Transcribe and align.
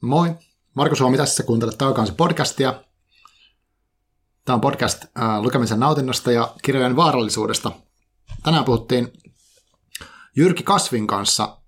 Moi, 0.00 0.36
Marko 0.74 0.94
Suomi 0.94 1.16
tässä, 1.16 1.42
kuuntelet 1.42 1.78
Taukansi 1.78 2.12
podcastia. 2.12 2.82
Tämä 4.44 4.54
on 4.54 4.60
podcast 4.60 5.04
äh, 5.04 5.40
lukemisen 5.42 5.80
nautinnosta 5.80 6.32
ja 6.32 6.54
kirjojen 6.62 6.96
vaarallisuudesta. 6.96 7.72
Tänään 8.42 8.64
puhuttiin 8.64 9.12
Jyrki 10.36 10.62
Kasvin 10.62 11.06
kanssa 11.06 11.60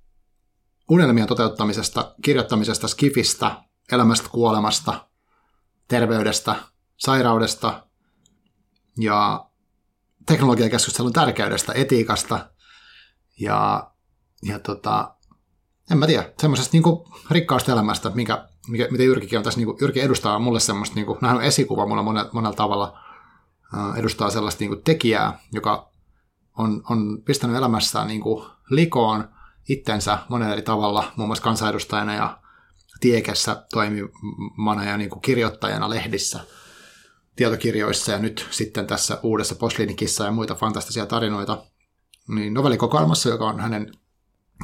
unelmien 0.88 1.26
toteuttamisesta, 1.26 2.14
kirjoittamisesta, 2.22 2.88
skifistä, 2.88 3.62
elämästä, 3.92 4.28
kuolemasta, 4.28 5.08
terveydestä, 5.88 6.56
sairaudesta 6.96 7.86
ja 8.98 9.46
teknologiakeskustelun 10.26 11.12
tärkeydestä, 11.12 11.72
etiikasta 11.72 12.50
ja, 13.40 13.90
ja 14.42 14.58
tota, 14.58 15.14
en 15.90 15.98
mä 15.98 16.06
tiedä, 16.06 16.32
semmoisesta 16.40 16.70
niin 16.72 16.82
rikkaasta 17.30 17.72
elämästä, 17.72 18.10
mikä, 18.14 18.48
mikä, 18.68 18.88
mitä 18.90 19.02
Jyrkikin 19.02 19.38
on 19.38 19.44
tässä, 19.44 19.60
niin 19.60 19.66
kuin, 19.66 19.78
Jyrki 19.80 20.00
edustaa 20.00 20.38
mulle 20.38 20.60
semmoista, 20.60 20.94
niin 20.94 21.06
kuin, 21.06 21.24
on 21.24 21.42
esikuva 21.42 21.86
mulle 21.86 22.02
monella, 22.02 22.30
monella 22.32 22.56
tavalla, 22.56 22.98
uh, 23.74 23.98
edustaa 23.98 24.30
sellaista 24.30 24.60
niin 24.60 24.70
kuin, 24.70 24.82
tekijää, 24.84 25.38
joka 25.52 25.90
on, 26.58 26.82
on 26.90 27.22
pistänyt 27.24 27.56
elämässään 27.56 28.08
niin 28.08 28.20
kuin, 28.20 28.46
likoon 28.70 29.28
itsensä 29.68 30.18
monella 30.28 30.52
eri 30.52 30.62
tavalla, 30.62 31.12
muun 31.16 31.28
muassa 31.28 31.44
kansanedustajana 31.44 32.14
ja 32.14 32.40
tiekessä 33.00 33.66
toimimana 33.72 34.84
ja 34.84 34.96
niin 34.96 35.10
kuin, 35.10 35.22
kirjoittajana 35.22 35.90
lehdissä, 35.90 36.40
tietokirjoissa 37.36 38.12
ja 38.12 38.18
nyt 38.18 38.46
sitten 38.50 38.86
tässä 38.86 39.18
uudessa 39.22 39.54
Posliinikissa 39.54 40.24
ja 40.24 40.30
muita 40.30 40.54
fantastisia 40.54 41.06
tarinoita, 41.06 41.64
niin 42.28 42.54
novellikokoelmassa, 42.54 43.28
joka 43.28 43.46
on 43.46 43.60
hänen 43.60 43.92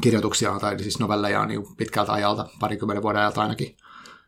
kirjoituksia 0.01 0.59
tai 0.61 0.79
siis 0.83 0.99
novelleja 0.99 1.47
niin 1.47 1.77
pitkältä 1.77 2.13
ajalta, 2.13 2.49
parikymmenen 2.61 3.03
vuoden 3.03 3.21
ajalta 3.21 3.43
ainakin, 3.43 3.77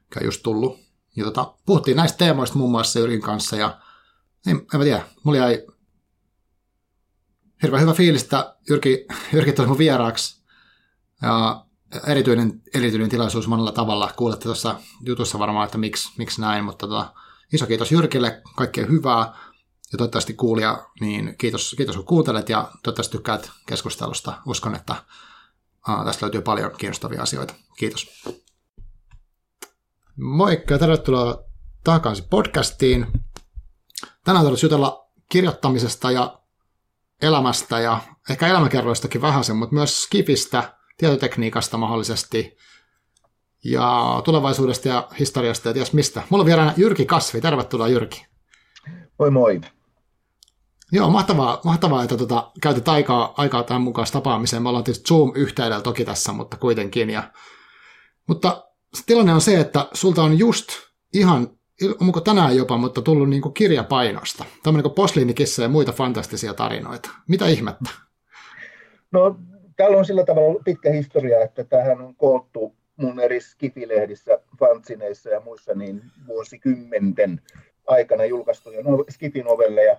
mikä 0.02 0.20
on 0.20 0.24
just 0.24 0.42
tullut. 0.42 0.78
Ja 1.16 1.24
tota, 1.24 1.54
puhuttiin 1.66 1.96
näistä 1.96 2.18
teemoista 2.18 2.58
muun 2.58 2.70
muassa 2.70 2.98
Jyrkin 2.98 3.20
kanssa 3.20 3.56
ja 3.56 3.80
en, 4.46 4.56
en 4.56 4.78
mä 4.78 4.84
tiedä, 4.84 5.04
mulla 5.24 5.38
jäi 5.38 5.66
hirveän 7.62 7.82
hyvä 7.82 7.92
fiilis, 7.92 8.22
että 8.22 8.56
Jyrki, 8.70 9.06
Jyrki 9.32 9.52
tuli 9.52 9.68
mun 9.68 9.78
vieraaksi 9.78 10.42
ja 11.22 11.64
erityinen, 12.06 12.62
erityinen 12.74 13.08
tilaisuus 13.08 13.48
monella 13.48 13.72
tavalla. 13.72 14.12
Kuulette 14.16 14.44
tuossa 14.44 14.80
jutussa 15.00 15.38
varmaan, 15.38 15.64
että 15.64 15.78
miksi, 15.78 16.12
miksi 16.18 16.40
näin, 16.40 16.64
mutta 16.64 16.88
tota, 16.88 17.12
iso 17.52 17.66
kiitos 17.66 17.92
Jyrkille, 17.92 18.42
kaikkea 18.56 18.86
hyvää 18.86 19.34
ja 19.92 19.98
toivottavasti 19.98 20.34
kuulija, 20.34 20.86
niin 21.00 21.34
kiitos, 21.38 21.74
kiitos 21.76 21.96
kun 21.96 22.04
kuuntelet 22.04 22.48
ja 22.48 22.70
toivottavasti 22.82 23.12
tykkäät 23.12 23.50
keskustelusta. 23.66 24.34
Uskon, 24.46 24.74
että 24.74 24.94
Aa, 25.86 26.04
tästä 26.04 26.26
löytyy 26.26 26.42
paljon 26.42 26.70
kiinnostavia 26.78 27.22
asioita. 27.22 27.54
Kiitos. 27.78 28.24
Moikka 30.16 30.78
tervetuloa 30.78 31.44
takaisin 31.84 32.24
podcastiin. 32.30 33.06
Tänään 34.24 34.44
tarvitsisi 34.44 34.66
jutella 34.66 35.10
kirjoittamisesta 35.30 36.10
ja 36.10 36.38
elämästä 37.22 37.80
ja 37.80 38.00
ehkä 38.30 38.46
elämäkerroistakin 38.46 39.22
vähäsen, 39.22 39.56
mutta 39.56 39.74
myös 39.74 40.02
skifistä, 40.02 40.78
tietotekniikasta 40.98 41.76
mahdollisesti 41.76 42.56
ja 43.64 44.22
tulevaisuudesta 44.24 44.88
ja 44.88 45.08
historiasta 45.18 45.68
ja 45.68 45.74
ties 45.74 45.92
mistä. 45.92 46.22
Mulla 46.30 46.42
on 46.42 46.46
vieraana 46.46 46.74
Jyrki 46.76 47.06
Kasvi. 47.06 47.40
Tervetuloa 47.40 47.88
Jyrki. 47.88 48.26
Moi 49.18 49.30
moi. 49.30 49.60
Joo, 50.92 51.10
mahtavaa, 51.10 51.60
mahtavaa 51.64 52.02
että 52.02 52.16
tota, 52.16 52.50
käytit 52.62 52.88
aikaa, 52.88 53.34
aikaa 53.36 53.62
tämän 53.62 53.82
mukaan 53.82 54.06
tapaamiseen. 54.12 54.62
Me 54.62 54.68
ollaan 54.68 54.84
tietysti 54.84 55.08
Zoom-yhteydellä 55.08 55.82
toki 55.82 56.04
tässä, 56.04 56.32
mutta 56.32 56.56
kuitenkin. 56.56 57.10
Ja, 57.10 57.22
mutta 58.28 58.68
tilanne 59.06 59.34
on 59.34 59.40
se, 59.40 59.60
että 59.60 59.88
sulta 59.92 60.22
on 60.22 60.38
just 60.38 60.68
ihan, 61.14 61.48
onko 62.00 62.20
tänään 62.20 62.56
jopa, 62.56 62.76
mutta 62.76 63.02
tullut 63.02 63.28
niin 63.28 63.54
kirjapainosta. 63.54 64.44
Tämmöinen 64.62 64.82
kuin 64.82 64.94
Posliinikissa 64.94 65.62
ja 65.62 65.68
muita 65.68 65.92
fantastisia 65.92 66.54
tarinoita. 66.54 67.10
Mitä 67.28 67.46
ihmettä? 67.46 67.90
No, 69.12 69.36
täällä 69.76 69.98
on 69.98 70.04
sillä 70.04 70.24
tavalla 70.24 70.60
pitkä 70.64 70.90
historia, 70.90 71.40
että 71.40 71.64
tähän 71.64 72.00
on 72.00 72.14
koottu 72.16 72.74
mun 72.96 73.20
eri 73.20 73.40
skifilehdissä, 73.40 74.38
fantsineissa 74.58 75.30
ja 75.30 75.40
muissa 75.40 75.74
niin 75.74 76.02
vuosikymmenten 76.26 77.40
aikana 77.86 78.24
julkaistuja 78.24 78.82
no, 78.82 79.04
skifinovelleja, 79.10 79.96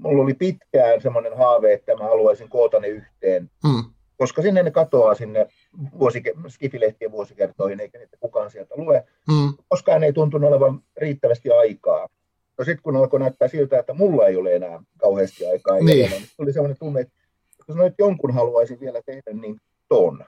mulla 0.00 0.22
oli 0.22 0.34
pitkään 0.34 1.00
semmoinen 1.00 1.36
haave, 1.36 1.72
että 1.72 1.96
mä 1.96 2.04
haluaisin 2.04 2.48
koota 2.48 2.80
ne 2.80 2.88
yhteen, 2.88 3.50
mm. 3.64 3.84
koska 4.16 4.42
sinne 4.42 4.62
ne 4.62 4.70
katoaa 4.70 5.14
sinne 5.14 5.46
vuosike- 5.98 6.48
skifilehtien 6.48 7.12
vuosikertoihin, 7.12 7.80
eikä 7.80 7.98
niitä 7.98 8.16
kukaan 8.20 8.50
sieltä 8.50 8.74
lue. 8.76 9.04
Mm. 9.28 9.54
Koskaan 9.68 10.04
ei 10.04 10.12
tuntunut 10.12 10.48
olevan 10.48 10.82
riittävästi 10.96 11.50
aikaa. 11.50 12.08
No 12.58 12.64
sitten 12.64 12.82
kun 12.82 12.96
alkoi 12.96 13.20
näyttää 13.20 13.48
siltä, 13.48 13.78
että 13.78 13.94
mulla 13.94 14.26
ei 14.26 14.36
ole 14.36 14.54
enää 14.54 14.82
kauheasti 14.98 15.46
aikaa, 15.46 15.80
niin. 15.80 16.06
Enää, 16.06 16.18
niin 16.18 16.28
tuli 16.36 16.52
semmoinen 16.52 16.78
tunne, 16.78 17.00
että 17.00 17.12
jos 17.68 17.76
nyt 17.76 17.94
jonkun 17.98 18.34
haluaisin 18.34 18.80
vielä 18.80 19.02
tehdä, 19.06 19.32
niin 19.32 19.60
ton. 19.88 20.24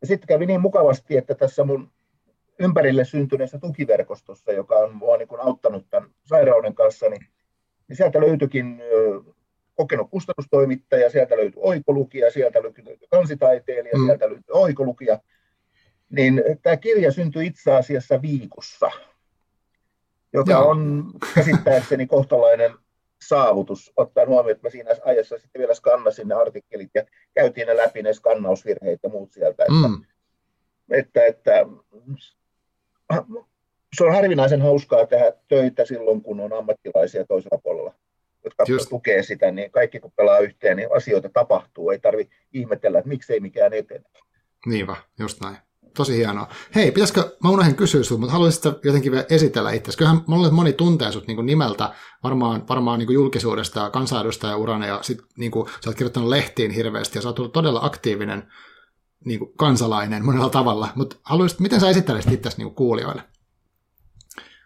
Ja 0.00 0.06
sitten 0.06 0.26
kävi 0.26 0.46
niin 0.46 0.60
mukavasti, 0.60 1.16
että 1.16 1.34
tässä 1.34 1.64
mun 1.64 1.90
ympärille 2.58 3.04
syntyneessä 3.04 3.58
tukiverkostossa, 3.58 4.52
joka 4.52 4.74
on 4.74 4.94
mua 4.94 5.16
niin 5.16 5.28
auttanut 5.38 5.86
tämän 5.90 6.10
sairauden 6.24 6.74
kanssa, 6.74 7.08
niin 7.08 7.26
niin 7.92 7.96
sieltä 7.96 8.20
löytyikin 8.20 8.82
kokenut 9.74 10.10
kustannustoimittaja, 10.10 11.10
sieltä 11.10 11.36
löytyi 11.36 11.62
oikolukija, 11.62 12.30
sieltä 12.30 12.62
löytyi 12.62 12.84
kansitaiteilija, 13.10 13.98
mm. 13.98 14.04
sieltä 14.04 14.28
löytyi 14.28 14.52
oikolukija. 14.52 15.18
Niin 16.10 16.42
tämä 16.62 16.76
kirja 16.76 17.12
syntyi 17.12 17.46
itse 17.46 17.72
asiassa 17.72 18.22
viikossa, 18.22 18.90
joka 20.32 20.52
Joo. 20.52 20.68
on 20.68 21.10
käsittääkseni 21.34 22.06
kohtalainen 22.06 22.70
saavutus, 23.28 23.92
ottaen 23.96 24.28
huomioon, 24.28 24.50
että 24.50 24.66
mä 24.66 24.70
siinä 24.70 24.90
ajassa 25.04 25.38
sitten 25.38 25.60
vielä 25.60 25.74
skannasin 25.74 26.28
ne 26.28 26.34
artikkelit 26.34 26.90
ja 26.94 27.04
käytiin 27.34 27.66
ne 27.66 27.76
läpi 27.76 28.02
ne 28.02 28.12
skannausvirheet 28.12 29.00
ja 29.02 29.08
muut 29.08 29.32
sieltä. 29.32 29.62
Että, 29.62 29.88
mm. 29.88 30.04
että, 30.90 31.26
että 31.26 31.66
se 33.96 34.04
on 34.04 34.14
harvinaisen 34.14 34.62
hauskaa 34.62 35.06
tehdä 35.06 35.32
töitä 35.48 35.84
silloin, 35.84 36.22
kun 36.22 36.40
on 36.40 36.52
ammattilaisia 36.52 37.24
toisella 37.26 37.60
puolella, 37.62 37.94
jotka 38.44 38.64
Just. 38.68 38.88
tukee 38.88 39.22
sitä, 39.22 39.50
niin 39.50 39.70
kaikki 39.70 40.00
kun 40.00 40.12
pelaa 40.16 40.38
yhteen, 40.38 40.76
niin 40.76 40.96
asioita 40.96 41.28
tapahtuu. 41.28 41.90
Ei 41.90 41.98
tarvi 41.98 42.28
ihmetellä, 42.52 42.98
että 42.98 43.08
miksei 43.08 43.40
mikään 43.40 43.72
etene. 43.72 44.04
Niinpä, 44.66 44.96
just 45.18 45.40
näin. 45.40 45.56
Tosi 45.96 46.16
hienoa. 46.16 46.48
Hei, 46.74 46.90
pitäisikö, 46.90 47.36
mä 47.44 47.50
unohdin 47.50 47.74
kysyä 47.74 48.02
sinulta, 48.02 48.20
mutta 48.20 48.32
haluaisitko 48.32 48.80
jotenkin 48.84 49.12
vielä 49.12 49.26
esitellä 49.30 49.72
itse? 49.72 49.92
Kyllähän 49.98 50.20
moni 50.50 50.72
tuntee 50.72 51.12
sinut 51.12 51.26
niin 51.26 51.46
nimeltä, 51.46 51.90
varmaan, 52.22 52.68
varmaan 52.68 52.98
niin 52.98 53.12
julkisuudesta 53.12 53.80
ja 53.80 53.90
kansanedustajaurana, 53.90 54.86
ja 54.86 54.98
sit, 55.02 55.18
niin 55.38 55.50
kuin, 55.50 55.68
sä 55.84 55.90
oot 55.90 55.96
kirjoittanut 55.96 56.28
lehtiin 56.28 56.70
hirveästi, 56.70 57.18
ja 57.18 57.22
sä 57.22 57.28
oot 57.28 57.38
ollut 57.38 57.52
todella 57.52 57.80
aktiivinen 57.82 58.52
niin 59.24 59.38
kuin 59.38 59.52
kansalainen 59.56 60.24
monella 60.24 60.50
tavalla, 60.50 60.88
mutta 60.94 61.16
haluaisit, 61.22 61.60
miten 61.60 61.80
sä 61.80 61.88
esittelisit 61.88 62.32
itse 62.32 62.50
niin 62.56 62.74
kuulijoille? 62.74 63.22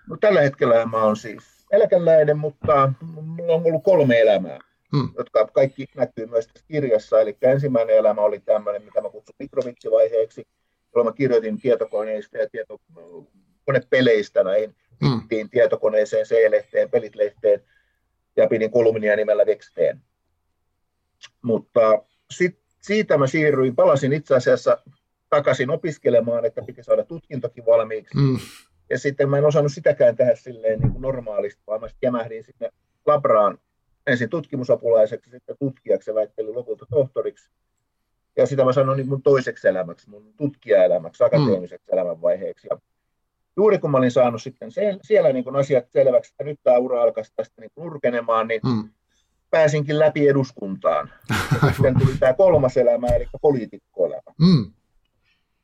No, 0.08 0.16
tällä 0.20 0.40
hetkellä 0.40 0.86
mä 0.86 1.02
oon 1.02 1.16
siis 1.16 1.66
eläkeläinen, 1.70 2.38
mutta 2.38 2.92
mulla 3.22 3.54
on 3.54 3.66
ollut 3.66 3.84
kolme 3.84 4.20
elämää, 4.20 4.58
hmm. 4.96 5.08
jotka 5.18 5.46
kaikki 5.46 5.86
näkyy 5.96 6.26
myös 6.26 6.46
tässä 6.46 6.64
kirjassa. 6.68 7.20
Eli 7.20 7.36
ensimmäinen 7.42 7.96
elämä 7.96 8.20
oli 8.20 8.40
tämmöinen, 8.40 8.84
mitä 8.84 9.00
mä 9.00 9.10
kutsun 9.10 9.34
mikrovitsivaiheeksi, 9.38 10.46
jolloin 10.94 11.12
mä 11.14 11.16
kirjoitin 11.16 11.60
tietokoneista 11.60 12.38
ja 12.38 12.48
tietokonepeleistä 12.50 14.44
näihin 14.44 14.74
hmm. 15.04 15.48
tietokoneeseen, 15.50 16.26
C-lehteen, 16.26 16.90
pelitlehteen 16.90 17.62
ja 18.36 18.46
pidin 18.48 18.70
kolumnia 18.70 19.16
nimellä 19.16 19.46
Vexteen. 19.46 20.00
Mutta 21.42 22.02
sit, 22.30 22.58
siitä 22.80 23.18
mä 23.18 23.26
siirryin, 23.26 23.76
palasin 23.76 24.12
itse 24.12 24.34
asiassa 24.34 24.78
takaisin 25.30 25.70
opiskelemaan, 25.70 26.44
että 26.44 26.62
piti 26.62 26.82
saada 26.82 27.04
tutkintokin 27.04 27.66
valmiiksi. 27.66 28.16
Mm. 28.16 28.38
Ja 28.90 28.98
sitten 28.98 29.30
mä 29.30 29.38
en 29.38 29.44
osannut 29.44 29.72
sitäkään 29.72 30.16
tehdä 30.16 30.36
silleen 30.36 30.80
niin 30.80 30.92
kuin 30.92 31.02
normaalisti, 31.02 31.62
vaan 31.66 31.80
mä 31.80 31.88
jämähdin 32.02 32.44
sinne 32.44 32.70
labraan 33.06 33.58
ensin 34.06 34.28
tutkimusapulaiseksi, 34.28 35.30
sitten 35.30 35.56
tutkijaksi 35.58 36.10
ja 36.10 36.14
väittelin 36.14 36.54
lopulta 36.54 36.86
tohtoriksi. 36.90 37.50
Ja 38.36 38.46
sitä 38.46 38.64
mä 38.64 38.72
sanoin 38.72 38.96
niin 38.96 39.08
mun 39.08 39.22
toiseksi 39.22 39.68
elämäksi, 39.68 40.10
mun 40.10 40.34
tutkijaelämäksi, 40.36 41.24
akateemiseksi 41.24 41.86
mm. 41.86 41.98
elämänvaiheeksi. 41.98 42.68
Ja 42.70 42.78
juuri 43.56 43.78
kun 43.78 43.90
mä 43.90 43.98
olin 43.98 44.10
saanut 44.10 44.42
sitten 44.42 44.70
siellä 45.02 45.32
niin 45.32 45.44
kuin 45.44 45.56
asiat 45.56 45.90
selväksi, 45.90 46.32
että 46.32 46.44
nyt 46.44 46.60
tämä 46.62 46.78
ura 46.78 47.02
alkaa 47.02 47.24
tästä 47.36 47.60
niin 47.60 47.70
urkenemaan, 47.76 48.48
niin 48.48 48.60
mm. 48.64 48.90
pääsinkin 49.50 49.98
läpi 49.98 50.28
eduskuntaan. 50.28 51.10
Ja 51.62 51.72
sitten 51.72 51.98
tuli 51.98 52.16
tämä 52.20 52.32
kolmas 52.32 52.76
elämä, 52.76 53.06
eli 53.06 53.26
poliitikkoelämä. 53.42 54.32
Mm. 54.40 54.72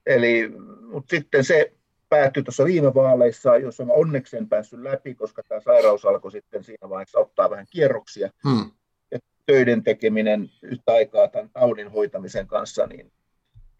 Eli, 0.07 0.53
mutta 0.93 1.11
sitten 1.11 1.45
se 1.45 1.73
päättyi 2.13 2.43
tuossa 2.43 2.65
viime 2.65 2.95
vaaleissa, 2.95 3.57
jossa 3.57 3.85
mä 3.85 3.93
onneksi 3.93 4.37
en 4.37 4.49
päässyt 4.49 4.81
läpi, 4.81 5.15
koska 5.15 5.43
tämä 5.49 5.61
sairaus 5.61 6.05
alkoi 6.05 6.33
sitten 6.33 6.65
siinä 6.65 6.89
vaiheessa 6.89 7.19
ottaa 7.19 7.51
vähän 7.51 7.67
kierroksia. 7.71 8.31
Hmm. 8.49 8.71
Ja 9.11 9.19
töiden 9.47 9.83
tekeminen 9.83 10.51
yhtä 10.63 10.93
aikaa 10.93 11.29
tämän 11.29 11.51
taudin 11.51 11.91
hoitamisen 11.91 12.47
kanssa, 12.47 12.87
niin 12.87 13.13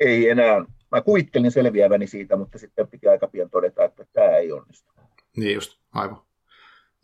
ei 0.01 0.29
enää 0.29 0.65
mä 0.91 1.01
kuvittelin 1.01 1.51
selviäväni 1.51 2.07
siitä, 2.07 2.37
mutta 2.37 2.59
sitten 2.59 2.89
piti 2.89 3.09
aika 3.09 3.27
pian 3.27 3.51
todeta, 3.51 3.85
että 3.85 4.05
tämä 4.13 4.37
ei 4.37 4.53
onnistu. 4.53 4.93
Niin 5.37 5.55
just, 5.55 5.79
aivan. 5.93 6.23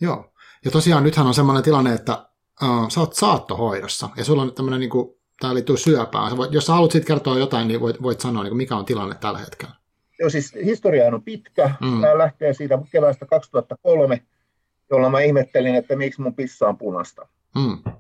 Joo. 0.01 0.33
Ja 0.65 0.71
tosiaan 0.71 1.03
nythän 1.03 1.27
on 1.27 1.35
sellainen 1.35 1.65
tilanne, 1.65 1.95
että 1.95 2.29
uh, 2.63 2.91
sä 2.91 3.01
oot 3.01 3.15
saattohoidossa, 3.15 4.09
ja 4.17 4.25
sulla 4.25 4.43
on 4.43 4.55
tämmöinen, 4.55 4.81
niin 4.81 4.91
kuin, 4.91 5.15
tämä 5.41 5.55
liittyy 5.55 5.77
syöpään. 5.77 6.37
Voit, 6.37 6.53
jos 6.53 6.67
sä 6.67 6.73
haluat 6.73 6.91
siitä 6.91 7.07
kertoa 7.07 7.39
jotain, 7.39 7.69
niin 7.69 7.81
voit, 7.81 8.03
voit 8.03 8.21
sanoa, 8.21 8.43
niin 8.43 8.51
kuin 8.51 8.57
mikä 8.57 8.77
on 8.77 8.85
tilanne 8.85 9.15
tällä 9.15 9.39
hetkellä. 9.39 9.75
Siis 10.29 10.55
historia 10.55 11.07
on 11.07 11.23
pitkä. 11.23 11.71
Mm. 11.81 12.01
Tämä 12.01 12.19
lähtee 12.19 12.55
siitä 12.55 12.79
keväästä 12.93 13.27
2003, 13.27 14.23
jolloin 14.91 15.13
mä 15.13 15.21
ihmettelin, 15.21 15.75
että 15.75 15.97
miksi 15.97 16.21
mun 16.21 16.35
pissa 16.35 16.69
on 16.69 16.79
punasta. 16.79 17.29
Mm. 17.55 17.93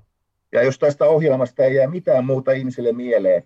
Ja 0.53 0.63
jos 0.63 0.79
tästä 0.79 1.05
ohjelmasta 1.05 1.65
ei 1.65 1.75
jää 1.75 1.87
mitään 1.87 2.25
muuta 2.25 2.53
ihmisille 2.53 2.93
mieleen, 2.93 3.43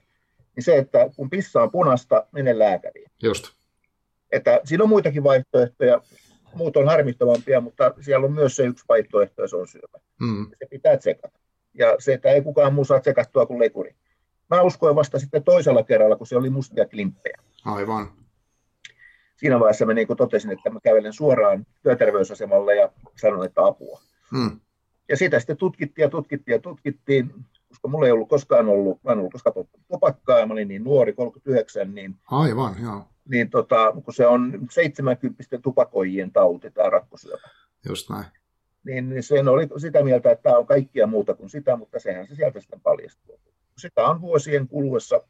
niin 0.57 0.65
se, 0.65 0.77
että 0.79 1.11
kun 1.17 1.31
pissa 1.31 1.63
on 1.63 1.71
punasta, 1.71 2.27
mene 2.33 2.59
lääkäriin. 2.59 3.11
Just. 3.23 3.45
Että 4.33 4.61
siinä 4.65 4.85
on 4.85 4.89
muitakin 4.89 5.25
vaihtoehtoja, 5.25 6.01
muut 6.55 6.77
on 6.77 6.87
harmittavampia, 6.87 7.61
mutta 7.61 7.95
siellä 8.01 8.27
on 8.27 8.33
myös 8.33 8.57
se 8.57 8.65
yksi 8.65 8.85
vaihtoehto, 8.89 9.43
ja 9.43 9.49
se 9.49 9.57
on 9.57 9.69
syöpä. 9.69 9.99
Mm. 10.21 10.47
Se 10.59 10.67
pitää 10.71 10.97
tsekata. 10.97 11.39
Ja 11.75 11.97
se, 11.99 12.13
että 12.13 12.31
ei 12.31 12.43
kukaan 12.43 12.75
muu 12.75 12.85
saa 12.85 13.01
tsekattua 13.01 13.47
kuin 13.47 13.59
lekuri. 13.59 13.95
Mä 14.51 14.63
uskoin 14.63 14.97
vasta 14.97 15.19
sitten 15.19 15.45
toisella 15.45 15.83
kerralla, 15.83 16.17
kun 16.17 16.27
se 16.27 16.37
oli 16.37 16.51
mustia 16.51 16.89
klimppejä. 16.89 17.39
Aivan. 17.65 18.22
Siinä 19.43 19.61
vaiheessa 19.61 19.87
mä 19.87 19.95
niin 19.95 20.07
totesin, 20.17 20.51
että 20.51 20.71
mä 20.71 20.81
kävelen 20.83 21.13
suoraan 21.13 21.67
työterveysasemalle 21.83 22.77
ja 22.77 22.93
sanon, 23.21 23.45
että 23.45 23.67
apua. 23.67 24.01
Mm. 24.33 24.61
Ja 25.09 25.17
sitä 25.17 25.39
sitten 25.39 25.57
tutkittiin 25.57 26.03
ja 26.03 26.09
tutkittiin 26.09 26.53
ja 26.53 26.59
tutkittiin, 26.59 27.35
koska 27.69 27.89
mulla 27.89 28.07
ei 28.07 28.13
ollut 28.13 28.29
koskaan 28.29 28.69
ollut, 28.69 29.05
mä 29.05 29.13
en 29.13 29.19
ollut 29.19 29.33
koskaan 29.33 29.55
tupakkaa, 29.89 30.39
ja 30.39 30.47
mä 30.47 30.53
olin 30.53 30.69
niin 30.69 30.85
nuori, 30.85 31.13
39, 31.13 31.95
niin, 31.95 32.17
Aivan, 32.31 32.77
joo. 32.83 33.05
niin 33.29 33.51
tota, 33.51 33.93
kun 34.05 34.15
se 34.15 34.27
on 34.27 34.67
70 34.71 35.43
tupakoijien 35.63 36.33
tauti, 36.33 36.71
tämä 36.71 36.91
rakkosyöpä. 36.91 37.49
Just 37.89 38.11
näin. 38.11 38.25
Niin, 38.85 39.09
niin 39.09 39.23
sen 39.23 39.49
oli 39.49 39.69
sitä 39.77 40.03
mieltä, 40.03 40.31
että 40.31 40.43
tämä 40.43 40.59
on 40.59 40.67
kaikkia 40.67 41.07
muuta 41.07 41.35
kuin 41.35 41.51
sitä, 41.51 41.77
mutta 41.77 41.99
sehän 41.99 42.27
se 42.27 42.35
sieltä 42.35 42.61
sitten 42.61 42.81
paljastuu. 42.81 43.41
Sitä 43.79 44.07
on 44.07 44.21
vuosien 44.21 44.69
kuluessa 44.69 45.23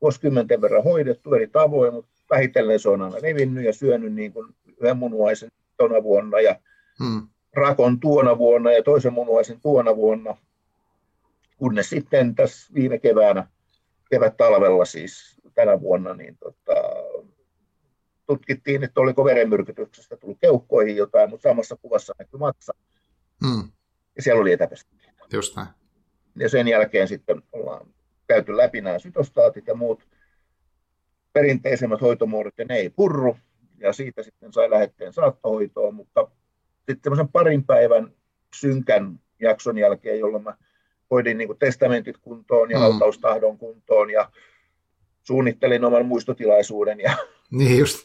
vuosikymmenten 0.00 0.60
verran 0.60 0.84
hoidettu 0.84 1.34
eri 1.34 1.48
tavoin, 1.48 1.94
mutta 1.94 2.10
vähitellen 2.30 2.80
se 2.80 2.88
on 2.88 3.02
aina 3.02 3.16
levinnyt 3.22 3.64
ja 3.64 3.72
syönyt 3.72 4.14
niin 4.14 4.32
kuin 4.32 4.54
yhden 4.66 4.96
munuaisen 4.96 5.50
tuona 5.76 6.02
vuonna 6.02 6.40
ja 6.40 6.56
hmm 6.98 7.28
rakon 7.58 8.00
tuona 8.00 8.38
vuonna 8.38 8.72
ja 8.72 8.82
toisen 8.82 9.12
munuaisen 9.12 9.60
tuona 9.60 9.96
vuonna, 9.96 10.36
kunnes 11.56 11.90
sitten 11.90 12.34
tässä 12.34 12.74
viime 12.74 12.98
keväänä, 12.98 13.48
kevät-talvella 14.10 14.84
siis 14.84 15.40
tänä 15.54 15.80
vuonna, 15.80 16.14
niin 16.14 16.38
tota, 16.38 16.74
tutkittiin, 18.26 18.84
että 18.84 19.00
oliko 19.00 19.24
verenmyrkytyksestä 19.24 20.16
tullut 20.16 20.38
keuhkoihin 20.40 20.96
jotain, 20.96 21.30
mutta 21.30 21.48
samassa 21.48 21.76
kuvassa 21.82 22.14
näkyy 22.18 22.38
matsa. 22.38 22.74
Mm. 23.42 23.70
Ja 24.16 24.22
siellä 24.22 24.40
oli 24.40 24.52
etäpestikkeitä. 24.52 25.24
Just 25.32 25.56
näin. 25.56 25.68
Ja 26.36 26.48
sen 26.48 26.68
jälkeen 26.68 27.08
sitten 27.08 27.42
ollaan 27.52 27.86
käyty 28.28 28.56
läpi 28.56 28.80
nämä 28.80 28.98
sytostaatit 28.98 29.66
ja 29.66 29.74
muut 29.74 30.06
perinteisemmät 31.32 32.00
hoitomuodot, 32.00 32.54
ja 32.58 32.64
ne 32.64 32.76
ei 32.76 32.90
purru. 32.90 33.36
Ja 33.78 33.92
siitä 33.92 34.22
sitten 34.22 34.52
sai 34.52 34.70
lähetteen 34.70 35.12
saattohoitoon, 35.12 35.94
mutta 35.94 36.30
sitten 36.76 37.00
semmoisen 37.02 37.28
parin 37.28 37.64
päivän 37.64 38.12
synkän 38.56 39.20
jakson 39.40 39.78
jälkeen, 39.78 40.18
jolloin 40.18 40.42
mä 40.44 40.56
hoidin 41.10 41.38
niin 41.38 41.48
kuin 41.48 41.58
testamentit 41.58 42.16
kuntoon 42.18 42.70
ja 42.70 42.76
mm. 42.76 42.82
hautaustahdon 42.82 43.58
kuntoon 43.58 44.10
ja 44.10 44.30
suunnittelin 45.22 45.84
oman 45.84 46.06
muistotilaisuuden 46.06 47.00
ja 47.00 47.16
niin 47.50 47.78
just. 47.78 47.98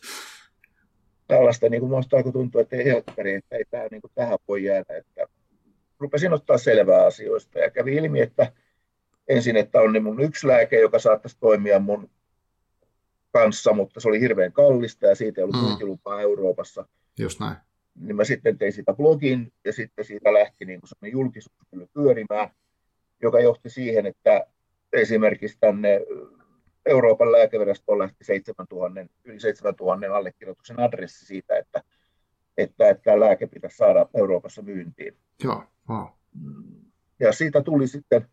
tällaista, 1.28 1.70
niin 1.70 1.80
kuin 1.80 1.90
musta 1.90 2.18
alkoi 2.18 2.32
tuntua, 2.32 2.62
että 2.62 2.76
ei 2.76 2.86
helkkari, 2.86 3.34
että 3.34 3.56
ei 3.56 3.66
tämä 3.70 3.88
niin 3.92 4.02
kuin 4.02 4.12
tähän 4.16 4.38
voi 4.48 4.64
jäädä, 4.64 4.98
että 4.98 5.28
rupesin 6.00 6.34
ottaa 6.34 6.58
selvää 6.58 7.06
asioista 7.06 7.60
ja 7.60 7.70
kävi 7.70 7.96
ilmi, 7.96 8.22
että 8.22 8.52
ensin, 9.28 9.58
että 9.58 9.82
on 9.82 9.94
niin 9.94 10.04
mun 10.04 10.22
yksi 10.22 10.48
lääke, 10.48 10.80
joka 10.80 11.00
saattaisi 11.00 11.38
toimia 11.40 11.80
mun 11.80 12.10
kanssa, 13.32 13.74
mutta 13.74 14.00
se 14.00 14.08
oli 14.08 14.20
hirveän 14.20 14.54
kallista 14.54 15.06
ja 15.06 15.16
siitä 15.16 15.42
ei 15.42 15.44
ollut 15.44 15.56
mm. 16.06 16.20
Euroopassa. 16.20 16.86
Just 17.20 17.40
näin 17.40 17.56
niin 17.96 18.16
mä 18.16 18.24
sitten 18.24 18.58
tein 18.58 18.74
sitä 18.74 18.94
blogin 18.94 19.54
ja 19.66 19.74
sitten 19.74 20.06
siitä 20.06 20.34
lähti 20.34 20.66
niin 20.66 20.80
kuin 20.82 21.12
julkisuus 21.12 21.58
pyörimään, 21.94 22.50
joka 23.22 23.40
johti 23.40 23.70
siihen, 23.70 24.06
että 24.06 24.46
esimerkiksi 24.94 25.58
tänne 25.60 26.02
Euroopan 26.86 27.32
lääkevirastoon 27.32 28.00
lähti 28.00 28.24
7000, 28.24 29.06
yli 29.24 29.40
7000 29.40 30.18
allekirjoituksen 30.18 30.80
adressi 30.80 31.26
siitä, 31.26 31.58
että, 31.58 31.84
että, 32.58 32.90
että 32.90 33.04
tämä 33.04 33.20
lääke 33.20 33.48
pitäisi 33.48 33.78
saada 33.78 34.06
Euroopassa 34.14 34.62
myyntiin. 34.62 35.18
Joo, 35.44 35.64
wow. 35.90 36.08
Ja 37.20 37.34
siitä 37.34 37.62
tuli 37.62 37.88
sitten 37.88 38.28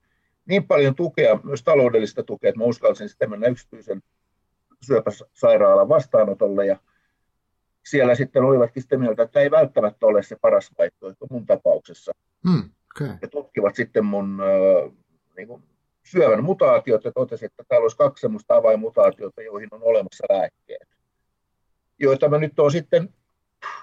niin 0.46 0.66
paljon 0.66 0.94
tukea, 0.94 1.40
myös 1.44 1.62
taloudellista 1.62 2.22
tukea, 2.22 2.48
että 2.48 2.58
mä 2.58 2.64
uskalsin 2.64 3.08
sitten 3.08 3.30
mennä 3.30 3.46
yksityisen 3.46 4.02
syöpäsairaalan 4.82 5.88
vastaanotolle 5.88 6.66
ja 6.66 6.76
siellä 7.86 8.14
sitten 8.14 8.42
olivatkin 8.42 8.82
sitä 8.82 8.98
mieltä, 8.98 9.22
että 9.22 9.40
ei 9.40 9.50
välttämättä 9.50 10.06
ole 10.06 10.22
se 10.22 10.36
paras 10.40 10.70
vaihtoehto 10.78 11.26
mun 11.30 11.46
tapauksessa. 11.46 12.12
Hmm, 12.48 12.70
okay. 12.96 13.16
Ja 13.22 13.28
tutkivat 13.28 13.74
sitten 13.74 14.04
mun 14.04 14.40
äh, 14.40 14.92
niin 15.36 15.48
kuin 15.48 15.62
syövän 16.02 16.44
mutaatiot 16.44 17.04
ja 17.04 17.12
totesi, 17.12 17.46
että 17.46 17.64
täällä 17.68 17.84
olisi 17.84 17.96
kaksi 17.96 18.20
sellaista 18.20 18.56
avainmutaatiota, 18.56 19.42
joihin 19.42 19.68
on 19.72 19.82
olemassa 19.82 20.24
lääkkeet, 20.30 20.88
joita 21.98 22.28
mä 22.28 22.38
nyt 22.38 22.58
olen 22.58 22.72
sitten 22.72 23.14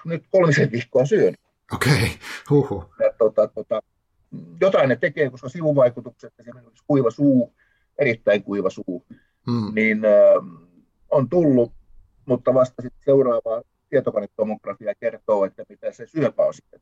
nyt 0.06 0.24
kolmisen 0.32 0.72
viikkoa 0.72 1.06
syönyt. 1.06 1.40
Okei, 1.74 1.94
okay. 1.94 2.08
huhu. 2.50 2.86
Ja, 3.00 3.14
tota, 3.18 3.48
tota, 3.48 3.82
jotain 4.62 4.90
ne 4.90 4.96
tekee, 4.96 5.30
koska 5.30 5.50
sivuvaikutukset, 5.50 6.34
esimerkiksi 6.40 6.84
kuiva 6.88 7.12
suu, 7.12 7.54
erittäin 7.98 8.44
kuiva 8.44 8.70
suu, 8.70 9.06
hmm. 9.52 9.72
niin 9.76 10.06
äh, 10.06 10.12
on 11.12 11.30
tullut, 11.30 11.72
mutta 12.26 12.54
vasta 12.54 12.82
sitten 12.82 13.02
seuraavaa 13.06 13.62
tietokonetomografia 13.90 14.96
kertoo, 14.96 15.46
että 15.46 15.64
mitä 15.70 15.92
se 15.92 16.08
syöpä 16.08 16.44
on 16.44 16.54
sitten. 16.54 16.80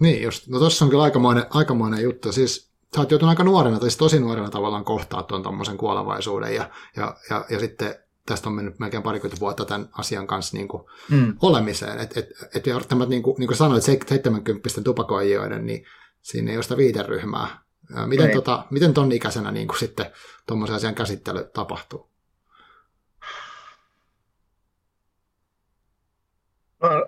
Niin 0.00 0.22
just, 0.22 0.48
no 0.48 0.58
tuossa 0.58 0.84
on 0.84 0.90
kyllä 0.90 1.02
aikamoinen, 1.02 1.44
aikamoinen 1.50 2.02
juttu. 2.02 2.32
Siis 2.32 2.70
sä 2.94 3.00
oot 3.00 3.10
joutunut 3.10 3.30
aika 3.30 3.44
nuorena, 3.44 3.78
tai 3.78 3.90
siis 3.90 3.96
tosi 3.96 4.20
nuorena 4.20 4.50
tavallaan 4.50 4.84
kohtaa 4.84 5.22
tuon 5.22 5.42
tuommoisen 5.42 5.76
kuolevaisuuden, 5.76 6.54
ja, 6.54 6.70
ja, 6.96 7.16
ja, 7.30 7.44
ja 7.50 7.60
sitten 7.60 7.94
tästä 8.26 8.48
on 8.48 8.54
mennyt 8.54 8.78
melkein 8.78 9.02
parikymmentä 9.02 9.40
vuotta 9.40 9.64
tämän 9.64 9.88
asian 9.98 10.26
kanssa 10.26 10.56
niin 10.56 10.68
kuin 10.68 10.82
mm. 11.10 11.36
olemiseen. 11.42 12.00
Että 12.00 12.20
et, 12.20 12.26
et, 12.56 12.68
et 12.68 12.88
niin 13.08 13.22
kuin, 13.22 13.36
niin 13.38 13.48
kuin 13.48 13.56
sanoit, 13.56 13.82
70 13.82 14.82
tupakoijoiden, 14.84 15.66
niin 15.66 15.84
siinä 16.22 16.50
ei 16.50 16.56
ole 16.56 16.62
sitä 16.62 16.76
viiteryhmää. 16.76 17.64
Miten, 18.06 18.30
tota, 18.30 18.66
miten 18.70 18.94
ton 18.94 19.12
ikäisenä 19.12 19.50
niin 19.50 19.68
kuin 19.68 19.78
sitten 19.78 20.06
tuommoisen 20.46 20.76
asian 20.76 20.94
käsittely 20.94 21.50
tapahtuu? 21.54 22.14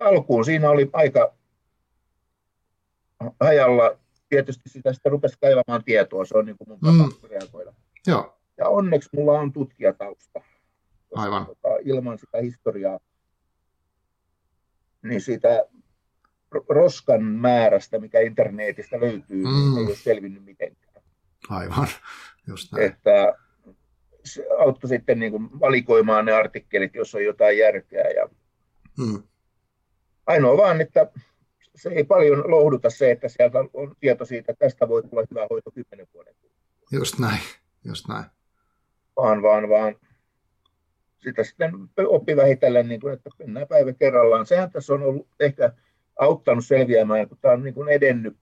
alkuun 0.01 0.45
siinä 0.45 0.69
oli 0.69 0.89
aika 0.93 1.33
hajalla. 3.39 3.97
Tietysti 4.29 4.69
sitä 4.69 4.93
sitten 4.93 5.11
rupesi 5.11 5.37
kaivamaan 5.41 5.83
tietoa, 5.83 6.25
se 6.25 6.37
on 6.37 6.45
niin 6.45 6.57
kuin 6.57 6.69
mun 6.69 6.79
tapa 6.79 7.09
mm. 7.09 7.29
reagoida. 7.29 7.73
Joo. 8.07 8.37
Ja 8.57 8.67
onneksi 8.67 9.09
mulla 9.15 9.39
on 9.39 9.53
tutkijatausta. 9.53 10.41
Aivan. 11.15 11.45
Tota, 11.45 11.67
ilman 11.83 12.17
sitä 12.17 12.37
historiaa, 12.41 12.99
niin 15.03 15.21
siitä 15.21 15.65
roskan 16.69 17.23
määrästä, 17.23 17.99
mikä 17.99 18.19
internetistä 18.19 18.99
löytyy, 18.99 19.43
mm. 19.43 19.49
niin 19.49 19.77
ei 19.77 19.85
ole 19.85 19.95
selvinnyt 19.95 20.45
mitenkään. 20.45 21.03
Aivan, 21.49 21.87
just 22.47 22.71
näin. 22.71 22.85
Että 22.85 23.33
se 24.23 24.45
auttoi 24.59 24.89
sitten 24.89 25.19
niin 25.19 25.31
kuin 25.31 25.59
valikoimaan 25.59 26.25
ne 26.25 26.31
artikkelit, 26.31 26.95
jos 26.95 27.15
on 27.15 27.23
jotain 27.23 27.57
järkeä. 27.57 28.03
Ja 28.09 28.29
mm. 28.97 29.23
Ainoa 30.25 30.57
vaan, 30.57 30.81
että 30.81 31.11
se 31.75 31.89
ei 31.89 32.03
paljon 32.03 32.51
lohduta 32.51 32.89
se, 32.89 33.11
että 33.11 33.29
sieltä 33.29 33.59
on 33.73 33.95
tieto 33.99 34.25
siitä, 34.25 34.51
että 34.51 34.65
tästä 34.65 34.87
voi 34.87 35.03
tulla 35.03 35.23
hyvä 35.29 35.47
hoito 35.49 35.71
kymmenen 35.71 36.07
vuoden 36.13 36.35
Just 36.91 37.19
näin, 37.19 37.39
just 37.85 38.07
näin. 38.07 38.25
Vaan, 39.15 39.41
vaan, 39.41 39.69
vaan 39.69 39.95
sitä 41.23 41.43
sitten 41.43 41.71
oppi 42.07 42.35
vähitellen, 42.35 42.87
niin 42.87 43.01
kuin, 43.01 43.13
että 43.13 43.29
mennään 43.39 43.67
päivä 43.67 43.93
kerrallaan. 43.93 44.45
Sehän 44.45 44.71
tässä 44.71 44.93
on 44.93 45.03
ollut 45.03 45.27
ehkä 45.39 45.71
auttanut 46.19 46.65
selviämään, 46.65 47.29
kun 47.29 47.37
tämä 47.41 47.53
on 47.53 47.63
niin 47.63 47.73
kuin 47.73 47.89
edennyt 47.89 48.37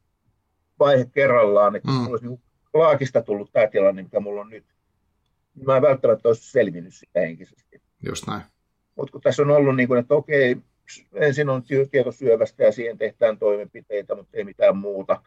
vaihe 0.79 1.05
kerrallaan, 1.11 1.75
että 1.75 1.91
mm. 1.91 2.07
olisi 2.07 2.27
niin 2.27 2.41
laakista 2.73 3.21
tullut 3.21 3.51
tämä 3.53 3.67
tilanne, 3.67 4.03
mikä 4.03 4.19
mulla 4.19 4.41
on 4.41 4.49
nyt. 4.49 4.65
Mä 5.65 5.75
en 5.75 5.81
välttämättä 5.81 6.27
olisi 6.27 6.51
selvinnyt 6.51 6.93
sitä 6.95 7.19
henkisesti. 7.19 7.81
Just 8.05 8.27
näin. 8.27 8.41
Mutta 8.95 9.11
kun 9.11 9.21
tässä 9.21 9.41
on 9.41 9.51
ollut 9.51 9.75
niin 9.75 9.87
kuin, 9.87 9.99
että 9.99 10.13
okei, 10.13 10.57
ensin 11.13 11.49
on 11.49 11.63
tieto 11.91 12.11
syövästä 12.11 12.63
ja 12.63 12.71
siihen 12.71 12.97
tehdään 12.97 13.39
toimenpiteitä, 13.39 14.15
mutta 14.15 14.37
ei 14.37 14.43
mitään 14.43 14.77
muuta. 14.77 15.21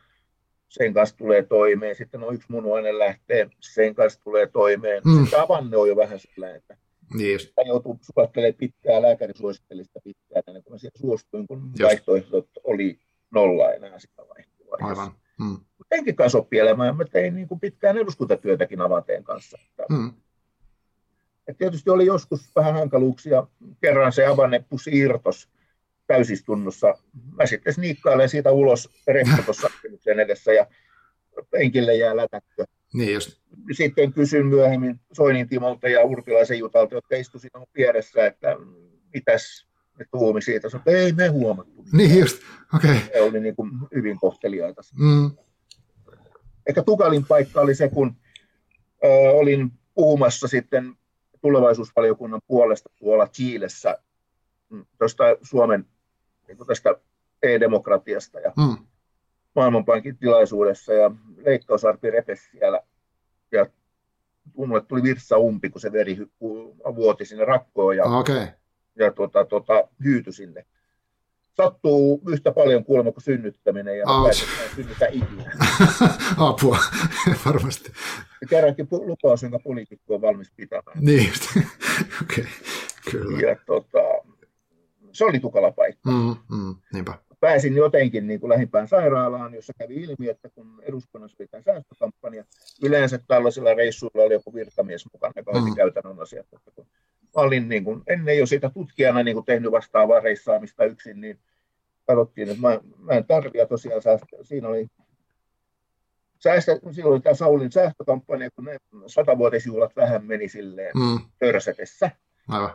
sen 0.68 0.94
kanssa 0.94 1.16
tulee 1.16 1.42
toimeen. 1.42 1.94
Sitten 1.94 2.24
on 2.24 2.34
yksi 2.34 2.52
munuainen 2.52 2.98
lähtee, 2.98 3.50
sen 3.60 3.94
kanssa 3.94 4.20
tulee 4.24 4.46
toimeen. 4.46 5.02
Mm. 5.04 5.20
Sitten 5.20 5.40
avanne 5.40 5.76
on 5.76 5.88
jo 5.88 5.96
vähän 5.96 6.18
sillä, 6.18 6.54
että 6.54 6.76
niin 7.14 7.40
Sitä 7.40 7.62
joutuu 7.62 7.98
suottelemaan 8.02 8.54
pitkää, 8.54 9.02
lääkäri 9.02 9.32
suositteli 9.36 9.84
sitä 9.84 10.00
pitkään, 10.04 10.42
ennen 10.46 10.62
kuin 10.62 10.74
mä 10.74 10.78
siihen 10.78 11.00
suostuin, 11.00 11.46
kun 11.46 11.62
Just. 11.64 11.82
vaihtoehdot 11.82 12.48
oli 12.64 12.98
nolla 13.30 13.72
enää 13.72 13.98
sitä 13.98 14.22
vaihtoehtoa. 14.28 14.88
Aivan. 14.88 15.12
Mm. 15.40 15.56
Enkin 15.90 16.16
kanssa 16.16 16.38
oppi 16.38 16.58
elämään. 16.58 16.96
Mä 16.96 17.04
tein 17.04 17.34
niin 17.34 17.48
kuin 17.48 17.60
pitkään 17.60 17.98
eduskuntatyötäkin 17.98 18.80
avanteen 18.80 19.24
kanssa. 19.24 19.58
Mm. 19.90 20.12
Et 21.48 21.58
tietysti 21.58 21.90
oli 21.90 22.06
joskus 22.06 22.56
vähän 22.56 22.74
hankaluuksia. 22.74 23.46
Kerran 23.80 24.12
se 24.12 24.26
avanneppu 24.26 24.78
siirtos 24.78 25.48
täysistunnossa. 26.06 26.94
Mä 27.36 27.46
sitten 27.46 27.74
sniikkailen 27.74 28.28
siitä 28.28 28.52
ulos 28.52 28.90
rekko 29.06 29.42
tuossa 29.44 29.68
edessä 30.24 30.52
ja 30.52 30.66
penkille 31.50 31.94
jää 31.94 32.16
lätäkkö. 32.16 32.64
Niin 32.94 33.14
just. 33.14 33.40
Sitten 33.72 34.12
kysyn 34.12 34.46
myöhemmin 34.46 35.00
Soinin 35.12 35.48
Timolta 35.48 35.88
ja 35.88 36.02
Urpilaisen 36.02 36.58
Jutalta, 36.58 36.94
jotka 36.94 37.16
istuivat 37.16 37.42
siinä 37.42 37.66
vieressä, 37.76 38.26
että 38.26 38.56
mitäs 39.14 39.66
ne 39.98 40.04
tuomi 40.10 40.42
siitä. 40.42 40.68
Sanoin, 40.68 40.88
ei 40.88 41.12
me 41.12 41.28
huomattu. 41.28 41.84
Niin 41.92 42.18
just, 42.20 42.42
okei. 42.74 42.90
Okay. 42.90 43.08
Ne 43.14 43.20
oli 43.20 43.40
niin 43.40 43.56
kuin 43.56 43.70
hyvin 43.94 44.18
kohteliaita. 44.20 44.82
Mm. 44.98 45.30
Ehkä 46.66 46.82
tukalin 46.82 47.24
paikka 47.26 47.60
oli 47.60 47.74
se, 47.74 47.88
kun 47.88 48.16
ö, 49.04 49.08
olin 49.30 49.72
puhumassa 49.94 50.48
sitten 50.48 50.94
tulevaisuusvaliokunnan 51.40 52.40
puolesta 52.46 52.90
tuolla 52.98 53.26
Chiilessä 53.26 53.98
mm, 54.70 54.86
tuosta 54.98 55.24
Suomen 55.42 55.86
niin 56.48 56.58
tästä 56.66 56.94
e-demokratiasta 57.42 58.40
ja 58.40 58.52
mm. 58.56 58.86
Maailmanpankin 59.58 60.18
tilaisuudessa 60.18 60.92
ja 60.92 61.10
leikkausarpi 61.44 62.10
repesi 62.10 62.50
siellä 62.50 62.80
ja 63.52 63.66
mulle 64.56 64.80
tuli 64.80 65.02
virssa 65.02 65.38
umpi, 65.38 65.70
kun 65.70 65.80
se 65.80 65.92
veri 65.92 66.16
vuoti 66.96 67.24
sinne 67.24 67.44
rakkoon 67.44 67.96
ja, 67.96 68.04
okay. 68.04 68.46
ja 68.96 69.12
tota, 69.12 69.44
tota, 69.44 69.88
hyytyi 70.04 70.32
sinne. 70.32 70.66
Sattuu 71.56 72.22
yhtä 72.28 72.52
paljon 72.52 72.84
kuulemma 72.84 73.12
kuin 73.12 73.22
synnyttäminen 73.22 73.98
ja 73.98 74.04
päätetään 74.06 74.76
synnytä 74.76 75.06
ikinä. 75.06 75.52
Apua, 76.48 76.78
varmasti. 77.46 77.92
Ja 78.40 78.46
kerrankin 78.46 78.88
lupaus, 78.90 79.42
jonka 79.42 79.58
poliitikko 79.58 80.14
on 80.14 80.20
valmis 80.20 80.52
pitämään. 80.56 80.98
Niin, 81.00 81.32
okei, 82.22 82.44
okay. 82.44 82.44
kyllä. 83.10 83.48
Ja 83.48 83.56
tota, 83.66 83.98
se 85.12 85.24
oli 85.24 85.40
tukala 85.40 85.72
paikka. 85.72 86.10
Mm, 86.10 86.36
mm, 86.56 86.74
niinpä. 86.92 87.27
Pääsin 87.40 87.76
jotenkin 87.76 88.26
niin 88.26 88.40
kuin 88.40 88.50
lähimpään 88.50 88.88
sairaalaan, 88.88 89.54
jossa 89.54 89.72
kävi 89.78 89.94
ilmi, 89.94 90.28
että 90.28 90.48
kun 90.48 90.82
eduskunnassa 90.82 91.36
oli 91.40 91.48
tämä 91.48 91.62
säästökampanja, 91.62 92.44
yleensä 92.82 93.18
tällaisilla 93.28 93.74
reissuilla 93.74 94.22
oli 94.22 94.34
joku 94.34 94.54
virkamies 94.54 95.06
mukana, 95.12 95.32
joka 95.36 95.52
hoiti 95.52 95.70
mm. 95.70 95.76
käytännön 95.76 96.20
asiat. 96.20 96.46
Että 96.52 96.70
kun 96.70 96.86
mä 97.36 97.42
olin 97.42 97.68
niin 97.68 97.84
kuin, 97.84 98.02
ennen 98.06 98.38
jo 98.38 98.46
sitä 98.46 98.70
tutkijana 98.70 99.22
niin 99.22 99.34
kuin 99.34 99.46
tehnyt 99.46 99.72
vastaavaa 99.72 100.20
reissaamista 100.20 100.84
yksin, 100.84 101.20
niin 101.20 101.38
katsottiin, 102.06 102.48
että 102.48 102.60
mä, 102.60 102.80
mä 102.98 103.12
en 103.12 103.24
tarvitse 103.24 103.66
tosiaan 103.66 104.02
säästö. 104.02 104.36
Siinä 104.42 104.68
oli 104.68 104.86
säästö, 106.38 106.80
silloin 106.90 107.12
oli 107.12 107.20
tämä 107.20 107.34
Saulin 107.34 107.72
säästökampanja, 107.72 108.50
kun 108.50 108.64
ne 108.64 108.78
satavuotisjuhlat 109.06 109.96
vähän 109.96 110.24
meni 110.24 110.48
silleen 110.48 110.92
mm. 110.94 111.18
törsätessä. 111.38 112.10
Aivan. 112.48 112.74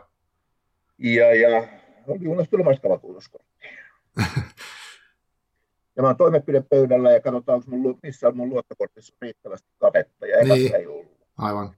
Ja, 0.98 1.34
ja 1.34 1.68
oli 2.06 2.26
unohtunut 2.26 2.64
matkavakuutuskortti. 2.64 3.54
Ja 5.96 6.02
mä 6.02 6.06
oon 6.06 6.16
toimenpidepöydällä 6.16 7.12
ja 7.12 7.20
katsotaan, 7.20 7.56
onko 7.56 7.70
mun, 7.70 7.98
missä 8.02 8.28
on 8.28 8.36
mun 8.36 8.48
luottokortissa 8.48 9.14
riittävästi 9.22 9.68
katetta, 9.78 10.26
ja 10.26 10.44
niin. 10.44 10.74
ei 10.74 10.86
ollut. 10.86 11.18
Aivan. 11.38 11.76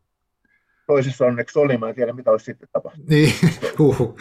Toisessa 0.87 1.27
onneksi 1.27 1.59
oli, 1.59 1.79
mä 1.79 1.89
en 1.89 1.95
tiedä 1.95 2.13
mitä 2.13 2.31
olisi 2.31 2.45
sitten 2.45 2.69
tapahtunut. 2.73 3.09
Niin, 3.09 3.33
huhu. 3.79 4.19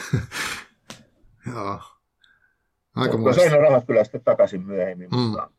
Joo. 1.53 1.79
Aika 2.95 3.17
mutta 3.17 3.33
sain 3.33 3.51
rahat 3.51 3.85
kyllä 3.87 4.03
sitten 4.03 4.23
takaisin 4.23 4.65
myöhemmin, 4.65 5.09
mm. 5.09 5.17
mutta 5.17 5.49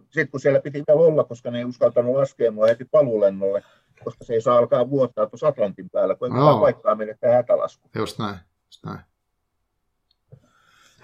sitten 0.00 0.28
kun 0.30 0.40
siellä 0.40 0.60
piti 0.60 0.84
vielä 0.88 1.00
olla, 1.00 1.24
koska 1.24 1.50
ne 1.50 1.58
ei 1.58 1.64
uskaltanut 1.64 2.16
laskea 2.16 2.50
mua 2.50 2.66
heti 2.66 2.84
paluulennolle, 2.84 3.62
koska 4.04 4.24
se 4.24 4.34
ei 4.34 4.40
saa 4.40 4.58
alkaa 4.58 4.90
vuottaa 4.90 5.26
tuossa 5.26 5.48
Atlantin 5.48 5.90
päällä, 5.90 6.14
kun 6.14 6.28
ei 6.28 6.38
no. 6.38 6.60
paikkaa 6.60 6.94
menettää 6.94 7.34
hätälasku. 7.34 7.90
Just 7.94 8.18
näin, 8.18 8.38
just 8.66 8.84
näin. 8.84 9.00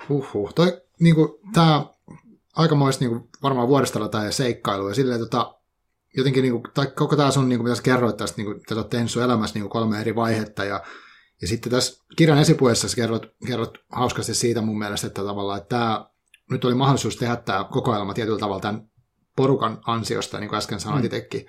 Huhhuh. 0.09 0.55
Toi, 0.55 0.81
niin 1.01 1.15
kuin, 1.15 1.29
tämä 1.53 1.87
aikamoista 2.57 3.05
niin 3.05 3.11
kuin, 3.11 3.29
varmaan 3.43 3.69
vuodestella 3.69 4.09
tämä 4.09 4.31
seikkailu 4.31 4.89
ja 4.89 4.95
silleen 4.95 5.21
tota, 5.21 5.55
jotenkin 6.17 6.43
niin 6.43 6.53
kuin, 6.53 6.63
tai 6.75 6.87
koko 6.87 7.17
tämä 7.17 7.31
sun, 7.31 7.49
niin 7.49 7.59
kuin, 7.59 7.65
mitä 7.65 7.77
sä 7.77 7.83
kerroit 7.83 8.17
tästä, 8.17 8.37
niin 8.37 8.47
kuin, 8.47 8.57
että 8.57 8.75
olet 8.75 8.91
tehnyt 8.91 9.11
sun 9.11 9.23
elämässä 9.23 9.55
niin 9.55 9.63
kuin, 9.63 9.71
kolme 9.71 10.01
eri 10.01 10.15
vaihetta 10.15 10.65
ja, 10.65 10.83
ja 11.43 11.49
sitten 11.49 11.73
tässä 11.73 12.05
kirjan 12.17 12.39
esipuheessa 12.39 12.89
sä 12.89 12.97
kerrot, 12.97 13.27
kerrot 13.47 13.79
hauskasti 13.89 14.35
siitä 14.35 14.63
mun 14.63 14.79
mielestä, 14.79 15.07
että 15.07 15.23
tavallaan, 15.23 15.59
että 15.59 15.69
tämä, 15.69 16.07
nyt 16.51 16.65
oli 16.65 16.75
mahdollisuus 16.75 17.17
tehdä 17.17 17.37
tämä 17.37 17.65
kokoelma 17.65 18.15
tietyllä 18.15 18.39
tavalla 18.39 18.61
tämän 18.61 18.91
porukan 19.37 19.81
ansiosta, 19.87 20.41
niin 20.41 20.49
kuin 20.49 20.59
äsken 20.59 20.81
sanoit 20.81 21.03
mm. 21.03 21.07
itsekin. 21.07 21.47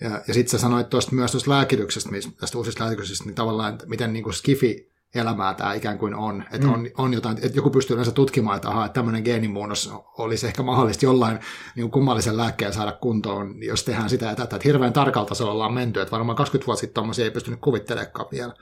Ja, 0.00 0.10
ja 0.28 0.34
sitten 0.34 0.50
sä 0.50 0.58
sanoit 0.58 0.88
tuosta 0.88 1.14
myös 1.14 1.30
tuosta 1.30 1.50
lääkityksestä, 1.50 2.10
tästä 2.40 2.58
uusista 2.58 2.84
lääkityksestä, 2.84 3.24
niin 3.24 3.34
tavallaan, 3.34 3.72
että 3.72 3.86
miten 3.86 4.12
niin 4.12 4.22
kuin 4.22 4.34
skifi 4.34 4.93
elämää 5.14 5.54
tämä 5.54 5.74
ikään 5.74 5.98
kuin 5.98 6.14
on. 6.14 6.44
Että 6.52 6.66
mm. 6.66 6.72
on, 6.72 6.86
on 6.98 7.14
jotain, 7.14 7.36
että 7.36 7.58
joku 7.58 7.70
pystyy 7.70 7.94
yleensä 7.94 8.12
tutkimaan, 8.12 8.56
että, 8.56 8.68
aha, 8.68 8.84
että 8.84 8.94
tämmöinen 8.94 9.22
geenimuunnos 9.22 9.92
olisi 10.18 10.46
ehkä 10.46 10.62
mahdollista 10.62 11.04
jollain 11.04 11.38
niin 11.76 11.90
kummallisen 11.90 12.36
lääkkeen 12.36 12.72
saada 12.72 12.92
kuntoon, 12.92 13.62
jos 13.62 13.84
tehdään 13.84 14.10
sitä 14.10 14.26
ja 14.26 14.36
tätä. 14.36 14.56
Että 14.56 14.68
hirveän 14.68 14.92
tarkalta 14.92 15.28
tasolla 15.28 15.52
ollaan 15.52 15.74
menty, 15.74 16.00
että 16.00 16.12
varmaan 16.12 16.36
20 16.36 16.66
vuotta 16.66 16.80
sitten 16.80 16.94
tuommoisia 16.94 17.24
ei 17.24 17.30
pystynyt 17.30 17.60
kuvittelemaan 17.60 18.26
vielä. 18.32 18.52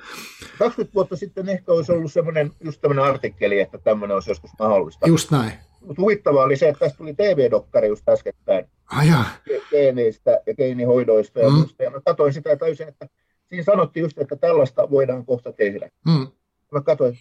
20 0.58 0.94
vuotta 0.94 1.16
sitten 1.16 1.48
ehkä 1.48 1.72
olisi 1.72 1.92
ollut 1.92 2.12
semmoinen, 2.12 2.50
just 2.64 2.80
tämmöinen 2.80 3.04
artikkeli, 3.04 3.60
että 3.60 3.78
tämmöinen 3.78 4.14
olisi 4.14 4.30
joskus 4.30 4.50
mahdollista. 4.58 5.08
Just 5.08 5.30
näin. 5.30 5.52
Mutta 5.80 6.02
huvittavaa 6.02 6.44
oli 6.44 6.56
se, 6.56 6.68
että 6.68 6.78
tästä 6.78 6.98
tuli 6.98 7.14
TV-dokkari 7.14 7.88
just 7.88 8.08
äskettäin. 8.08 8.64
Aja. 8.86 9.24
Geeneistä 9.70 10.40
ja 10.46 10.54
geenihoidoista. 10.54 11.40
Ja, 11.40 11.50
mm. 11.50 11.64
ja 11.78 11.90
mä 11.90 12.00
katsoin 12.04 12.32
sitä 12.32 12.50
ja 12.50 12.56
täysin, 12.56 12.88
että 12.88 13.08
siinä 13.48 13.64
sanottiin 13.64 14.02
just, 14.02 14.18
että 14.18 14.36
tällaista 14.36 14.90
voidaan 14.90 15.26
kohta 15.26 15.52
tehdä. 15.52 15.90
Mm 16.06 16.26
mä 16.72 16.80
katsoin, 16.80 17.18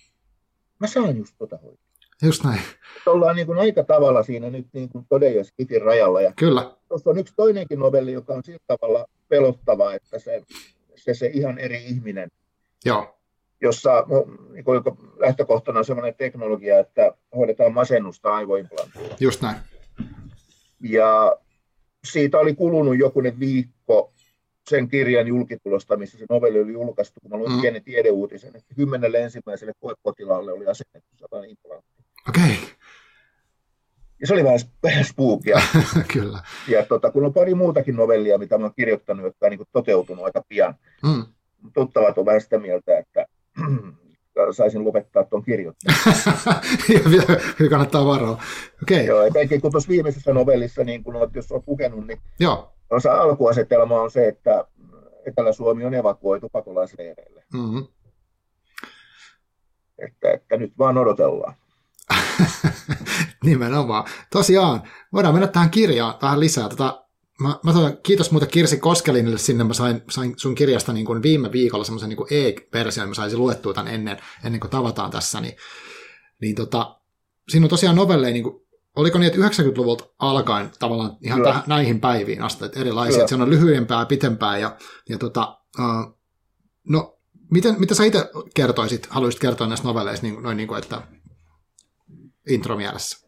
mä 0.80 0.88
saan 0.88 1.18
just 1.18 1.36
tota 1.38 1.58
hoitaa. 1.58 1.92
Just 2.24 2.44
näin. 2.44 2.62
Ollaan 3.06 3.36
niin 3.36 3.48
kuin 3.48 3.60
aika 3.60 3.84
tavalla 3.84 4.24
siinä 4.24 4.50
nyt 4.50 4.68
niin 4.74 4.90
kuin 4.90 5.06
toden 5.10 5.36
ja 5.36 5.44
skitin 5.44 5.82
rajalla. 5.82 6.22
Ja 6.22 6.34
Kyllä. 6.36 6.76
Tuossa 6.88 7.10
on 7.10 7.18
yksi 7.18 7.34
toinenkin 7.36 7.80
novelli, 7.80 8.12
joka 8.12 8.34
on 8.34 8.44
sillä 8.44 8.60
tavalla 8.68 9.06
pelottava, 9.30 9.94
että 9.94 10.20
se, 10.20 10.42
se, 10.96 11.14
se 11.14 11.28
ihan 11.34 11.58
eri 11.58 11.86
ihminen, 11.86 12.30
Joo. 12.86 13.20
jossa 13.62 14.06
niin 14.52 14.66
kuin, 14.66 14.82
lähtökohtana 15.20 15.80
on 15.80 15.86
sellainen 15.86 16.16
teknologia, 16.16 16.80
että 16.80 17.14
hoidetaan 17.36 17.74
masennusta 17.74 18.34
aivoimplantilla. 18.34 19.16
Just 19.20 19.42
näin. 19.42 19.58
Ja 20.80 21.38
siitä 22.04 22.38
oli 22.40 22.56
kulunut 22.56 22.98
jokunen 22.98 23.40
viikko 23.40 24.14
sen 24.70 24.88
kirjan 24.88 25.28
julkitulosta, 25.28 25.98
missä 25.98 26.18
se 26.18 26.26
novelli 26.30 26.62
oli 26.62 26.74
julkaistu, 26.74 27.20
kun 27.20 27.32
mä 27.32 27.38
luin 27.38 27.52
mm. 27.52 27.62
pienen 27.62 27.84
tiedeuutisen, 27.84 28.56
että 28.56 28.76
kymmenelle 28.76 29.20
ensimmäiselle 29.24 29.74
koepotilaalle 29.80 30.52
oli 30.52 30.68
asennettu 30.68 31.10
sellainen 31.16 31.50
implantti. 31.50 32.04
Okei. 32.30 32.44
Okay. 32.44 32.68
Ja 34.22 34.28
se 34.28 34.34
oli 34.34 34.44
vähän, 34.44 34.60
vähän 34.84 35.06
spookia. 35.06 35.62
Kyllä. 36.14 36.40
Ja 36.68 36.86
tota, 36.86 37.12
kun 37.12 37.26
on 37.26 37.34
pari 37.34 37.56
muutakin 37.56 37.96
novellia, 37.96 38.38
mitä 38.38 38.58
mä 38.58 38.64
oon 38.64 38.74
kirjoittanut, 38.76 39.26
jotka 39.26 39.46
on 39.46 39.50
niin 39.50 39.68
toteutunut 39.72 40.26
aika 40.26 40.42
pian. 40.50 40.76
Mm. 41.04 41.26
Tuttavat 41.74 42.18
on 42.18 42.26
vähän 42.26 42.42
sitä 42.42 42.60
mieltä, 42.60 42.98
että 42.98 43.26
saisin 44.58 44.86
lopettaa 44.86 45.24
tuon 45.24 45.44
kirjoittamisen. 45.44 46.34
ja 47.64 47.70
kannattaa 47.70 48.06
varoa. 48.06 48.44
Okay. 48.84 49.04
Joo, 49.06 49.26
ja 49.26 49.32
kun 49.62 49.72
tuossa 49.72 49.90
viimeisessä 49.90 50.34
novellissa, 50.34 50.84
niin 50.84 51.04
kun 51.04 51.16
olet, 51.16 51.36
jos 51.36 51.52
olet 51.52 51.68
lukenut, 51.68 52.08
niin 52.08 52.20
Joo 52.40 52.74
osa 52.92 53.14
alkuasetelma 53.14 54.02
on 54.02 54.12
se, 54.12 54.28
että 54.28 54.66
Etelä-Suomi 55.26 55.86
on 55.86 55.94
evakuoitu 55.94 56.50
pakolaisleireille. 56.50 57.44
Mm-hmm. 57.54 57.88
Että, 60.06 60.32
että 60.32 60.58
nyt 60.58 60.74
vaan 60.78 60.98
odotellaan. 60.98 61.54
Nimenomaan. 63.46 64.04
Tosiaan, 64.32 64.82
voidaan 65.14 65.34
mennä 65.34 65.48
tähän 65.48 65.70
kirjaan 65.70 66.14
vähän 66.22 66.40
lisää. 66.40 66.70
Tota, 66.70 67.06
mä, 67.42 67.60
mä 67.66 67.74
toin, 67.74 67.98
kiitos 68.04 68.32
muuta 68.32 68.46
Kirsi 68.46 68.78
Koskelinille 68.78 69.38
sinne. 69.38 69.64
Mä 69.64 69.74
sain, 69.74 70.02
sain 70.10 70.34
sun 70.38 70.56
kirjasta 70.56 70.94
niin 70.94 71.06
kuin 71.06 71.24
viime 71.24 71.52
viikolla 71.52 71.84
semmoisen 71.84 72.10
niin 72.10 72.34
e-version, 72.34 73.08
mä 73.08 73.14
saisin 73.14 73.40
luettua 73.40 73.74
tämän 73.74 73.94
ennen, 73.94 74.18
ennen 74.46 74.60
kuin 74.60 74.72
tavataan 74.72 75.12
tässä. 75.12 75.42
Niin, 75.42 75.56
niin 76.42 76.56
tota, 76.56 77.00
siinä 77.50 77.66
on 77.66 77.70
tosiaan 77.70 77.96
novelleja 77.96 78.34
niin 78.34 78.44
kuin 78.44 78.66
oliko 78.96 79.20
niin, 79.20 79.28
että 79.28 79.48
90-luvulta 79.48 80.06
alkaen 80.20 80.72
tavallaan 80.80 81.18
ihan 81.22 81.44
tähän, 81.44 81.64
näihin 81.68 82.02
päiviin 82.02 82.42
asti, 82.42 82.66
että 82.66 82.80
erilaisia, 82.80 83.12
Kyllä. 83.12 83.24
että 83.24 83.36
se 83.36 83.44
on 83.44 83.50
lyhyempää, 83.50 84.06
pitempää 84.06 84.58
ja, 84.58 84.78
ja 85.10 85.18
tota, 85.18 85.58
uh, 85.80 86.20
no, 86.90 87.20
miten, 87.52 87.80
mitä 87.80 87.96
sä 87.96 88.04
itse 88.04 88.30
kertoisit, 88.56 89.06
haluaisit 89.06 89.42
kertoa 89.42 89.68
näistä 89.68 89.88
novelleista 89.88 90.28
niin, 90.28 90.44
noin 90.44 90.58
niin 90.58 90.68
kuin, 90.68 90.84
että 90.84 91.02
intro 92.50 92.78
mielessä? 92.78 93.28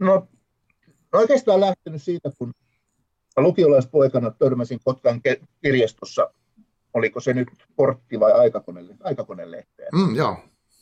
No, 0.00 0.28
oikeastaan 1.12 1.60
lähtenyt 1.60 2.02
siitä, 2.02 2.30
kun 2.38 2.52
lukiolaispoikana 3.36 4.30
törmäsin 4.30 4.80
Kotkan 4.84 5.20
kirjastossa, 5.62 6.30
oliko 6.94 7.20
se 7.20 7.32
nyt 7.32 7.48
portti 7.76 8.20
vai 8.20 8.32
aikakone, 8.32 8.80
aikakonelehteen, 9.00 9.88
mm, 9.92 10.16
joo. 10.16 10.36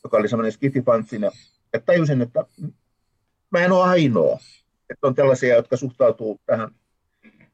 joka 0.04 0.16
oli 0.16 0.28
semmoinen 0.28 0.52
skififantsina, 0.52 1.30
ja 1.72 1.80
tajusin, 1.80 2.22
että 2.22 2.44
mä 3.50 3.58
en 3.58 3.72
ole 3.72 3.88
ainoa, 3.88 4.38
että 4.90 5.06
on 5.06 5.14
tällaisia, 5.14 5.56
jotka 5.56 5.76
suhtautuu 5.76 6.40
tähän 6.46 6.70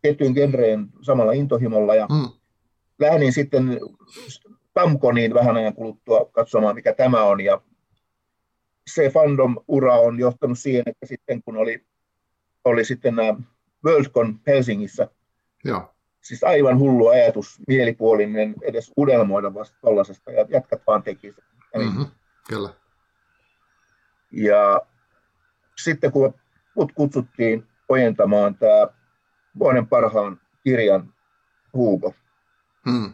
tiettyyn 0.03 0.33
genreen 0.33 0.87
samalla 1.03 1.33
intohimolla, 1.33 1.95
ja 1.95 2.07
mm. 2.07 2.29
lähdin 2.99 3.33
sitten 3.33 3.81
Tamkoniin 4.75 5.35
vähän 5.35 5.57
ajan 5.57 5.75
kuluttua 5.75 6.31
katsomaan, 6.33 6.75
mikä 6.75 6.93
tämä 6.93 7.25
on, 7.25 7.41
ja 7.41 7.61
se 8.91 9.11
fandom-ura 9.11 9.95
on 9.95 10.19
johtanut 10.19 10.59
siihen, 10.59 10.83
että 10.87 11.07
sitten 11.07 11.43
kun 11.43 11.57
oli, 11.57 11.85
oli 12.65 12.85
sitten 12.85 13.17
nämä 13.17 13.35
Worldcon 13.85 14.41
Helsingissä, 14.47 15.09
Joo. 15.65 15.95
siis 16.23 16.45
aivan 16.45 16.79
hullu 16.79 17.09
ajatus, 17.09 17.61
mielipuolinen 17.69 18.55
edes 18.63 18.93
unelmoida 18.97 19.55
vasta 19.55 19.77
tollasesta, 19.81 20.33
ja 20.33 20.47
jatkat 20.49 20.83
vaan 20.87 21.03
teki 21.03 21.33
sen. 21.33 21.45
Mm-hmm, 21.83 22.07
kyllä. 22.49 22.69
Ja 24.33 24.81
sitten 25.83 26.13
kun 26.13 26.35
mut 26.77 26.93
kutsuttiin 26.93 27.67
ojentamaan 27.89 28.55
tämä 28.55 28.89
vuoden 29.59 29.87
parhaan 29.87 30.41
kirjan 30.65 31.15
Hugo, 31.73 32.15
mm. 32.87 33.13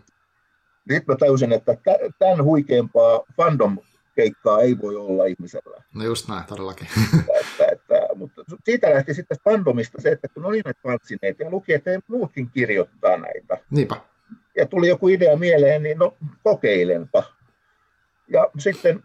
sitten 0.90 1.14
mä 1.14 1.16
tajusin, 1.16 1.52
että 1.52 1.76
tämän 2.18 2.44
huikeampaa 2.44 3.20
fandom 3.36 3.78
keikkaa 4.14 4.60
ei 4.60 4.78
voi 4.82 4.96
olla 4.96 5.24
ihmisellä. 5.24 5.82
No 5.94 6.04
just 6.04 6.28
näin, 6.28 6.44
todellakin. 6.44 6.88
Että, 7.40 7.66
että, 7.72 8.08
mutta 8.14 8.42
siitä 8.64 8.90
lähti 8.90 9.14
sitten 9.14 9.38
fandomista 9.44 10.00
se, 10.00 10.10
että 10.10 10.28
kun 10.28 10.44
oli 10.44 10.62
näitä 10.64 10.80
fansineita 10.82 11.42
ja 11.42 11.50
luki, 11.50 11.72
että 11.72 11.90
muutkin 12.08 12.50
kirjoittaa 12.50 13.16
näitä. 13.16 13.58
Niinpä. 13.70 13.96
Ja 14.56 14.66
tuli 14.66 14.88
joku 14.88 15.08
idea 15.08 15.36
mieleen, 15.36 15.82
niin 15.82 15.98
no 15.98 16.16
kokeilenpa. 16.42 17.22
Ja 18.28 18.50
sitten 18.58 19.02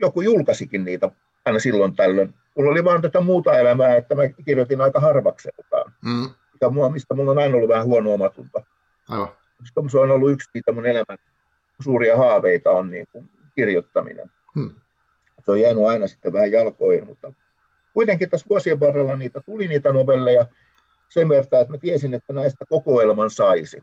joku 0.00 0.20
julkaisikin 0.20 0.84
niitä 0.84 1.10
aina 1.44 1.58
silloin 1.58 1.96
tällöin. 1.96 2.34
Mulla 2.56 2.70
oli 2.70 2.84
vaan 2.84 3.02
tätä 3.02 3.20
muuta 3.20 3.58
elämää, 3.58 3.96
että 3.96 4.14
mä 4.14 4.22
kirjoitin 4.28 4.80
aika 4.80 5.00
harvakseltaan. 5.00 5.92
Mm. 6.04 6.30
Mikä 6.52 6.68
mua, 6.68 6.88
mistä 6.90 7.14
mulla 7.14 7.30
on 7.30 7.38
aina 7.38 7.56
ollut 7.56 7.68
vähän 7.68 7.86
huono 7.86 8.12
omatunta. 8.12 8.62
Aivan. 9.08 9.28
Koska 9.58 9.88
se 9.88 9.98
on 9.98 10.10
ollut 10.10 10.30
yksi 10.30 10.50
niitä 10.54 10.72
mun 10.72 10.86
elämän 10.86 11.18
suuria 11.80 12.16
haaveita 12.16 12.70
on 12.70 12.90
niin 12.90 13.06
kuin 13.12 13.30
kirjoittaminen. 13.54 14.30
Hmm. 14.54 14.70
Se 15.44 15.50
on 15.50 15.60
jäänyt 15.60 15.84
aina 15.84 16.06
sitten 16.08 16.32
vähän 16.32 16.52
jalkoihin, 16.52 17.06
mutta 17.06 17.32
kuitenkin 17.94 18.30
tässä 18.30 18.46
vuosien 18.50 18.80
varrella 18.80 19.16
niitä 19.16 19.40
tuli 19.46 19.68
niitä 19.68 19.92
novelleja 19.92 20.46
sen 21.08 21.28
verran, 21.28 21.60
että 21.60 21.72
mä 21.72 21.78
tiesin, 21.78 22.14
että 22.14 22.32
näistä 22.32 22.64
kokoelman 22.68 23.30
saisi. 23.30 23.82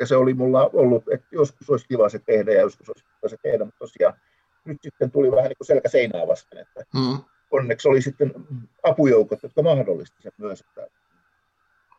Ja 0.00 0.06
se 0.06 0.16
oli 0.16 0.34
mulla 0.34 0.70
ollut, 0.72 1.04
että 1.12 1.26
joskus 1.32 1.70
olisi 1.70 1.88
kiva 1.88 2.08
se 2.08 2.18
tehdä 2.18 2.52
ja 2.52 2.60
joskus 2.60 2.88
olisi 2.88 3.04
kiva 3.04 3.28
se 3.28 3.36
tehdä, 3.42 3.64
mutta 3.64 3.78
tosiaan 3.78 4.14
nyt 4.64 4.78
sitten 4.82 5.10
tuli 5.10 5.30
vähän 5.30 5.44
niin 5.44 5.56
kuin 5.58 5.66
selkä 5.66 5.88
seinää 5.88 6.28
vasten, 6.28 6.58
että 6.58 6.84
hmm. 6.98 7.18
onneksi 7.50 7.88
oli 7.88 8.02
sitten 8.02 8.32
apujoukot, 8.82 9.42
jotka 9.42 9.62
mahdollisti 9.62 10.22
sen 10.22 10.32
myös, 10.38 10.60
että 10.60 10.86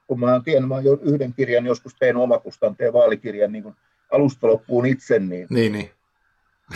kun 0.08 0.20
mä 0.20 0.42
tiedän, 0.46 0.68
mä 0.68 0.82
jo 0.82 1.00
yhden 1.02 1.34
kirjan 1.34 1.66
joskus 1.66 1.96
tein 2.00 2.18
omakustanteen 2.18 2.94
vaalikirjan 2.94 3.52
niin 3.52 3.64
kuin 3.64 3.76
alusta 4.12 4.48
loppuun 4.48 4.86
itse, 4.86 5.20
niin, 5.20 5.48
niin, 5.50 5.72
niin 5.72 5.92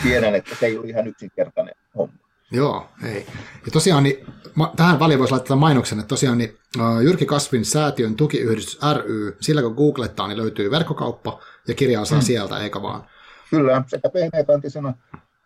tiedän, 0.02 0.34
että 0.34 0.54
se 0.60 0.66
ei 0.66 0.78
ole 0.78 0.86
ihan 0.86 1.06
yksinkertainen 1.06 1.74
homma. 1.96 2.18
Joo, 2.50 2.86
ei. 3.04 3.26
Ja 3.64 3.70
tosiaan, 3.72 4.02
niin, 4.02 4.26
ma, 4.54 4.72
tähän 4.76 4.98
väliin 4.98 5.18
voisi 5.18 5.32
laittaa 5.32 5.56
mainoksen, 5.56 5.98
että 5.98 6.08
tosiaan 6.08 6.38
niin, 6.38 6.58
Jyrki 7.02 7.26
Kasvin 7.26 7.64
säätiön 7.64 8.16
tukiyhdistys 8.16 8.78
ry, 8.96 9.36
sillä 9.40 9.62
kun 9.62 9.74
googlettaa, 9.74 10.28
niin 10.28 10.38
löytyy 10.38 10.70
verkkokauppa 10.70 11.40
ja 11.68 11.74
kirjaa 11.74 12.04
saa 12.04 12.18
hmm. 12.18 12.26
sieltä, 12.26 12.58
eikä 12.58 12.82
vaan. 12.82 13.04
Kyllä, 13.50 13.82
sekä 13.86 14.08
pehmeäkantisena, 14.08 14.94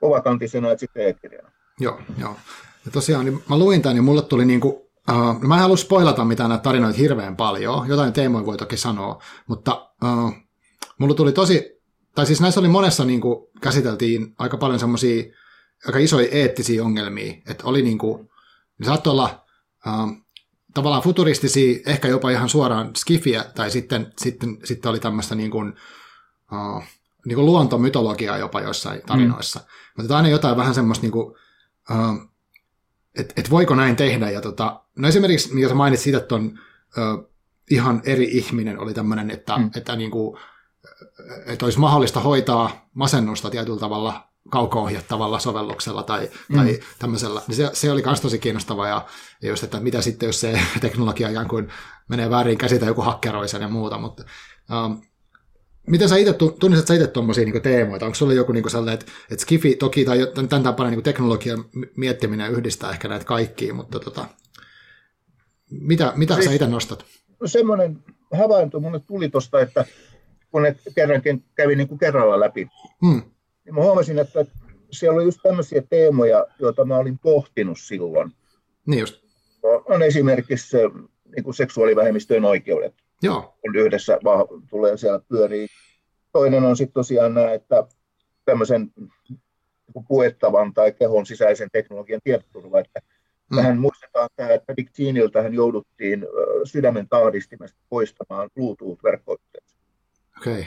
kovakantisena 0.03 0.71
että 0.71 0.81
sitten. 0.81 1.15
Joo, 1.81 2.01
joo. 2.19 2.37
Ja 2.85 2.91
tosiaan, 2.93 3.25
niin 3.25 3.43
mä 3.49 3.59
luin 3.59 3.83
tämän 3.83 3.97
ja 3.97 4.03
mulle 4.03 4.23
tuli 4.23 4.45
niin 4.45 4.61
kuin, 4.61 4.75
uh, 5.11 5.41
mä 5.41 5.55
en 5.55 5.61
halua 5.61 5.77
spoilata 5.77 6.25
mitään 6.25 6.51
näitä 6.51 6.63
tarinoita 6.63 6.99
hirveän 6.99 7.37
paljon, 7.37 7.89
jotain 7.89 8.13
teemoja 8.13 8.47
voi 8.47 8.57
toki 8.57 8.77
sanoa, 8.77 9.23
mutta 9.47 9.91
uh, 10.05 10.35
mulla 10.99 11.15
tuli 11.15 11.33
tosi 11.33 11.83
tai 12.15 12.27
siis 12.27 12.41
näissä 12.41 12.61
oli 12.61 12.69
monessa 12.69 13.05
niin 13.05 13.21
kuin, 13.21 13.47
käsiteltiin 13.61 14.35
aika 14.39 14.57
paljon 14.57 14.81
semmoisia 14.81 15.25
aika 15.87 15.99
isoja 15.99 16.29
eettisiä 16.31 16.85
ongelmia, 16.85 17.35
että 17.51 17.65
oli 17.67 17.83
niin 17.83 17.99
kuin, 17.99 18.31
ne 18.79 18.87
saattoi 18.87 19.11
olla 19.11 19.45
äh, 19.87 19.95
tavallaan 20.75 21.03
futuristisia, 21.03 21.81
ehkä 21.87 22.09
jopa 22.09 22.31
ihan 22.31 22.49
suoraan 22.49 22.97
skifiä, 22.97 23.45
tai 23.55 23.71
sitten, 23.71 24.13
sitten, 24.19 24.59
sitten 24.65 24.91
oli 24.91 25.01
tämmöistä 25.01 25.35
niin 25.35 25.51
kuin, 25.51 25.73
äh, 26.53 26.89
niin 27.27 27.35
kuin 27.35 27.47
luontomytologiaa 27.47 28.39
jopa 28.39 28.61
joissain 28.61 29.01
mm. 29.01 29.07
tarinoissa. 29.07 29.61
Mm. 29.61 30.03
Mutta 30.03 30.17
aina 30.17 30.29
jotain 30.29 30.57
vähän 30.57 30.75
semmoista, 30.75 31.03
niin 31.03 31.13
kuin, 31.13 31.37
äh, 31.91 32.29
että 33.19 33.35
et 33.37 33.51
voiko 33.51 33.75
näin 33.75 33.97
tehdä. 33.97 34.31
Ja 34.31 34.41
tota, 34.41 34.83
no 34.97 35.09
esimerkiksi, 35.09 35.55
mikä 35.55 35.69
sä 35.69 35.75
mainitsit 35.75 36.05
siitä, 36.05 36.19
että 36.19 36.35
on 36.35 36.59
äh, 36.99 37.27
ihan 37.71 38.03
eri 38.05 38.25
ihminen, 38.25 38.79
oli 38.79 38.95
tämmöinen, 38.95 39.31
että, 39.31 39.59
mm. 39.59 39.71
että 39.77 39.97
niin 39.97 40.11
kuin, 40.11 40.39
että 41.47 41.67
olisi 41.67 41.79
mahdollista 41.79 42.21
hoitaa 42.21 42.89
masennusta 42.95 43.51
tietyllä 43.51 43.81
tavalla 43.81 44.29
kauko-ohjattavalla 44.51 45.39
sovelluksella 45.39 46.03
tai, 46.03 46.31
mm. 46.49 46.57
tai 46.57 46.81
tämmöisellä, 46.99 47.43
niin 47.49 47.57
se, 47.57 47.71
se 47.73 47.93
oli 47.93 48.03
myös 48.07 48.21
tosi 48.21 48.39
kiinnostavaa 48.39 48.89
ja, 48.89 49.07
ja 49.43 49.49
just, 49.49 49.65
että 49.65 49.81
mitä 49.81 50.01
sitten, 50.01 50.27
jos 50.27 50.41
se 50.41 50.61
teknologia 50.81 51.29
ikään 51.29 51.49
kuin 51.49 51.69
menee 52.09 52.31
väärin 52.31 52.59
käsitä, 52.59 52.87
joku 52.87 53.03
hakkeroi 53.03 53.49
sen 53.49 53.63
ja 53.63 53.69
muuta, 53.69 53.99
mutta 53.99 54.25
um, 54.87 55.03
Miten 55.87 56.09
sä 56.09 56.17
itse, 56.17 56.35
tunnistat 56.61 56.87
sä 56.87 56.95
itse 56.95 57.07
tuommoisia 57.07 57.45
niin 57.45 57.63
teemoita? 57.63 58.07
Onko 58.07 58.15
sulla 58.15 58.33
joku 58.33 58.53
niin 58.53 58.71
sellainen, 58.71 58.95
että, 58.95 59.13
että 59.31 59.43
Skifi 59.43 59.75
toki 59.75 60.05
tai 60.05 60.19
tämän 60.49 60.63
tapainen 60.63 60.93
niin 60.93 61.05
teknologian 61.05 61.65
miettiminen 61.97 62.53
yhdistää 62.53 62.91
ehkä 62.91 63.09
näitä 63.09 63.25
kaikkia, 63.25 63.75
mutta 63.75 64.01
tota, 64.01 64.27
mitä, 65.71 66.13
mitä 66.17 66.35
siis, 66.35 66.47
sä 66.47 66.53
itse 66.53 66.67
nostat? 66.67 67.05
Semmoinen 67.45 67.99
havainto 68.33 68.81
mulle 68.81 69.01
tuli 69.01 69.29
tuosta, 69.29 69.61
että 69.61 69.85
kun 70.51 70.63
ne 70.63 70.77
kerrankin 70.95 71.45
kävi 71.55 71.77
niin 71.77 71.89
kuin 71.89 71.99
kerralla 71.99 72.41
läpi, 72.41 72.69
hmm. 73.07 73.23
niin 73.65 73.75
mä 73.75 73.81
huomasin, 73.81 74.19
että 74.19 74.47
siellä 74.91 75.17
oli 75.17 75.25
just 75.25 75.39
tämmöisiä 75.43 75.83
teemoja, 75.91 76.47
joita 76.59 76.85
mä 76.85 76.97
olin 76.97 77.19
pohtinut 77.19 77.79
silloin. 77.81 78.33
Niin 78.87 79.01
just. 79.01 79.23
On 79.63 80.03
esimerkiksi 80.03 80.77
niin 81.37 81.45
kuin 81.45 81.55
seksuaalivähemmistöjen 81.55 82.45
oikeudet. 82.45 82.95
Joo. 83.23 83.59
Yhdessä 83.75 84.19
vaan 84.25 84.47
tulee 84.71 84.97
siellä 84.97 85.21
pyörii. 85.29 85.67
Toinen 86.33 86.65
on 86.65 86.77
sitten 86.77 86.95
tosiaan 86.95 87.35
nämä, 87.35 87.53
että 87.53 87.87
tämmöisen 88.45 88.93
niin 89.29 89.41
puettavan 90.09 90.75
tai 90.75 90.93
kehon 90.93 91.27
sisäisen 91.27 91.69
teknologian 91.73 92.21
tietoturva, 92.25 92.81
että 92.81 93.01
Mm. 93.53 93.57
Tähän 93.57 93.79
muistetaan 93.79 94.29
tämä, 94.37 94.51
että 94.51 94.77
Dick 94.77 94.93
Cheniltä 94.93 95.43
hän 95.43 95.55
jouduttiin 95.55 96.27
sydämen 96.65 97.09
tahdistimesta 97.09 97.79
poistamaan 97.89 98.51
Bluetooth-verkkoyhteys. 98.55 99.77
Okei. 100.39 100.53
Okay. 100.53 100.65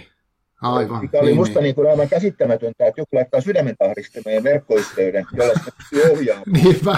Aivan. 0.61 1.01
Mikä 1.01 1.19
oli 1.19 1.25
niin, 1.25 1.35
musta 1.35 1.53
niin. 1.53 1.63
Niin 1.63 1.75
kuin 1.75 1.89
aivan 1.89 2.09
käsittämätöntä, 2.09 2.85
että 2.85 3.01
joku 3.01 3.15
laittaa 3.15 3.41
sydämentahdistimen 3.41 4.43
verkkoyhteyden, 4.43 5.25
jolla 5.33 5.53
se 5.53 5.71
pystyy 5.77 6.11
ohjaamaan. 6.11 6.51
Niinpä. 6.63 6.97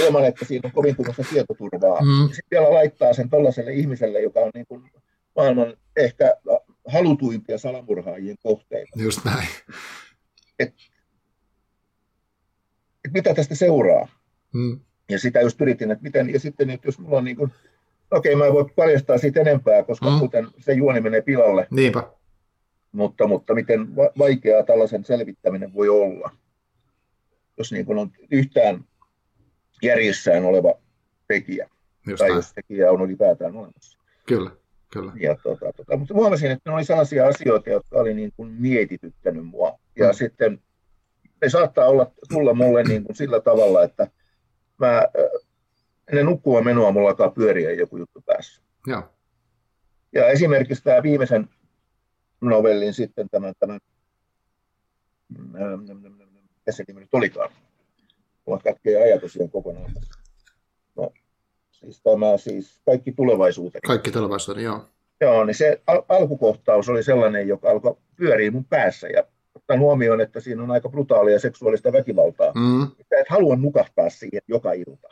Ilman, 0.00 0.24
että 0.24 0.44
siinä 0.44 0.60
on 0.64 0.72
kovin 0.72 0.96
kunnossa 0.96 1.24
tietoturvaa. 1.30 2.00
Mm. 2.00 2.26
Sitten 2.26 2.50
vielä 2.50 2.74
laittaa 2.74 3.12
sen 3.12 3.30
tällaiselle 3.30 3.72
ihmiselle, 3.72 4.20
joka 4.20 4.40
on 4.40 4.50
niin 4.54 4.66
kuin 4.66 4.82
maailman 5.36 5.74
ehkä 5.96 6.34
halutuimpia 6.86 7.58
salamurhaajien 7.58 8.36
kohteita. 8.42 8.90
Just 8.96 9.24
näin. 9.24 9.48
Et, 10.58 10.74
et 13.04 13.12
mitä 13.12 13.34
tästä 13.34 13.54
seuraa? 13.54 14.08
Mm. 14.54 14.80
Ja 15.10 15.18
sitä 15.18 15.40
just 15.40 15.60
yritin, 15.60 15.90
että 15.90 16.02
miten, 16.02 16.32
ja 16.32 16.40
sitten, 16.40 16.70
että 16.70 16.88
jos 16.88 16.98
mulla 16.98 17.18
on 17.18 17.24
niin 17.24 17.36
kuin 17.36 17.52
Okei, 18.10 18.36
mä 18.36 18.46
en 18.46 18.52
voi 18.52 18.70
paljastaa 18.76 19.18
siitä 19.18 19.40
enempää, 19.40 19.82
koska 19.82 20.10
mm. 20.10 20.12
muuten 20.12 20.46
se 20.58 20.72
juoni 20.72 21.00
menee 21.00 21.22
pilalle. 21.22 21.66
Niinpä. 21.70 22.02
Mutta, 22.92 23.26
mutta 23.26 23.54
miten 23.54 23.96
vaikeaa 23.96 24.62
tällaisen 24.62 25.04
selvittäminen 25.04 25.74
voi 25.74 25.88
olla, 25.88 26.30
jos 27.58 27.72
niin 27.72 27.98
on 27.98 28.10
yhtään 28.30 28.84
järjessään 29.82 30.44
oleva 30.44 30.74
tekijä. 31.28 31.68
Just 32.06 32.18
tai 32.18 32.28
näin. 32.28 32.36
jos 32.36 32.52
tekijä 32.52 32.90
on 32.90 33.02
ylipäätään 33.02 33.56
olemassa. 33.56 33.98
Kyllä, 34.26 34.50
kyllä. 34.92 35.12
Ja, 35.16 35.36
tota, 35.42 35.72
tota, 35.76 35.96
mutta 35.96 36.14
huomasin, 36.14 36.50
että 36.50 36.70
ne 36.70 36.74
oli 36.74 36.84
sellaisia 36.84 37.26
asioita, 37.26 37.70
jotka 37.70 37.98
oli 37.98 38.14
niin 38.14 38.32
kuin 38.36 38.50
mietityttänyt 38.50 39.46
mua. 39.46 39.78
Ja 39.98 40.06
mm. 40.06 40.14
sitten 40.14 40.60
ne 41.42 41.48
saattaa 41.48 41.86
olla, 41.86 42.12
tulla 42.28 42.54
mulle 42.54 42.82
niin 42.82 43.04
kuin 43.04 43.16
sillä 43.16 43.40
tavalla, 43.40 43.82
että 43.82 44.06
mä 44.78 45.02
ennen 46.08 46.26
nukkua 46.26 46.62
menoa 46.62 46.92
mulla 46.92 47.08
alkaa 47.08 47.30
pyöriä 47.30 47.72
joku 47.72 47.96
juttu 47.96 48.22
päässä. 48.26 48.62
Joo. 48.86 49.02
Ja 50.12 50.28
esimerkiksi 50.28 50.84
tämä 50.84 51.02
viimeisen 51.02 51.48
novellin 52.40 52.94
sitten 52.94 53.28
tämän, 53.30 53.54
tämän 53.58 53.80
se 56.70 56.84
nimi 56.88 57.00
nyt 57.00 57.14
olikaan? 57.14 57.50
Mulla 58.46 58.60
kätkee 58.64 59.02
ajatus 59.02 59.36
ihan 59.36 59.50
kokonaan. 59.50 59.92
No, 60.96 61.12
siis 61.70 62.02
tämä 62.02 62.36
siis 62.36 62.80
kaikki 62.86 63.12
tulevaisuuteni. 63.12 63.80
Kaikki 63.86 64.10
tulevaisuuteni, 64.10 64.64
joo. 64.64 64.84
Joo, 65.20 65.44
niin 65.44 65.54
se 65.54 65.82
al- 65.86 66.02
alkukohtaus 66.08 66.88
oli 66.88 67.02
sellainen, 67.02 67.48
joka 67.48 67.70
alkoi 67.70 67.96
pyöriä 68.16 68.50
mun 68.50 68.64
päässä 68.64 69.08
ja 69.08 69.24
ottaen 69.54 69.80
huomioon, 69.80 70.20
että 70.20 70.40
siinä 70.40 70.62
on 70.62 70.70
aika 70.70 70.88
brutaalia 70.88 71.38
seksuaalista 71.38 71.92
väkivaltaa. 71.92 72.52
Mm. 72.54 72.82
Että 72.82 73.16
et 73.18 73.28
halua 73.28 73.56
nukahtaa 73.56 74.10
siihen 74.10 74.42
joka 74.48 74.72
ilta. 74.72 75.08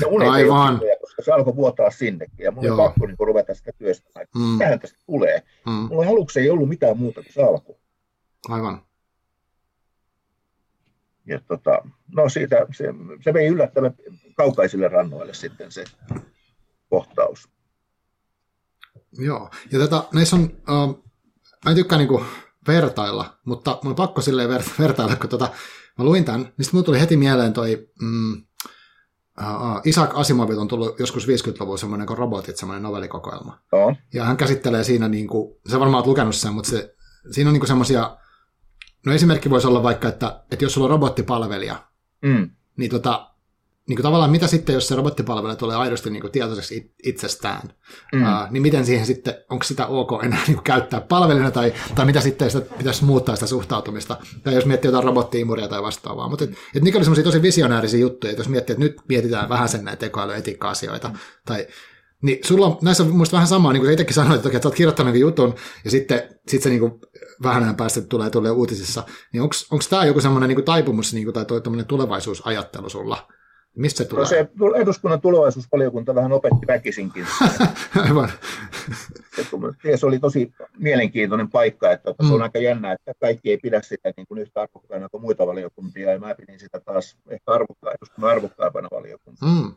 Ja 0.00 0.30
Aivan. 0.32 0.80
Ei 0.82 0.96
koska 1.00 1.22
se 1.22 1.32
alkoi 1.32 1.56
vuotaa 1.56 1.90
sinnekin 1.90 2.44
ja 2.44 2.52
mun 2.52 2.70
oli 2.70 2.76
pakko 2.76 3.06
niin 3.06 3.16
ruveta 3.18 3.54
sitä 3.54 3.72
työstämään. 3.78 4.26
Mm. 4.34 4.58
Tähän 4.58 4.80
tästä 4.80 4.98
tulee. 5.06 5.42
Mm. 5.66 5.72
Mulla 5.72 6.10
aluksi 6.10 6.40
ei 6.40 6.50
ollut 6.50 6.68
mitään 6.68 6.98
muuta 6.98 7.22
kuin 7.22 7.32
se 7.32 7.42
alku. 7.42 7.80
Aivan. 8.48 8.82
Ja 11.26 11.40
tota, 11.48 11.82
no 12.16 12.28
siitä, 12.28 12.66
se, 12.76 12.84
se 13.24 13.34
vei 13.34 13.46
yllättävän 13.46 13.94
kaukaisille 14.36 14.88
rannoille 14.88 15.34
sitten 15.34 15.72
se 15.72 15.84
kohtaus. 16.88 17.48
Joo, 19.12 19.50
ja 19.72 19.78
tätä, 19.78 20.02
näissä 20.14 20.36
on, 20.36 20.42
uh, 20.42 21.04
mä 21.64 21.70
en 21.70 21.76
tykkää 21.76 21.98
niinku 21.98 22.24
vertailla, 22.66 23.38
mutta 23.44 23.78
mun 23.82 23.90
on 23.90 23.96
pakko 23.96 24.20
silleen 24.20 24.50
ver- 24.50 24.78
vertailla, 24.78 25.16
kun 25.16 25.30
tota, 25.30 25.48
mä 25.98 26.04
luin 26.04 26.24
tämän, 26.24 26.40
niin 26.40 26.64
sitten 26.64 26.84
tuli 26.84 27.00
heti 27.00 27.16
mieleen 27.16 27.52
toi 27.52 27.88
mm, 28.02 28.44
uh, 29.40 29.80
Isaac 29.84 30.10
Asimovit 30.14 30.58
on 30.58 30.68
tullut 30.68 30.98
joskus 31.00 31.26
50-luvulla 31.26 31.76
semmoinen 31.76 32.06
kuin 32.06 32.18
robotit, 32.18 32.56
semmoinen 32.56 32.82
novellikokoelma. 32.82 33.58
Oh. 33.72 33.96
Ja 34.14 34.24
hän 34.24 34.36
käsittelee 34.36 34.84
siinä, 34.84 35.08
niin 35.08 35.28
kuin, 35.28 35.56
se 35.68 35.80
varmaan 35.80 35.96
olet 35.96 36.06
lukenut 36.06 36.34
sen, 36.34 36.54
mutta 36.54 36.70
se, 36.70 36.94
siinä 37.30 37.50
on 37.50 37.54
niin 37.54 37.66
semmoisia, 37.66 38.16
no 39.06 39.12
esimerkki 39.12 39.50
voisi 39.50 39.66
olla 39.66 39.82
vaikka, 39.82 40.08
että, 40.08 40.42
että 40.50 40.64
jos 40.64 40.74
sulla 40.74 40.84
on 40.84 40.90
robottipalvelija, 40.90 41.84
mm. 42.22 42.50
niin 42.76 42.90
tota, 42.90 43.29
niin 43.90 43.96
kuin 43.96 44.02
tavallaan 44.02 44.30
mitä 44.30 44.46
sitten, 44.46 44.74
jos 44.74 44.88
se 44.88 44.96
robottipalvelu 44.96 45.56
tulee 45.56 45.76
aidosti 45.76 46.10
niin 46.10 46.20
kuin 46.20 46.30
tietoiseksi 46.30 46.94
itsestään, 47.02 47.68
mm. 48.12 48.22
uh, 48.22 48.50
niin 48.50 48.62
miten 48.62 48.86
siihen 48.86 49.06
sitten, 49.06 49.34
onko 49.50 49.64
sitä 49.64 49.86
ok 49.86 50.24
enää 50.24 50.42
niin 50.46 50.54
kuin 50.54 50.64
käyttää 50.64 51.00
palvelina, 51.00 51.50
tai, 51.50 51.72
tai 51.94 52.06
mitä 52.06 52.20
sitten 52.20 52.50
sitä 52.50 52.74
pitäisi 52.78 53.04
muuttaa 53.04 53.36
sitä 53.36 53.46
suhtautumista, 53.46 54.16
tai 54.42 54.54
jos 54.54 54.66
miettii 54.66 54.88
jotain 54.88 55.04
robottiimuria 55.04 55.68
tai 55.68 55.82
vastaavaa. 55.82 56.28
Mutta 56.28 56.44
et, 56.44 56.50
et 56.74 56.82
niitä 56.82 56.98
oli 56.98 57.04
semmoisia 57.04 57.24
tosi 57.24 57.42
visionäärisiä 57.42 58.00
juttuja, 58.00 58.30
että 58.30 58.40
jos 58.40 58.48
miettii, 58.48 58.72
että 58.72 58.84
nyt 58.84 58.96
mietitään 59.08 59.48
vähän 59.48 59.68
sen 59.68 59.84
näitä 59.84 60.00
tekoälyetiikka-asioita, 60.00 61.08
mm. 61.08 61.14
tai 61.46 61.66
niin 62.22 62.38
sulla 62.44 62.66
on 62.66 62.78
näissä 62.82 63.02
on 63.02 63.10
muista 63.10 63.34
vähän 63.36 63.48
samaa, 63.48 63.72
niin 63.72 63.80
kuin 63.80 63.92
itsekin 63.92 64.14
sanoit, 64.14 64.46
että, 64.46 64.56
että 64.56 64.68
olet 64.68 64.76
kirjoittanut 64.76 65.16
jutun, 65.16 65.54
ja 65.84 65.90
sitten 65.90 66.22
sit 66.48 66.62
se 66.62 66.68
niin 66.68 66.80
kuin 66.80 66.92
vähän 67.42 67.62
ajan 67.62 67.76
päästä 67.76 68.00
tulee, 68.00 68.30
tulee 68.30 68.50
uutisissa, 68.50 69.02
niin 69.32 69.42
onko 69.42 69.84
tämä 69.90 70.04
joku 70.04 70.20
semmoinen 70.20 70.48
niin 70.48 70.64
taipumus 70.64 71.14
niin 71.14 71.24
kuin, 71.24 71.34
tai 71.34 71.44
toi 71.44 71.62
tulevaisuusajattelu 71.88 72.88
sulla? 72.88 73.28
Mistä 73.76 74.04
tulee? 74.04 74.22
No 74.22 74.28
se 74.28 74.48
eduskunnan 74.76 75.20
tulevaisuusvaliokunta 75.20 76.14
vähän 76.14 76.32
opetti 76.32 76.66
väkisinkin. 76.66 77.26
Aivan. 78.04 78.28
Se 79.96 80.06
oli 80.06 80.18
tosi 80.18 80.52
mielenkiintoinen 80.78 81.50
paikka, 81.50 81.92
että 81.92 82.14
mm. 82.22 82.26
se 82.26 82.32
on 82.32 82.38
mm. 82.38 82.42
aika 82.42 82.58
jännä, 82.58 82.92
että 82.92 83.12
kaikki 83.20 83.50
ei 83.50 83.58
pidä 83.58 83.82
sitä 83.82 84.12
niin 84.16 84.26
kuin 84.26 84.40
yhtä 84.40 84.60
arvokkaana 84.60 85.08
kuin 85.08 85.22
muita 85.22 85.46
valiokuntia, 85.46 86.12
ja 86.12 86.18
mä 86.18 86.34
pidin 86.34 86.60
sitä 86.60 86.80
taas 86.80 87.16
ehkä 87.28 87.52
arvokkaa, 87.52 87.92
eduskunnan 87.92 88.30
arvokkaimpana 88.30 88.88
valiokuntana. 88.90 89.52
Mm. 89.52 89.74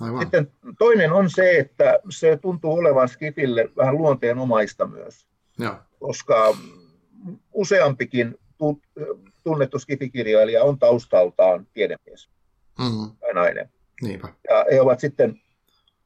Aivan. 0.00 0.20
Sitten 0.20 0.52
toinen 0.78 1.12
on 1.12 1.30
se, 1.30 1.58
että 1.58 1.98
se 2.10 2.36
tuntuu 2.36 2.72
olevan 2.72 3.08
Skifille 3.08 3.70
vähän 3.76 3.98
luonteenomaista 3.98 4.86
myös, 4.86 5.26
ja. 5.58 5.82
koska 6.00 6.56
useampikin 7.52 8.38
tunnettu 9.44 9.78
Skifikirjailija 9.78 10.64
on 10.64 10.78
taustaltaan 10.78 11.66
tiedemies 11.74 12.28
mm-hmm. 12.78 13.16
tai 13.20 13.34
nainen. 13.34 13.70
Niinpä. 14.02 14.28
Ja 14.48 14.66
he 14.72 14.80
ovat 14.80 15.00
sitten 15.00 15.40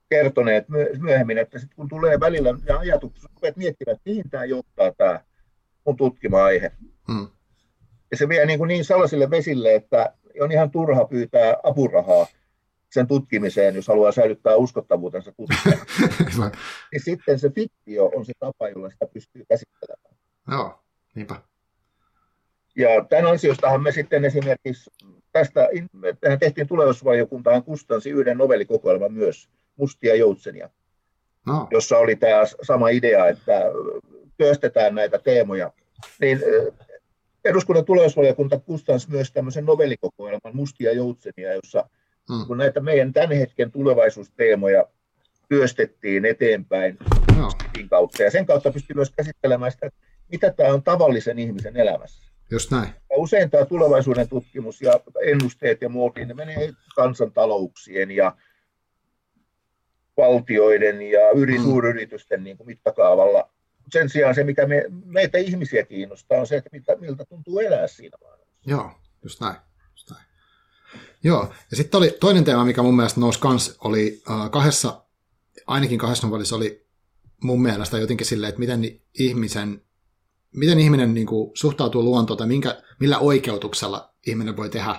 kertoneet 0.09 0.67
myöhemmin, 0.99 1.39
että 1.39 1.59
sitten 1.59 1.77
kun 1.77 1.89
tulee 1.89 2.21
välillä 2.21 2.55
ja 2.67 2.79
ajatuksia, 2.79 3.29
rupeat 3.35 3.57
miettimään, 3.57 3.97
että 3.97 4.11
mihin 4.11 4.31
tämä 4.31 4.45
johtaa 4.45 4.93
tämä 4.93 5.21
mun 5.87 5.97
tutkima 5.97 6.45
aihe. 6.45 6.73
Mm. 7.09 7.29
Ja 8.11 8.17
se 8.17 8.29
vie 8.29 8.47
niin, 8.47 8.59
kuin 8.59 8.69
niin 8.69 8.85
sellaisille 8.85 9.31
vesille, 9.31 9.75
että 9.75 10.15
on 10.41 10.53
ihan 10.53 10.71
turha 10.71 11.05
pyytää 11.05 11.57
apurahaa 11.63 12.27
sen 12.91 13.07
tutkimiseen, 13.07 13.75
jos 13.75 13.89
haluaa 13.89 14.13
säilyttää 14.13 14.57
uskottavuutensa 14.57 15.33
tutkijana. 15.33 15.85
niin 16.93 17.03
sitten 17.05 17.39
se 17.39 17.51
fiktio 17.51 18.11
on 18.15 18.25
se 18.25 18.33
tapa, 18.39 18.69
jolla 18.69 18.91
sitä 18.91 19.07
pystyy 19.07 19.45
käsittelemään. 19.49 20.17
Joo, 20.51 20.85
niinpä. 21.15 21.37
Ja 22.77 23.05
tämän 23.11 23.31
ansiostahan 23.31 23.83
me 23.83 23.93
sitten 23.93 24.25
esimerkiksi 24.25 24.91
tästä, 25.33 25.69
tähän 26.21 26.39
tehtiin 26.39 26.69
tulevaisuusvaliokuntaan 26.69 27.63
kustansi 27.63 28.11
yhden 28.11 28.39
novellikokoelman 28.39 29.13
myös, 29.13 29.49
Mustia 29.77 30.15
joutsenia, 30.15 30.71
no. 31.47 31.69
jossa 31.71 31.99
oli 31.99 32.17
tämä 32.17 32.43
sama 32.63 32.89
idea, 32.89 33.29
että 33.29 33.63
työstetään 34.37 34.95
näitä 34.95 35.19
teemoja. 35.19 35.73
Niin 36.21 36.41
eduskunnan 37.45 37.85
tulevaisuusvaliokunta 37.85 38.59
kustansi 38.59 39.11
myös 39.11 39.33
tämmöisen 39.33 39.65
novellikokoelman 39.67 40.57
Mustia 40.57 40.93
joutsenia, 40.93 41.55
jossa 41.55 41.89
hmm. 42.33 42.47
kun 42.47 42.59
näitä 42.59 42.81
meidän 42.81 43.13
tämän 43.13 43.37
hetken 43.37 43.71
tulevaisuusteemoja 43.71 44.87
työstettiin 45.49 46.25
eteenpäin 46.25 46.99
no. 47.37 47.49
kautta. 47.91 48.23
Ja 48.23 48.31
sen 48.31 48.47
kautta 48.47 48.71
pystyy 48.71 48.97
myös 48.97 49.11
käsittelemään 49.11 49.73
sitä, 49.73 49.91
mitä 50.31 50.53
tämä 50.53 50.75
on 50.75 50.83
tavallisen 50.83 51.39
ihmisen 51.39 51.77
elämässä. 51.77 52.32
Just 52.51 52.71
näin. 52.71 52.89
Ja 52.89 53.17
usein 53.17 53.51
tämä 53.51 53.65
tulevaisuuden 53.65 54.29
tutkimus 54.29 54.83
ja 54.83 55.01
ennusteet 55.25 55.83
ja 55.83 55.89
muut, 55.89 56.15
niin 56.17 56.29
ne 56.29 56.35
menee 56.35 56.73
kansantalouksien 56.95 58.11
ja 58.11 58.37
valtioiden 60.17 61.03
ja 61.03 61.31
yri, 61.31 61.59
mm. 61.59 61.65
suuryritysten 61.65 62.45
niin 62.45 62.57
kuin 62.57 62.67
mittakaavalla. 62.67 63.51
Sen 63.93 64.09
sijaan 64.09 64.35
se, 64.35 64.45
mikä 64.45 64.67
me, 64.67 64.85
meitä 65.05 65.39
ihmisiä 65.39 65.85
kiinnostaa, 65.85 66.41
on 66.41 66.47
se, 66.47 66.57
että 66.57 66.71
miltä, 66.73 66.97
miltä 66.97 67.25
tuntuu 67.25 67.59
elää 67.59 67.87
siinä 67.87 68.19
maailmassa. 68.21 68.55
Joo, 68.67 68.91
just 69.23 69.41
näin. 69.41 69.57
Just 69.91 70.11
näin. 70.11 70.25
Joo, 71.25 71.55
ja 71.71 71.77
sitten 71.77 71.99
oli 71.99 72.17
toinen 72.21 72.45
teema, 72.45 72.65
mikä 72.65 72.83
mun 72.83 72.97
mielestä 72.97 73.21
nousi 73.21 73.41
kans, 73.41 73.77
oli 73.85 74.23
uh, 74.31 74.51
kahdessa, 74.51 75.05
ainakin 75.67 75.99
kahdessa 75.99 76.27
novellissa 76.27 76.57
oli 76.57 76.87
mun 77.43 77.63
mielestä 77.63 77.99
jotenkin 77.99 78.27
silleen, 78.27 78.49
että 78.49 78.59
miten 78.59 78.81
ihmisen 79.19 79.83
miten 80.53 80.79
ihminen 80.79 81.15
niin 81.15 81.27
kuin, 81.27 81.51
suhtautuu 81.55 82.05
luontoon 82.05 82.39
tai 82.39 82.47
minkä, 82.47 82.83
millä 83.01 83.19
oikeutuksella 83.19 84.15
ihminen 84.27 84.57
voi 84.57 84.69
tehdä 84.69 84.97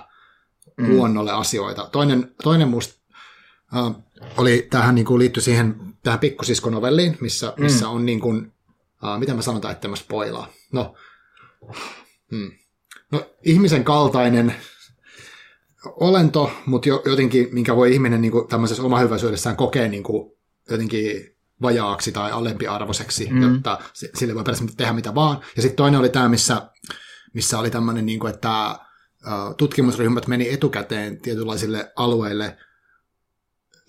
mm. 0.76 0.88
luonnolle 0.88 1.32
asioita. 1.32 1.88
Toinen, 1.92 2.34
toinen 2.42 2.68
musta 2.68 2.94
uh, 3.76 3.96
oli, 4.36 4.66
tähän 4.70 4.94
niin 4.94 5.06
kuin, 5.06 5.18
liittyi 5.18 5.42
siihen 5.42 5.76
tähän 6.02 6.18
pikkusiskonovelliin, 6.18 7.16
missä, 7.20 7.52
mm. 7.56 7.62
missä 7.62 7.88
on 7.88 8.06
niin 8.06 8.20
kuin, 8.20 8.52
uh, 9.02 9.18
mitä 9.18 9.34
mä 9.34 9.42
sanotaan, 9.42 9.72
että 9.72 9.88
mä 9.88 9.96
spoilaa. 9.96 10.52
No, 10.72 10.94
hmm. 12.30 12.52
no, 13.12 13.30
ihmisen 13.42 13.84
kaltainen 13.84 14.54
olento, 15.86 16.50
mutta 16.66 16.88
jotenkin, 16.88 17.48
minkä 17.52 17.76
voi 17.76 17.92
ihminen 17.92 18.20
niin 18.20 18.32
kuin, 18.32 18.48
tämmöisessä 18.48 18.82
omahyväisyydessään 18.82 19.56
kokea 19.56 19.88
niin 19.88 20.02
kuin, 20.02 20.32
jotenkin 20.70 21.33
vajaaksi 21.64 22.12
tai 22.12 22.32
alempiarvoiseksi, 22.32 23.28
mm. 23.30 23.42
jotta 23.42 23.78
sille 23.92 24.34
voi 24.34 24.44
periaatteessa 24.44 24.76
tehdä 24.76 24.92
mitä 24.92 25.14
vaan. 25.14 25.40
Ja 25.56 25.62
sitten 25.62 25.76
toinen 25.76 26.00
oli 26.00 26.08
tämä, 26.08 26.28
missä, 26.28 26.70
missä 27.34 27.58
oli 27.58 27.70
tämmöinen, 27.70 28.06
niin 28.06 28.20
kuin, 28.20 28.34
että 28.34 28.78
tutkimusryhmät 29.56 30.26
meni 30.26 30.52
etukäteen 30.52 31.20
tietynlaisille 31.20 31.92
alueille 31.96 32.56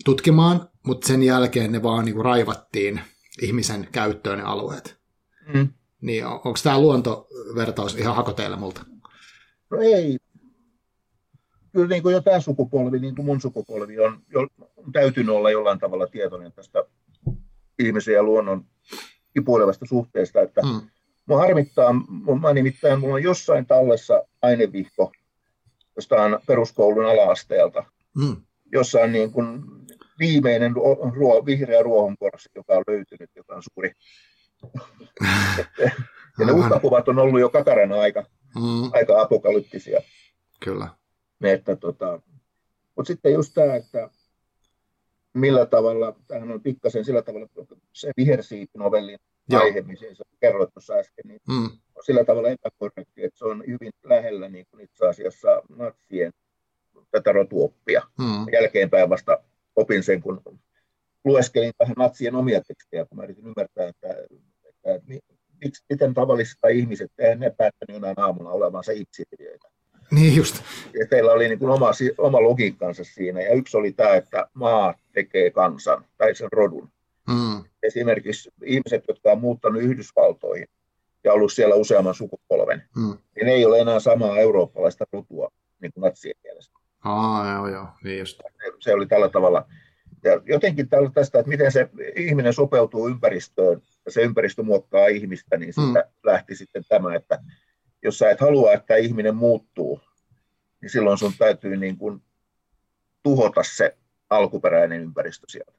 tutkimaan, 0.04 0.68
mutta 0.86 1.06
sen 1.06 1.22
jälkeen 1.22 1.72
ne 1.72 1.82
vaan 1.82 2.04
niin 2.04 2.14
kuin 2.14 2.24
raivattiin 2.24 3.00
ihmisen 3.42 3.88
käyttöön 3.92 4.38
ne 4.38 4.44
alueet. 4.44 4.98
Mm. 5.54 5.68
Niin 6.00 6.26
onko 6.26 6.54
tämä 6.62 6.80
luontovertaus 6.80 7.94
ihan 7.94 8.16
hakoteille 8.16 8.56
multa? 8.56 8.84
No 9.70 9.80
ei. 9.80 10.16
Kyllä 11.72 11.88
niin 11.88 12.02
kuin 12.02 12.12
jo 12.12 12.20
tämä 12.20 12.40
sukupolvi, 12.40 12.98
niin 12.98 13.14
kuin 13.14 13.26
mun 13.26 13.40
sukupolvi 13.40 13.98
on, 13.98 14.22
jo, 14.32 14.40
on 14.76 14.92
täytynyt 14.92 15.34
olla 15.34 15.50
jollain 15.50 15.78
tavalla 15.78 16.06
tietoinen 16.06 16.52
tästä 16.52 16.84
ihmisen 17.78 18.14
ja 18.14 18.22
luonnon 18.22 18.64
kipuilevasta 19.34 19.86
suhteesta, 19.86 20.42
että 20.42 20.62
mm. 20.62 20.80
Mua 21.26 21.38
harmittaa, 21.38 21.92
mä 22.40 22.52
nimittäin, 22.52 23.00
mulla 23.00 23.14
on 23.14 23.22
jossain 23.22 23.66
tallessa 23.66 24.22
ainevihko 24.42 25.12
jostain 25.96 26.38
peruskoulun 26.46 27.06
ala-asteelta, 27.06 27.84
mm. 28.16 28.36
jossa 28.72 29.00
on 29.00 29.12
niin 29.12 29.32
kuin 29.32 29.62
viimeinen 30.18 30.72
ruo, 31.14 31.46
vihreä 31.46 31.82
ruohonkorsi, 31.82 32.48
joka 32.54 32.74
on 32.74 32.84
löytynyt, 32.86 33.30
joka 33.36 33.54
on 33.54 33.62
suuri. 33.62 33.92
ja 36.38 36.46
ne 36.46 36.52
uhkakuvat 36.52 37.08
on 37.08 37.18
ollut 37.18 37.40
jo 37.40 37.48
kakarana 37.48 38.00
aika, 38.00 38.24
mm. 38.54 38.90
aika 38.92 39.20
apokalyptisia. 39.20 40.00
Kyllä. 40.60 40.88
Että, 41.42 41.76
tota, 41.76 42.20
mutta 42.96 43.06
sitten 43.06 43.32
just 43.32 43.54
tämä, 43.54 43.74
että 43.74 44.10
millä 45.38 45.66
tavalla, 45.66 46.16
tähän 46.26 46.52
on 46.52 46.62
pikkasen 46.62 47.04
sillä 47.04 47.22
tavalla, 47.22 47.46
se 47.92 48.10
vihersiipi-novellin 48.16 49.18
aihe, 49.54 49.82
missä 49.82 50.14
sä 50.14 50.24
kerroit 50.40 50.70
tuossa 50.74 50.94
äsken, 50.94 51.24
niin 51.28 51.40
mm. 51.48 51.64
on 51.94 52.04
sillä 52.04 52.24
tavalla 52.24 52.48
epäkorrekti, 52.48 53.24
että 53.24 53.38
se 53.38 53.44
on 53.44 53.64
hyvin 53.66 53.92
lähellä 54.04 54.48
niin 54.48 54.66
kuin 54.70 54.84
itse 54.84 55.06
asiassa 55.06 55.62
natsien 55.68 56.32
tätä 57.10 57.32
rotuoppia. 57.32 58.02
Hmm. 58.22 58.46
Jälkeenpäin 58.52 59.10
vasta 59.10 59.42
opin 59.76 60.02
sen, 60.02 60.22
kun 60.22 60.42
lueskelin 61.24 61.72
vähän 61.80 61.94
natsien 61.98 62.34
omia 62.34 62.60
tekstejä, 62.60 63.04
kun 63.04 63.18
mä 63.18 63.24
yritin 63.24 63.46
ymmärtää, 63.46 63.88
että, 63.88 64.08
että 64.64 65.06
miksi, 65.64 65.84
miten 65.90 66.14
tavallisista 66.14 66.68
ihmiset, 66.68 67.12
eihän 67.18 67.40
ne 67.40 67.50
päättänyt 67.50 67.94
jonain 67.94 68.20
aamuna 68.20 68.50
olevansa 68.50 68.92
itseilijöitä. 68.92 69.68
Niin 70.10 70.36
just. 70.36 70.62
Ja 71.00 71.06
teillä 71.10 71.32
oli 71.32 71.48
niin 71.48 71.58
kuin 71.58 71.70
oma, 71.70 71.90
oma 72.18 72.42
logiikkansa 72.42 73.04
siinä, 73.04 73.42
ja 73.42 73.54
yksi 73.54 73.76
oli 73.76 73.92
tämä, 73.92 74.14
että 74.14 74.48
maa 74.54 74.94
tekee 75.12 75.50
kansan, 75.50 76.04
tai 76.18 76.34
sen 76.34 76.48
rodun. 76.52 76.88
Mm. 77.28 77.64
Esimerkiksi 77.82 78.50
ihmiset, 78.64 79.04
jotka 79.08 79.32
on 79.32 79.40
muuttanut 79.40 79.82
Yhdysvaltoihin 79.82 80.68
ja 81.24 81.32
ollut 81.32 81.52
siellä 81.52 81.74
useamman 81.74 82.14
sukupolven, 82.14 82.82
mm. 82.96 83.18
niin 83.36 83.48
ei 83.48 83.64
ole 83.64 83.80
enää 83.80 84.00
samaa 84.00 84.38
eurooppalaista 84.38 85.04
rotua 85.12 85.52
niin 85.82 85.92
kuin 85.92 86.02
natsien 86.02 86.36
mielestä. 86.44 86.78
Aa, 87.04 87.52
joo, 87.52 87.68
joo, 87.68 87.86
niin 88.04 88.18
just. 88.18 88.38
Se, 88.38 88.72
se 88.80 88.94
oli 88.94 89.06
tällä 89.06 89.28
tavalla. 89.28 89.66
Ja 90.24 90.40
jotenkin 90.44 90.88
tästä, 91.14 91.38
että 91.38 91.48
miten 91.48 91.72
se 91.72 91.88
ihminen 92.16 92.52
sopeutuu 92.52 93.08
ympäristöön 93.08 93.82
ja 94.06 94.12
se 94.12 94.22
ympäristö 94.22 94.62
muokkaa 94.62 95.06
ihmistä, 95.06 95.56
niin 95.56 95.72
siitä 95.72 96.00
mm. 96.00 96.30
lähti 96.30 96.54
sitten 96.54 96.82
tämä, 96.88 97.14
että 97.14 97.38
jos 98.06 98.18
sä 98.18 98.30
et 98.30 98.40
halua, 98.40 98.72
että 98.72 98.96
ihminen 98.96 99.36
muuttuu, 99.36 100.00
niin 100.80 100.90
silloin 100.90 101.18
sun 101.18 101.32
täytyy 101.38 101.76
niin 101.76 101.98
kuin 101.98 102.22
tuhota 103.22 103.62
se 103.62 103.96
alkuperäinen 104.30 105.02
ympäristö 105.02 105.46
sieltä. 105.50 105.72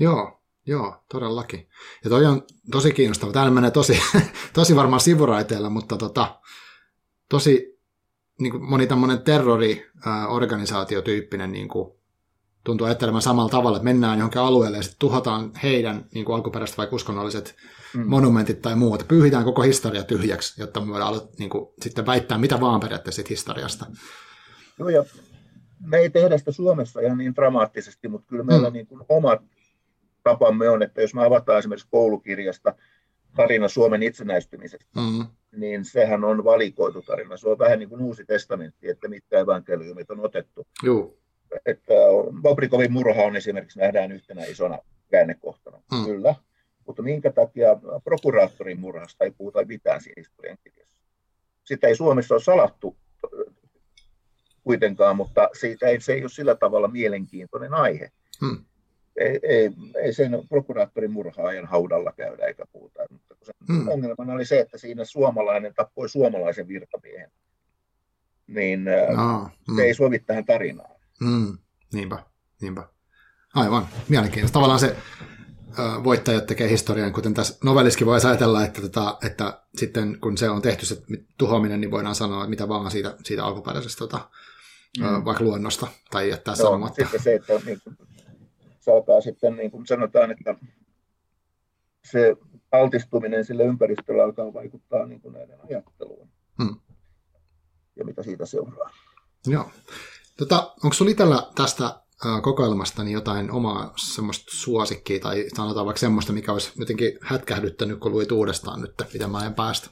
Joo, 0.00 0.40
joo, 0.66 1.04
todellakin. 1.08 1.68
Ja 2.04 2.10
toi 2.10 2.26
on 2.26 2.42
tosi 2.70 2.92
kiinnostava. 2.92 3.32
Tämä 3.32 3.50
menee 3.50 3.70
tosi, 3.70 4.00
tosi 4.52 4.76
varmaan 4.76 5.00
sivuraiteella, 5.00 5.70
mutta 5.70 5.96
tota, 5.96 6.40
tosi 7.28 7.80
niin 8.40 8.50
kuin 8.50 8.64
moni 8.64 8.86
tämmöinen 8.86 9.22
terroriorganisaatiotyyppinen 9.22 11.52
niin 11.52 11.68
kuin, 11.68 11.98
tuntuu 12.64 12.86
ajattelemaan 12.86 13.22
samalla 13.22 13.50
tavalla, 13.50 13.76
että 13.76 13.84
mennään 13.84 14.18
johonkin 14.18 14.40
alueelle 14.40 14.76
ja 14.76 14.82
sitten 14.82 14.98
tuhotaan 14.98 15.50
heidän 15.62 16.04
niin 16.14 16.24
kuin 16.24 16.36
alkuperäiset 16.36 16.78
vai 16.78 16.88
uskonnolliset 16.92 17.54
mm. 17.94 18.06
monumentit 18.06 18.62
tai 18.62 18.76
muut. 18.76 19.08
Pyyhitään 19.08 19.44
koko 19.44 19.62
historia 19.62 20.02
tyhjäksi, 20.02 20.60
jotta 20.60 20.80
me 20.80 20.92
voidaan 20.92 21.14
niin 21.38 21.50
kuin, 21.50 21.68
sitten 21.82 22.06
väittää 22.06 22.38
mitä 22.38 22.60
vaan 22.60 22.80
periaatteessa 22.80 23.22
historiasta. 23.30 23.86
Joo, 24.78 24.88
ja 24.88 25.04
me 25.86 25.96
ei 25.96 26.10
tehdä 26.10 26.38
sitä 26.38 26.52
Suomessa 26.52 27.00
ihan 27.00 27.18
niin 27.18 27.36
dramaattisesti, 27.36 28.08
mutta 28.08 28.26
kyllä 28.28 28.44
meillä 28.44 28.70
mm. 28.70 28.72
niin 28.72 28.86
kuin 28.86 29.02
omat 29.08 29.42
tapamme 30.22 30.68
on, 30.68 30.82
että 30.82 31.02
jos 31.02 31.14
me 31.14 31.26
avataan 31.26 31.58
esimerkiksi 31.58 31.88
koulukirjasta 31.90 32.74
tarina 33.36 33.68
Suomen 33.68 34.02
itsenäistymisestä, 34.02 35.00
mm. 35.00 35.26
niin 35.56 35.84
sehän 35.84 36.24
on 36.24 36.44
valikoitu 36.44 37.02
tarina. 37.02 37.36
Se 37.36 37.48
on 37.48 37.58
vähän 37.58 37.78
niin 37.78 37.88
kuin 37.88 38.00
uusi 38.00 38.24
testamentti, 38.24 38.88
että 38.88 39.08
mitkä 39.08 39.38
evankeliumit 39.38 40.10
on 40.10 40.20
otettu. 40.20 40.66
Joo. 40.82 41.16
Että 41.66 41.94
Bobrikovin 42.42 42.92
murha 42.92 43.22
on 43.22 43.36
esimerkiksi 43.36 43.78
nähdään 43.78 44.12
yhtenä 44.12 44.44
isona 44.44 44.78
käännekohtana. 45.10 45.82
Mm. 45.92 46.04
Kyllä. 46.04 46.34
Mutta 46.86 47.02
minkä 47.02 47.32
takia 47.32 47.68
prokuraattorin 48.04 48.80
murhasta 48.80 49.24
ei 49.24 49.30
puhuta 49.30 49.64
mitään 49.64 50.00
siinä 50.00 50.20
historian 50.20 50.58
kirjassa? 50.64 50.94
Sitä 51.64 51.86
ei 51.86 51.96
Suomessa 51.96 52.34
ole 52.34 52.42
salattu 52.42 52.96
kuitenkaan, 54.64 55.16
mutta 55.16 55.48
siitä 55.52 55.86
ei, 55.86 56.00
se 56.00 56.12
ei 56.12 56.20
ole 56.20 56.28
sillä 56.28 56.54
tavalla 56.54 56.88
mielenkiintoinen 56.88 57.74
aihe. 57.74 58.10
Hmm. 58.40 58.64
Ei, 59.16 59.40
ei, 59.42 59.70
ei 60.02 60.12
sen 60.12 60.42
prokuraattorin 60.48 61.12
murhaajan 61.12 61.66
haudalla 61.66 62.12
käydä 62.12 62.46
eikä 62.46 62.64
puhuta. 62.72 63.02
Mutta 63.10 63.34
sen 63.42 63.54
hmm. 63.68 63.88
ongelmana 63.88 64.32
oli 64.32 64.44
se, 64.44 64.60
että 64.60 64.78
siinä 64.78 65.04
suomalainen 65.04 65.74
tappoi 65.74 66.08
suomalaisen 66.08 66.68
virkamiehen. 66.68 67.30
Niin 68.46 68.84
no, 69.16 69.38
hmm. 69.68 69.76
se 69.76 69.82
ei 69.82 69.94
sovi 69.94 70.18
tähän 70.18 70.44
tarinaan. 70.44 70.93
Hmm. 71.24 71.58
Niinpä, 71.92 72.24
niinpä. 72.60 72.88
Aivan, 73.54 73.88
mielenkiintoista. 74.08 74.54
Tavallaan 74.54 74.80
se 74.80 74.96
voittajat 76.04 76.46
tekee 76.46 76.68
historian, 76.68 77.12
kuten 77.12 77.34
tässä 77.34 77.58
novelliskin 77.64 78.06
voi 78.06 78.18
ajatella, 78.24 78.64
että, 78.64 78.80
tota, 78.80 79.18
että 79.26 79.62
sitten 79.76 80.20
kun 80.20 80.38
se 80.38 80.50
on 80.50 80.62
tehty 80.62 80.86
se 80.86 81.02
tuhoaminen, 81.38 81.80
niin 81.80 81.90
voidaan 81.90 82.14
sanoa 82.14 82.46
mitä 82.46 82.68
vaan 82.68 82.90
siitä, 82.90 83.16
siitä 83.24 83.44
alkuperäisestä 83.44 83.98
tota, 83.98 84.30
mm. 84.98 85.24
vaikka 85.24 85.44
luonnosta 85.44 85.86
tai 86.10 86.30
jättää 86.30 86.54
Joo, 86.58 86.66
sanomatta. 86.66 87.02
Sitten 87.02 87.22
se, 87.22 87.34
että 87.34 87.52
niin 87.66 87.78
kuin, 87.84 87.96
se 88.80 88.92
alkaa 88.92 89.20
sitten, 89.20 89.56
niin 89.56 89.70
kuin 89.70 89.86
sanotaan, 89.86 90.30
että 90.30 90.54
se 92.10 92.36
altistuminen 92.72 93.44
sille 93.44 93.64
ympäristölle 93.64 94.22
alkaa 94.22 94.54
vaikuttaa 94.54 95.06
niin 95.06 95.20
kuin 95.20 95.34
näiden 95.34 95.58
ajatteluun. 95.60 96.28
Hmm. 96.62 96.76
Ja 97.96 98.04
mitä 98.04 98.22
siitä 98.22 98.46
seuraa. 98.46 98.90
Joo. 99.46 99.70
Tota, 100.38 100.74
onko 100.84 100.92
sinulla 100.92 101.10
itsellä 101.10 101.46
tästä 101.54 102.00
kokoelmasta 102.42 103.04
niin 103.04 103.12
jotain 103.14 103.50
omaa 103.50 103.92
semmoista 103.96 104.44
suosikkia 104.56 105.20
tai 105.20 105.44
sanotaan 105.56 105.86
vaikka 105.86 106.00
semmoista, 106.00 106.32
mikä 106.32 106.52
olisi 106.52 106.72
jotenkin 106.76 107.18
hätkähdyttänyt, 107.22 108.00
kun 108.00 108.12
luit 108.12 108.32
uudestaan 108.32 108.80
nyt, 108.80 108.94
en 109.46 109.54
päästä? 109.54 109.90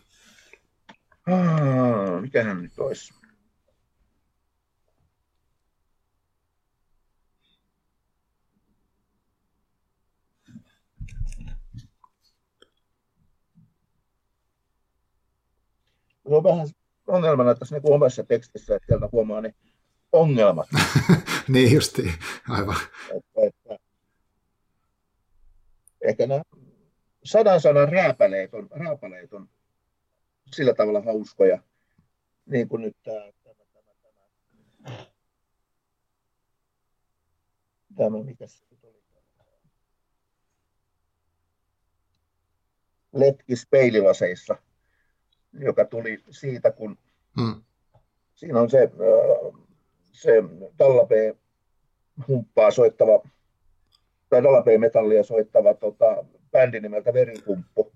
Ah, 1.26 2.20
mikähän 2.20 2.62
nyt 2.62 2.78
olisi? 2.78 3.14
se 16.32 16.36
on 16.36 16.44
vähän 16.44 16.68
ongelmana 17.06 17.54
tässä 17.54 17.76
niin 17.76 17.94
omassa 17.94 18.24
tekstissä, 18.24 18.76
että 18.76 18.86
sieltä 18.86 19.08
huomaa 19.12 19.40
ne 19.40 19.54
ongelmat. 20.12 20.68
niin 21.48 21.72
justi, 21.72 22.02
aivan. 22.48 22.76
Että, 23.16 23.40
että, 23.46 23.78
ehkä 26.00 26.26
nämä 26.26 26.42
sadan 27.24 27.60
sanan 27.60 27.88
rääpäleet 27.88 28.54
on, 28.54 28.68
rääpäleet 28.70 29.32
on 29.32 29.48
sillä 30.52 30.74
tavalla 30.74 31.00
hauskoja, 31.00 31.62
niin 32.46 32.68
kuin 32.68 32.82
nyt 32.82 32.96
tämä, 33.02 33.20
tämä, 33.44 33.54
tämä, 33.54 33.82
tämä, 34.82 35.06
tämä 37.96 38.24
mikä 38.24 38.46
se 38.46 38.64
nyt 38.70 38.84
oli, 38.84 39.02
letki 43.12 43.54
peililaseissa– 43.70 44.56
joka 45.52 45.84
tuli 45.84 46.22
siitä, 46.30 46.70
kun 46.70 46.98
hmm. 47.40 47.62
siinä 48.34 48.60
on 48.60 48.70
se, 48.70 48.90
se 50.12 50.30
Dallapé 50.78 51.36
humppaa 52.28 52.70
soittava, 52.70 53.22
tai 54.28 54.42
Dallapé-metallia 54.42 55.22
soittava 55.24 55.74
tota, 55.74 56.24
bändi 56.52 56.80
nimeltä 56.80 57.14
Veripumppu. 57.14 57.92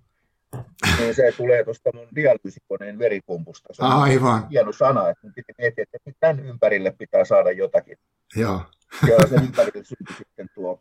Niin 0.99 1.15
se 1.15 1.33
tulee 1.37 1.65
tuosta 1.65 1.91
mun 1.95 2.09
dialyysikoneen 2.15 2.99
veripumpusta. 2.99 3.69
Se 3.73 3.85
on 3.85 3.93
Aivan. 3.93 4.49
hieno 4.51 4.73
sana, 4.73 5.09
että 5.09 5.27
piti 5.35 5.53
miettiä, 5.59 5.85
että 5.93 6.11
tämän 6.21 6.41
ympärille 6.41 6.95
pitää 6.99 7.25
saada 7.25 7.51
jotakin. 7.51 7.99
Joo. 8.37 8.61
ja 9.09 9.29
sen 9.29 9.43
ympärille 9.45 9.85
syntyi 9.85 10.17
sitten 10.17 10.49
tuo, 10.55 10.81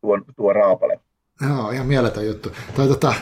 tuo, 0.00 0.18
tuo 0.36 0.52
raapale. 0.52 1.00
Joo, 1.48 1.70
ihan 1.70 1.86
mieletön 1.86 2.26
juttu. 2.26 2.52
Toi, 2.76 2.88
tota, 2.88 3.14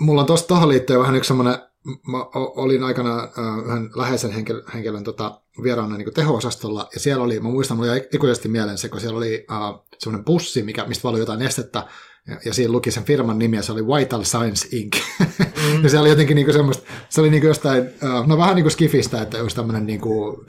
mulla 0.00 0.20
on 0.20 0.26
tuohon 0.48 0.68
liittyen 0.68 1.00
vähän 1.00 1.16
yksi 1.16 1.28
semmoinen 1.28 1.58
mä 1.84 2.18
olin 2.34 2.84
aikana 2.84 3.28
yhden 3.66 3.90
läheisen 3.96 4.30
henkilön, 4.30 4.62
henkilön 4.74 5.04
tota, 5.04 5.40
vieraana 5.62 5.96
niin 5.96 6.14
teho-osastolla, 6.14 6.88
ja 6.94 7.00
siellä 7.00 7.24
oli, 7.24 7.40
mä 7.40 7.48
muistan, 7.48 7.76
mulla 7.76 7.92
oli 7.92 8.08
ikuisesti 8.12 8.48
mieleen 8.48 8.78
se, 8.78 8.88
kun 8.88 9.00
siellä 9.00 9.16
oli 9.16 9.46
äh, 9.50 9.58
semmoinen 9.98 10.24
pussi, 10.24 10.62
mikä, 10.62 10.84
mistä 10.84 11.02
valui 11.02 11.20
jotain 11.20 11.38
nestettä, 11.38 11.86
ja, 12.28 12.36
ja 12.44 12.54
siinä 12.54 12.72
luki 12.72 12.90
sen 12.90 13.04
firman 13.04 13.38
nimi, 13.38 13.56
ja 13.56 13.62
se 13.62 13.72
oli 13.72 13.86
Vital 13.86 14.24
Science 14.24 14.68
Inc. 14.72 14.96
Mm. 15.20 15.82
ja 15.84 15.88
se 15.88 15.98
oli 15.98 16.08
jotenkin 16.08 16.34
niin 16.34 16.52
semmoista, 16.52 16.90
se 17.08 17.20
oli 17.20 17.30
niin 17.30 17.42
jostain, 17.42 17.82
äh, 18.04 18.26
no 18.26 18.38
vähän 18.38 18.54
niin 18.54 18.64
kuin 18.64 18.72
Skifistä, 18.72 19.22
että 19.22 19.42
olisi 19.42 19.56
tämmöinen 19.56 19.86
niin 19.86 20.00
kuin 20.00 20.46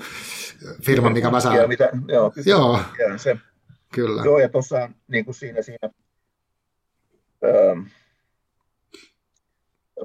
firma, 0.86 1.10
mikä 1.10 1.32
mä 1.32 1.40
saan. 1.40 1.70
Mitä, 1.70 1.90
joo, 2.08 2.34
joo. 2.46 2.80
se. 3.18 3.38
Kyllä. 3.94 4.22
Joo, 4.24 4.40
ja 4.40 4.50
tuossa 4.50 4.90
niin 5.08 5.26
kuin 5.26 5.36
siinä, 5.36 5.62
siinä 5.62 5.90
ähm, 7.46 7.88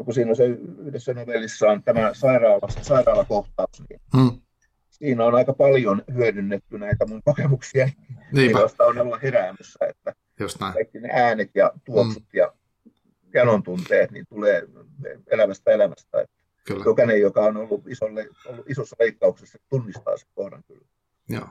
kun 0.04 0.14
siinä 0.14 0.30
on 0.30 0.36
se 0.36 0.44
yhdessä 0.86 1.14
novellissa 1.14 1.70
on 1.70 1.82
tämä 1.82 2.14
sairaala, 2.14 2.68
sairaalakohtaus, 2.82 3.82
niin 3.88 4.00
hmm. 4.16 4.40
siinä 4.90 5.24
on 5.24 5.34
aika 5.34 5.52
paljon 5.52 6.02
hyödynnetty 6.14 6.78
näitä 6.78 7.06
mun 7.06 7.22
kokemuksia, 7.22 7.88
joista 8.50 8.84
on 8.84 8.98
olla 8.98 9.18
heräämässä, 9.22 9.86
että 9.88 10.14
Just 10.40 10.60
näin. 10.60 10.72
kaikki 10.72 11.00
ne 11.00 11.08
äänet 11.12 11.50
ja 11.54 11.72
tuoksut 11.84 12.22
hmm. 12.22 12.38
ja 12.38 12.52
janon 13.34 13.62
tunteet 13.62 14.10
niin 14.10 14.26
tulee 14.28 14.68
elämästä 15.26 15.70
elämästä. 15.70 16.20
Että 16.20 16.36
kyllä. 16.64 16.84
Jokainen, 16.84 17.20
joka 17.20 17.40
on 17.40 17.56
ollut, 17.56 17.88
isolle, 17.88 18.28
ollut 18.46 18.70
isossa 18.70 18.96
leikkauksessa, 18.98 19.58
tunnistaa 19.68 20.16
sen 20.16 20.28
kohdan 20.34 20.64
kyllä. 20.68 20.86
Joo. 21.28 21.48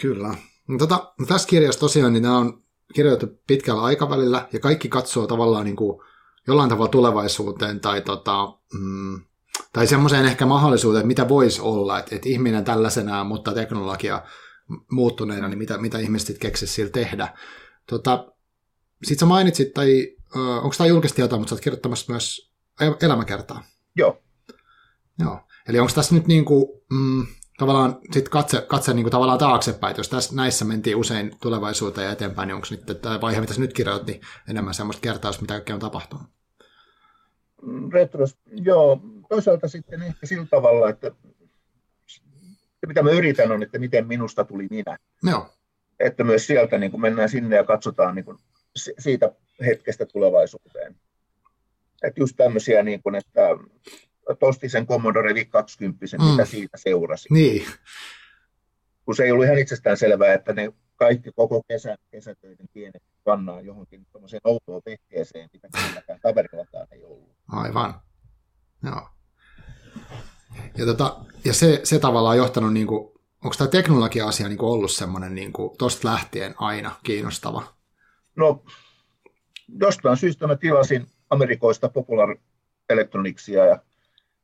Kyllä. 0.00 0.34
No, 0.68 0.78
tota, 0.78 1.12
no 1.18 1.26
tässä 1.26 1.48
kirjassa 1.48 1.80
tosiaan 1.80 2.12
niin 2.12 2.22
nämä 2.22 2.38
on 2.38 2.62
kirjoitettu 2.94 3.42
pitkällä 3.46 3.82
aikavälillä 3.82 4.48
ja 4.52 4.58
kaikki 4.58 4.88
katsoo 4.88 5.26
tavallaan 5.26 5.64
niin 5.64 5.76
kuin 5.76 6.02
jollain 6.50 6.68
tavalla 6.68 6.90
tulevaisuuteen 6.90 7.80
tai 7.80 8.00
tota, 8.00 8.46
mm, 8.74 9.20
tai 9.72 9.86
semmoiseen 9.86 10.24
ehkä 10.24 10.46
mahdollisuuteen, 10.46 11.00
että 11.00 11.06
mitä 11.06 11.28
voisi 11.28 11.60
olla, 11.60 11.98
että, 11.98 12.16
että 12.16 12.28
ihminen 12.28 12.64
tällaisenaan, 12.64 13.26
mutta 13.26 13.52
teknologia 13.52 14.22
muuttuneena, 14.90 15.48
niin 15.48 15.58
mitä, 15.58 15.78
mitä 15.78 15.98
ihmiset 15.98 16.38
keksisivät 16.38 16.74
sillä 16.74 16.90
tehdä. 16.90 17.38
Tota, 17.86 18.32
Sitten 19.02 19.18
sä 19.18 19.26
mainitsit, 19.26 19.74
tai 19.74 20.16
onko 20.34 20.74
tämä 20.78 20.88
julkista 20.88 21.16
tietoa, 21.16 21.38
mutta 21.38 21.50
sä 21.50 21.54
oot 21.54 21.62
kirjoittamassa 21.62 22.12
myös 22.12 22.52
elämäkertaa. 23.02 23.64
Joo. 23.96 24.22
Joo. 25.18 25.40
Eli 25.68 25.78
onko 25.78 25.92
tässä 25.94 26.14
nyt 26.14 26.26
niin 26.26 26.44
kuin, 26.44 26.66
mm, 26.90 27.26
tavallaan 27.58 27.98
sit 28.12 28.28
katse, 28.28 28.60
katse 28.60 28.94
niin 28.94 29.04
kuin 29.04 29.10
tavallaan 29.10 29.38
taaksepäin, 29.38 29.94
jos 29.96 30.08
tässä, 30.08 30.36
näissä 30.36 30.64
mentiin 30.64 30.96
usein 30.96 31.36
tulevaisuuteen 31.42 32.04
ja 32.04 32.12
eteenpäin, 32.12 32.46
niin 32.46 32.54
onko 32.54 32.66
nyt 32.70 33.02
tämä 33.02 33.20
vaihe, 33.20 33.40
mitä 33.40 33.54
sä 33.54 33.60
nyt 33.60 33.72
kirjoitat, 33.72 34.06
niin 34.06 34.20
enemmän 34.48 34.74
semmoista 34.74 35.00
kertausta, 35.00 35.42
mitä 35.42 35.54
kaikkea 35.54 35.76
on 35.76 35.80
tapahtunut? 35.80 36.39
Retros, 37.92 38.38
joo. 38.46 39.00
Toisaalta 39.28 39.68
sitten 39.68 40.02
ehkä 40.02 40.26
sillä 40.26 40.46
tavalla, 40.50 40.88
että 40.88 41.10
se 42.80 42.86
mitä 42.86 43.02
mä 43.02 43.10
yritän 43.10 43.52
on, 43.52 43.62
että 43.62 43.78
miten 43.78 44.06
minusta 44.06 44.44
tuli 44.44 44.66
minä. 44.70 44.98
Joo. 45.22 45.46
Että 46.00 46.24
myös 46.24 46.46
sieltä 46.46 46.78
niin 46.78 46.90
kuin 46.90 47.00
mennään 47.00 47.28
sinne 47.28 47.56
ja 47.56 47.64
katsotaan 47.64 48.14
niin 48.14 48.24
kuin 48.24 48.38
siitä 48.98 49.32
hetkestä 49.66 50.06
tulevaisuuteen. 50.06 50.96
Että 52.02 52.20
just 52.20 52.36
tämmöisiä, 52.36 52.82
niin 52.82 53.02
kuin, 53.02 53.14
että 53.14 53.48
tosti 54.38 54.68
sen 54.68 54.86
Commodore 54.86 55.34
VIC 55.34 55.50
20, 55.50 56.06
mm. 56.18 56.24
mitä 56.24 56.44
siitä 56.44 56.78
seurasi. 56.78 57.28
Niin. 57.34 57.66
Kun 59.04 59.16
se 59.16 59.24
ei 59.24 59.32
ollut 59.32 59.44
ihan 59.44 59.58
itsestään 59.58 59.96
selvää, 59.96 60.34
että 60.34 60.52
ne 60.52 60.72
kaikki 61.00 61.32
koko 61.32 61.62
kesän, 61.68 61.98
kesätöiden 62.10 62.68
pienet 62.72 63.02
pannaan 63.24 63.64
johonkin 63.64 64.06
tuommoiseen 64.12 64.40
outoon 64.44 64.82
vehkeeseen, 64.86 65.50
mitä 65.52 65.68
kenelläkään 65.74 66.20
kaverillakaan 66.20 66.86
ei 66.90 67.04
ollut. 67.04 67.36
Aivan. 67.48 68.00
Joo. 68.84 69.08
Ja, 70.78 70.86
tota, 70.86 71.16
ja 71.44 71.54
se, 71.54 71.80
se 71.84 71.98
tavallaan 71.98 72.32
on 72.32 72.36
johtanut, 72.36 72.72
niin 72.72 72.86
kuin, 72.86 73.12
onko 73.44 73.54
tämä 73.58 73.68
teknologia-asia 73.68 74.48
niin 74.48 74.58
kuin 74.58 74.70
ollut 74.70 74.90
semmoinen 74.90 75.34
niin 75.34 75.52
tuosta 75.78 76.08
lähtien 76.08 76.54
aina 76.58 76.90
kiinnostava? 77.02 77.62
No, 78.36 78.64
jostain 79.80 80.16
syystä 80.16 80.46
mä 80.46 80.56
tilasin 80.56 81.06
Amerikoista 81.30 81.88
Popular 81.88 82.36
Electronicsia 82.88 83.66
ja 83.66 83.82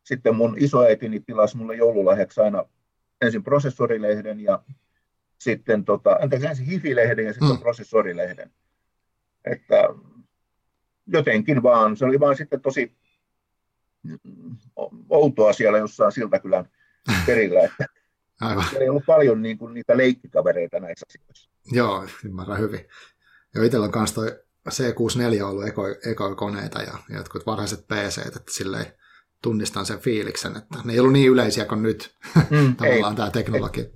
sitten 0.05 0.37
mun 0.37 0.57
isoäitini 0.59 1.21
tilasi 1.21 1.57
mulle 1.57 1.77
joululahjaksi 1.77 2.41
aina 2.41 2.65
ensin 3.23 3.43
prosessorilehden 3.43 4.41
ja 4.41 4.63
sitten 5.39 5.85
tota, 5.85 6.19
anteeksi, 6.21 6.47
ensin 6.47 6.67
HIFI-lehden 6.67 7.27
ja 7.27 7.33
sitten 7.33 7.51
mm. 7.51 7.59
prosessorilehden. 7.59 8.51
Että 9.45 9.77
jotenkin 11.07 11.63
vaan, 11.63 11.97
se 11.97 12.05
oli 12.05 12.21
vaan 12.21 12.37
sitten 12.37 12.61
tosi 12.61 12.97
outoa 15.09 15.53
siellä 15.53 15.79
jossain 15.79 16.13
Siltakylän 16.13 16.69
perillä, 17.27 17.61
että 17.61 17.87
Aivan. 18.41 18.65
ei 18.81 18.89
ollut 18.89 19.07
paljon 19.07 19.43
niin 19.43 19.59
kuin, 19.59 19.75
niitä 19.75 19.97
leikkikavereita 19.97 20.81
näissä 20.81 21.07
asioissa. 21.09 21.51
Joo, 21.73 22.07
ymmärrän 22.25 22.59
hyvin. 22.59 22.89
Ja 23.55 23.65
itsellä 23.65 23.85
on 23.85 23.93
myös 23.97 24.13
toi 24.13 24.39
C64 24.71 25.43
ollut 25.43 25.67
eko, 25.67 25.83
ekokoneita 26.11 26.83
ja, 26.83 26.99
ja 27.09 27.17
jotkut 27.17 27.47
varhaiset 27.47 27.87
PC, 27.89 28.27
että 28.27 28.41
silleen 28.51 28.87
tunnistan 29.43 29.87
sen 29.87 29.99
fiiliksen, 29.99 30.57
että 30.57 30.79
ne 30.85 30.93
ei 30.93 31.01
ollut 31.01 31.13
niin 31.13 31.31
yleisiä 31.31 31.65
kuin 31.65 31.83
nyt 31.83 32.17
mm, 32.51 32.77
tavallaan 32.77 33.13
ei, 33.13 33.17
tämä 33.17 33.31
teknologia. 33.31 33.85
Ei. 33.85 33.93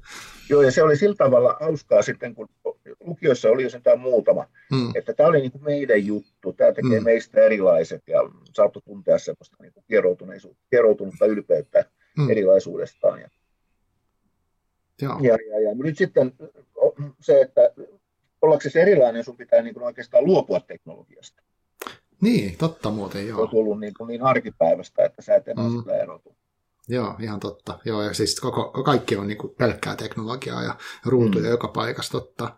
Joo, 0.51 0.63
ja 0.63 0.71
se 0.71 0.83
oli 0.83 0.97
sillä 0.97 1.15
tavalla 1.15 1.57
hauskaa 1.61 2.03
sitten, 2.03 2.35
kun 2.35 2.49
lukiossa 3.01 3.49
oli 3.49 3.63
jo 3.63 3.71
sentään 3.71 4.01
muutama, 4.01 4.47
mm. 4.73 4.93
että 4.95 5.13
tämä 5.13 5.29
oli 5.29 5.41
niin 5.41 5.53
kuin 5.53 5.65
meidän 5.65 6.07
juttu, 6.07 6.53
tämä 6.53 6.73
tekee 6.73 7.01
mm. 7.01 7.05
meistä 7.05 7.41
erilaiset 7.41 8.03
ja 8.07 8.21
saattoi 8.55 8.83
tuntea 8.83 9.19
semmoista 9.19 9.57
niin 9.61 9.73
kuin 9.73 9.85
kieroutunutta 10.69 11.27
ylpeyttä 11.27 11.85
mm. 12.17 12.31
erilaisuudestaan. 12.31 13.21
Ja, 13.21 13.29
Joo. 15.03 15.19
Ja, 15.23 15.39
ja, 15.51 15.61
ja 15.61 15.75
nyt 15.75 15.99
sitten 15.99 16.33
se, 17.21 17.41
että 17.41 17.73
ollaksesi 18.43 18.81
erilainen, 18.81 19.25
sun 19.25 19.37
pitää 19.37 19.63
niin 19.63 19.75
kuin 19.75 19.85
oikeastaan 19.85 20.25
luopua 20.25 20.61
teknologiasta. 20.61 21.43
Niin, 22.21 22.57
totta 22.59 22.91
muuten, 22.91 23.29
joo. 23.29 23.37
Se 23.37 23.43
on 23.43 23.49
tullut 23.49 23.81
niin, 23.81 23.95
kuin 23.95 24.09
niin 24.09 24.23
arkipäivästä, 24.23 25.05
että 25.05 25.23
sä 25.23 25.35
et 25.35 25.49
enää 25.49 25.69
mm. 25.69 25.79
sillä 25.79 25.97
erotu. 25.97 26.37
Joo, 26.91 27.17
ihan 27.21 27.41
totta. 27.41 27.79
Joo, 27.85 28.03
ja 28.03 28.15
siis 28.15 28.41
koko, 28.41 28.71
kaikki 28.85 29.17
on 29.17 29.27
niin 29.27 29.39
kuin 29.39 29.55
pelkkää 29.59 29.97
teknologiaa 29.97 30.63
ja 30.63 30.75
ruutuja 31.07 31.45
mm. 31.45 31.51
joka 31.51 31.69
paikassa, 31.69 32.13
totta. 32.13 32.57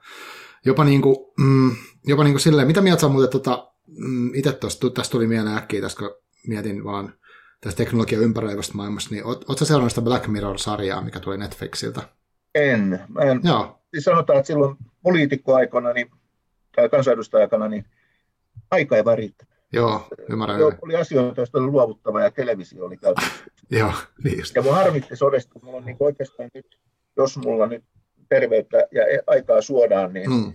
Jopa, 0.64 0.84
niin 0.84 1.02
kuin, 1.02 1.16
mm, 1.38 1.76
jopa 2.06 2.24
niin 2.24 2.32
kuin 2.32 2.40
silleen, 2.40 2.66
mitä 2.66 2.80
mieltä 2.80 3.00
sä 3.00 3.08
muuten, 3.08 3.30
tota, 3.30 3.72
mm, 3.86 4.34
itse 4.34 4.52
tästä 4.94 5.12
tuli 5.12 5.26
mieleen 5.26 5.56
äkkiä, 5.56 5.80
tästä 5.80 5.98
kun 5.98 6.14
mietin 6.46 6.84
vaan 6.84 7.14
tästä 7.60 7.76
teknologian 7.76 8.22
ympäröivästä 8.22 8.74
maailmasta, 8.74 9.14
niin 9.14 9.26
oot, 9.26 9.44
oot 9.48 9.58
sä 9.58 9.64
seurannut 9.64 9.92
sitä 9.92 10.02
Black 10.02 10.26
Mirror-sarjaa, 10.26 11.02
mikä 11.02 11.20
tuli 11.20 11.38
Netflixiltä? 11.38 12.02
En. 12.54 13.00
En 13.20 13.40
Joo. 13.44 13.78
Siis 13.90 14.04
sanotaan, 14.04 14.38
että 14.38 14.46
silloin 14.46 14.76
poliitikkoaikana 15.02 15.92
niin, 15.92 16.10
tai 16.76 16.88
kansanedustajakana, 16.88 17.68
niin 17.68 17.84
aika 18.70 18.96
ei 18.96 19.04
värittänyt. 19.04 19.51
Joo, 19.72 20.08
ymmärrän. 20.28 20.60
Joo, 20.60 20.72
oli 20.82 20.96
asioita, 20.96 21.40
joista 21.40 21.58
oli 21.58 21.66
luovuttava 21.66 22.22
ja 22.22 22.30
televisio 22.30 22.84
oli 22.84 22.96
käytössä. 22.96 23.44
Joo, 23.70 23.92
niin 24.24 24.38
just. 24.38 24.56
Ja 24.56 24.62
mun 24.62 24.74
harmitti 24.74 25.16
sodesta, 25.16 25.60
mulla 25.62 25.76
on 25.76 25.84
niin 25.84 25.96
oikeastaan 26.00 26.50
nyt, 26.54 26.78
jos 27.16 27.38
mulla 27.38 27.66
nyt 27.66 27.84
terveyttä 28.28 28.86
ja 28.92 29.06
e- 29.06 29.22
aikaa 29.26 29.62
suodaan, 29.62 30.12
niin 30.12 30.30
hmm. 30.30 30.52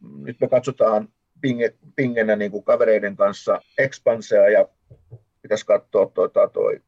nyt 0.00 0.40
me 0.40 0.48
katsotaan 0.48 1.08
pinge, 1.40 1.74
pingenä 1.96 2.36
niin 2.36 2.50
kuin 2.50 2.64
kavereiden 2.64 3.16
kanssa 3.16 3.60
Expansea 3.78 4.48
ja 4.48 4.68
pitäisi 5.42 5.66
katsoa 5.66 6.06
tuota, 6.06 6.48
toi 6.48 6.80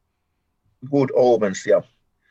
Good 0.90 1.08
Omens 1.12 1.66
ja 1.66 1.82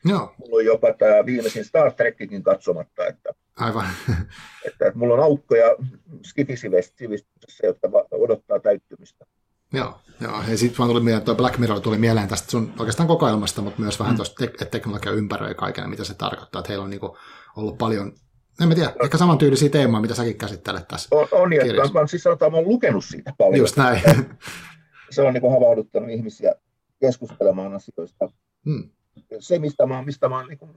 Joo. 0.04 0.34
mulla 0.38 0.56
on 0.56 0.64
jopa 0.64 0.92
tämä 0.92 1.26
viimeisin 1.26 1.64
Star 1.64 1.92
Trekkikin 1.92 2.42
katsomatta, 2.42 3.06
että, 3.06 3.34
Aivan. 3.56 3.86
että, 4.08 4.22
että 4.66 4.92
mulla 4.94 5.14
on 5.14 5.20
aukkoja 5.20 5.76
skifisivistyksessä, 6.24 7.66
jotka 7.66 7.88
odottaa 8.10 8.60
täyttymistä. 8.60 9.26
Joo, 9.72 10.00
joo. 10.20 10.42
ja 10.48 10.58
sitten 10.58 10.86
tuli 10.86 11.00
mieleen, 11.00 11.24
tuo 11.24 11.34
Black 11.34 11.58
Mirror 11.58 11.80
tuli 11.80 11.98
mieleen 11.98 12.28
tästä 12.28 12.50
sun 12.50 12.72
oikeastaan 12.78 13.06
kokoelmasta, 13.06 13.62
mutta 13.62 13.80
myös 13.80 13.98
vähän 13.98 14.14
mm. 14.14 14.16
tuosta, 14.16 14.44
että 14.44 14.64
teknologia 14.64 15.12
ympäröi 15.12 15.54
kaiken, 15.54 15.90
mitä 15.90 16.04
se 16.04 16.14
tarkoittaa, 16.14 16.58
että 16.58 16.68
heillä 16.68 16.84
on 16.84 16.90
niinku 16.90 17.16
ollut 17.56 17.78
paljon, 17.78 18.12
en 18.60 18.68
mä 18.68 18.74
tiedä, 18.74 18.92
ehkä 19.04 19.18
samantyylisiä 19.18 19.68
teemoja, 19.68 20.00
mitä 20.00 20.14
säkin 20.14 20.38
käsittelet 20.38 20.88
tässä 20.88 21.08
On, 21.10 21.28
on 21.32 21.52
ja 21.52 21.64
mä, 21.94 22.06
siis 22.06 22.22
sanotaan, 22.22 22.52
mä 22.52 22.58
olen 22.58 22.68
lukenut 22.68 23.04
siitä 23.04 23.32
paljon. 23.38 23.58
Just 23.58 23.76
näin. 23.76 24.02
se 25.10 25.22
on 25.22 25.34
niinku 25.34 25.50
havahduttanut 25.50 26.10
ihmisiä 26.10 26.54
keskustelemaan 27.00 27.74
asioista. 27.74 28.28
Hmm. 28.64 28.90
Se, 29.38 29.58
mistä 29.58 29.86
mä, 29.86 30.02
mistä 30.02 30.28
mä 30.28 30.36
oon 30.36 30.48
niinku, 30.48 30.68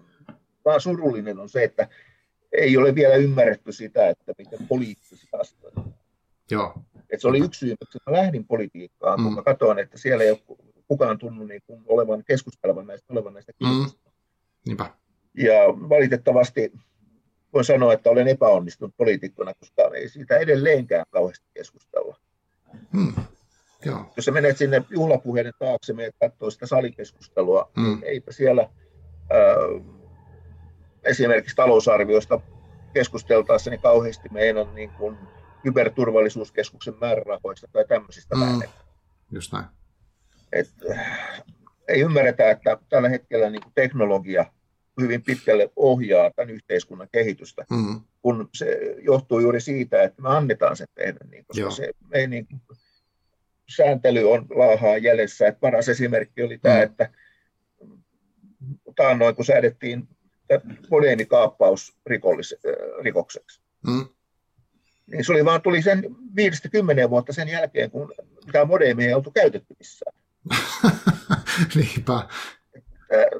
vaan 0.65 0.82
surullinen, 0.82 1.39
on 1.39 1.49
se, 1.49 1.63
että 1.63 1.88
ei 2.51 2.77
ole 2.77 2.95
vielä 2.95 3.15
ymmärretty 3.15 3.71
sitä, 3.71 4.10
että 4.10 4.34
miten 4.38 4.67
poliittisia 4.67 5.39
asioita. 5.39 5.82
Joo. 6.51 6.73
Et 7.10 7.21
se 7.21 7.27
oli 7.27 7.39
yksi 7.39 7.60
syy, 7.60 7.71
että 7.71 8.12
mä 8.12 8.17
lähdin 8.17 8.45
politiikkaan, 8.45 9.19
mm. 9.19 9.23
kun 9.23 9.34
mä 9.34 9.41
katsoin, 9.41 9.79
että 9.79 9.97
siellä 9.97 10.23
ei 10.23 10.32
ole 10.32 10.58
kukaan 10.88 11.17
tunnu 11.17 11.45
niin 11.45 11.62
kuin 11.67 11.84
olevan 11.86 12.23
keskustelevan 12.23 12.88
näistä, 12.88 13.13
olevan 13.13 13.34
näistä 13.34 13.51
mm. 13.60 13.91
Niinpä. 14.65 14.89
Ja 15.38 15.53
valitettavasti 15.89 16.73
voin 17.53 17.65
sanoa, 17.65 17.93
että 17.93 18.10
olen 18.10 18.27
epäonnistunut 18.27 18.97
poliitikkona, 18.97 19.53
koska 19.53 19.91
ei 19.95 20.10
siitä 20.10 20.38
edelleenkään 20.38 21.06
kauheasti 21.10 21.45
keskustella. 21.53 22.17
Mm. 22.91 23.13
Joo. 23.86 24.13
Jos 24.15 24.25
sä 24.25 24.32
menet 24.32 24.58
sinne 24.58 24.84
juhlapuheiden 24.89 25.53
taakse, 25.60 25.93
menet 25.93 26.15
katsoa 26.19 26.49
sitä 26.49 26.65
salikeskustelua, 26.65 27.71
mm. 27.77 27.84
niin 27.84 28.03
eipä 28.03 28.32
siellä 28.32 28.62
äh, 28.62 29.86
esimerkiksi 31.03 31.56
talousarvioista 31.56 32.39
keskusteltaessa 32.93 33.69
niin 33.69 33.82
kauheasti 33.82 34.29
meidän 34.32 34.75
niin 34.75 34.89
kuin 34.89 35.17
kyberturvallisuuskeskuksen 35.63 36.93
määrärahoista 37.02 37.67
tai 37.73 37.86
tämmöisistä 37.88 38.36
mm. 38.36 38.62
Just 39.32 39.54
näin. 39.54 39.65
Et, 40.52 40.69
ei 41.88 42.02
ymmärretä, 42.02 42.52
että 42.52 42.78
tällä 42.89 43.10
hetkellä 43.10 43.49
niin 43.49 43.62
kuin 43.62 43.73
teknologia 43.76 44.45
hyvin 45.02 45.23
pitkälle 45.23 45.69
ohjaa 45.76 46.32
tämän 46.36 46.49
yhteiskunnan 46.49 47.08
kehitystä, 47.12 47.65
mm. 47.69 48.02
kun 48.21 48.49
se 48.54 48.96
johtuu 49.02 49.40
juuri 49.40 49.62
siitä, 49.62 50.02
että 50.02 50.21
me 50.21 50.29
annetaan 50.29 50.77
sen 50.77 50.87
tehdä, 50.96 51.19
niin, 51.31 51.46
koska 51.46 51.71
se 51.71 51.92
ei, 52.12 52.27
niin, 52.27 52.48
sääntely 53.75 54.31
on 54.31 54.46
laahaa 54.50 54.98
jäljessä. 54.98 55.48
Et 55.48 55.60
paras 55.60 55.90
esimerkki 55.90 56.44
oli 56.44 56.58
tämä, 56.58 56.75
mm. 56.75 56.81
että 56.83 57.10
taannoin 58.96 59.35
kun 59.35 59.46
säädettiin 59.46 60.08
modeenikaappaus 60.90 61.96
rikokseksi, 63.02 63.62
mm 63.87 64.08
niin 65.12 65.25
se 65.25 65.31
oli 65.31 65.45
vaan, 65.45 65.62
tuli 65.62 65.81
sen 65.81 66.15
viidestä 66.35 66.69
kymmeneen 66.69 67.10
vuotta 67.10 67.33
sen 67.33 67.47
jälkeen, 67.47 67.91
kun 67.91 68.13
tämä 68.51 68.65
modeemi 68.65 69.06
ei 69.06 69.13
oltu 69.13 69.31
käytetty 69.31 69.75
missään. 69.79 70.15
Niinpä. 71.75 72.27
Että, 72.75 72.87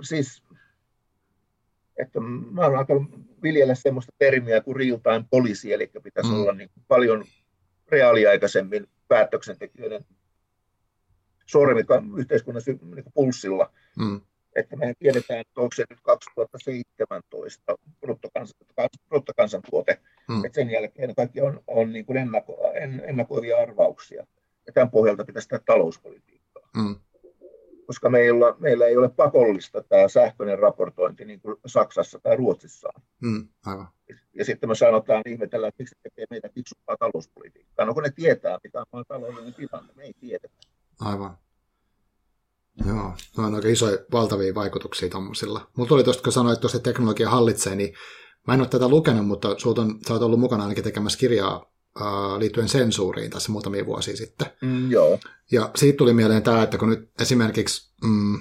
siis, 0.02 0.44
että 1.98 2.20
mä 2.52 2.66
olen 2.66 2.80
alkanut 2.80 3.04
viljellä 3.44 3.76
sellaista 3.76 4.14
termiä 4.18 4.62
kuin 4.62 4.76
real-time 4.76 5.26
policy, 5.30 5.74
eli 5.74 5.92
pitäisi 6.04 6.30
mm. 6.30 6.36
olla 6.36 6.54
niin 6.54 6.70
paljon 6.88 7.26
reaaliaikaisemmin 7.92 8.88
päätöksentekijöiden 9.08 10.06
sormi 11.46 11.86
yhteiskunnan 12.18 12.64
niin 12.68 13.06
pulssilla. 13.14 13.74
Mm. 13.98 14.22
Että 14.56 14.76
mehän 14.76 14.96
tiedetään, 15.00 15.40
että 15.40 15.62
onko 15.62 15.76
se 15.76 15.86
nyt 15.90 16.00
2017 16.04 17.76
bruttokansantuote, 19.10 20.00
mm. 20.30 20.46
että 20.46 20.56
sen 20.56 20.70
jälkeen 20.70 21.16
kaikki 21.16 21.42
on, 21.42 21.64
on 21.68 21.92
niin 21.94 22.06
kuin 22.06 22.18
ennako, 22.18 22.58
ennakoivia 23.08 23.58
arvauksia. 23.58 24.26
Ja 24.68 24.74
tämän 24.74 24.92
pohjalta 24.92 25.26
pitäisi 25.26 25.48
tehdä 25.48 25.64
talouspolitiikkaa. 25.66 26.70
Mm 26.76 26.96
koska 27.86 28.10
meillä, 28.10 28.56
meillä 28.60 28.86
ei 28.86 28.98
ole 28.98 29.10
pakollista 29.10 29.84
tämä 29.84 30.08
sähköinen 30.08 30.60
raportointi 30.60 31.26
niin 31.26 31.42
kuin 31.42 31.56
Saksassa 31.66 32.20
tai 32.20 32.38
Ruotsissa 32.38 32.90
Mm, 33.22 33.48
aivan. 33.66 33.88
Ja 34.34 34.46
sitten 34.46 34.70
me 34.70 34.76
sanotaan, 34.76 35.22
ihmetellään, 35.26 35.70
että 35.70 35.82
miksi 35.82 35.96
tekee 36.04 36.26
meitä 36.30 36.50
fiksumpaa 36.56 36.98
talouspolitiikkaa. 36.98 37.86
No 37.86 37.94
kun 37.94 38.04
ne 38.04 38.12
tietää, 38.16 38.58
mitä 38.64 38.84
on 38.92 39.04
taloudellinen 39.08 39.54
tilanne, 39.54 39.94
me 39.96 40.04
ei 40.04 40.14
tiedetä. 40.20 40.58
Aivan. 41.00 41.38
Joo, 42.86 43.14
no 43.38 43.44
on 43.44 43.56
aika 43.56 43.68
isoja, 43.68 43.98
valtavia 44.12 44.56
vaikutuksia 44.56 45.10
tuommoisilla. 45.10 45.68
Mulla 45.78 45.88
tuli 45.88 46.04
tuosta, 46.04 46.24
kun 46.24 46.34
sanoit, 46.34 46.58
että 46.58 46.68
se 46.68 46.80
teknologia 46.80 47.30
hallitsee, 47.30 47.76
niin 47.76 47.94
mä 48.48 48.54
en 48.54 48.60
ole 48.60 48.68
tätä 48.68 48.88
lukenut, 48.88 49.28
mutta 49.28 49.50
on, 49.50 50.00
sä 50.08 50.14
oot 50.14 50.22
ollut 50.22 50.40
mukana 50.40 50.64
ainakin 50.64 50.84
tekemässä 50.84 51.20
kirjaa 51.20 51.72
äh, 52.02 52.08
liittyen 52.40 52.70
sensuuriin 52.70 53.32
tässä 53.32 53.52
muutamia 53.52 53.86
vuosia 53.86 54.18
sitten. 54.18 54.48
Mm, 54.62 54.92
joo. 54.92 55.20
Ja 55.52 55.72
siitä 55.76 55.98
tuli 55.98 56.14
mieleen 56.14 56.44
tämä, 56.44 56.64
että 56.64 56.78
kun 56.78 56.90
nyt 56.90 57.10
esimerkiksi 57.22 57.94
mm, 58.04 58.40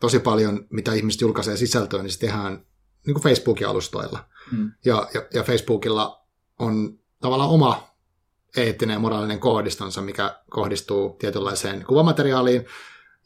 tosi 0.00 0.18
paljon, 0.18 0.66
mitä 0.70 0.92
ihmiset 0.92 1.20
julkaisee 1.20 1.56
sisältöä, 1.56 2.02
niin 2.02 2.12
se 2.12 2.18
tehdään 2.18 2.66
niin 3.06 3.14
kuin 3.14 3.22
Facebookin 3.22 3.68
alustoilla. 3.68 4.24
Mm. 4.52 4.72
Ja, 4.84 5.08
ja, 5.14 5.22
ja 5.34 5.42
Facebookilla 5.42 6.26
on 6.58 6.98
tavallaan 7.20 7.50
oma 7.50 7.90
eettinen 8.56 8.94
ja 8.94 9.00
moraalinen 9.00 9.40
kohdistonsa, 9.40 10.02
mikä 10.02 10.40
kohdistuu 10.50 11.16
tietynlaiseen 11.18 11.84
kuvamateriaaliin, 11.88 12.66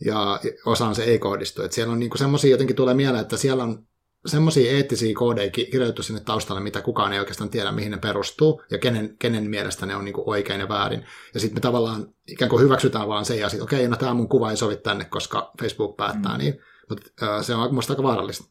ja 0.05 0.41
osaan 0.67 0.95
se 0.95 1.05
ei 1.05 1.19
kohdistu. 1.19 1.63
Et 1.63 1.73
siellä 1.73 1.93
on 1.93 1.99
niinku 1.99 2.19
semmoisia, 2.19 2.51
jotenkin 2.51 2.77
tulee 2.77 2.95
mieleen, 2.95 3.23
että 3.23 3.37
siellä 3.37 3.63
on 3.63 3.87
semmoisia 4.27 4.73
eettisiä 4.73 5.15
koodeja 5.15 5.51
kirjoitettu 5.51 6.03
sinne 6.03 6.21
taustalle, 6.21 6.61
mitä 6.61 6.81
kukaan 6.81 7.13
ei 7.13 7.19
oikeastaan 7.19 7.51
tiedä, 7.51 7.73
mihin 7.73 7.91
ne 7.91 7.99
perustuu, 7.99 8.63
ja 8.71 8.79
kenen, 8.79 9.17
kenen 9.19 9.51
mielestä 9.51 9.87
ne 9.87 9.97
on 9.97 10.05
niin 10.05 10.13
kuin 10.13 10.29
oikein 10.29 10.61
ja 10.61 10.69
väärin. 10.69 11.05
Ja 11.35 11.41
sitten 11.41 11.57
me 11.57 11.61
tavallaan 11.61 12.07
ikään 12.29 12.49
kuin 12.49 12.63
hyväksytään 12.63 13.09
vaan 13.09 13.25
se, 13.25 13.37
ja 13.37 13.49
sitten 13.49 13.65
okei, 13.65 13.79
okay, 13.79 13.89
no 13.91 13.97
tämä 13.97 14.15
mun 14.15 14.29
kuva 14.29 14.51
ei 14.51 14.57
sovi 14.57 14.77
tänne, 14.77 15.05
koska 15.05 15.51
Facebook 15.61 15.97
päättää 15.97 16.33
mm. 16.33 16.39
niin. 16.39 16.61
Mutta 16.89 17.43
se 17.43 17.55
on 17.55 17.71
minusta 17.71 17.93
aika 17.93 18.03
vaarallista. 18.03 18.45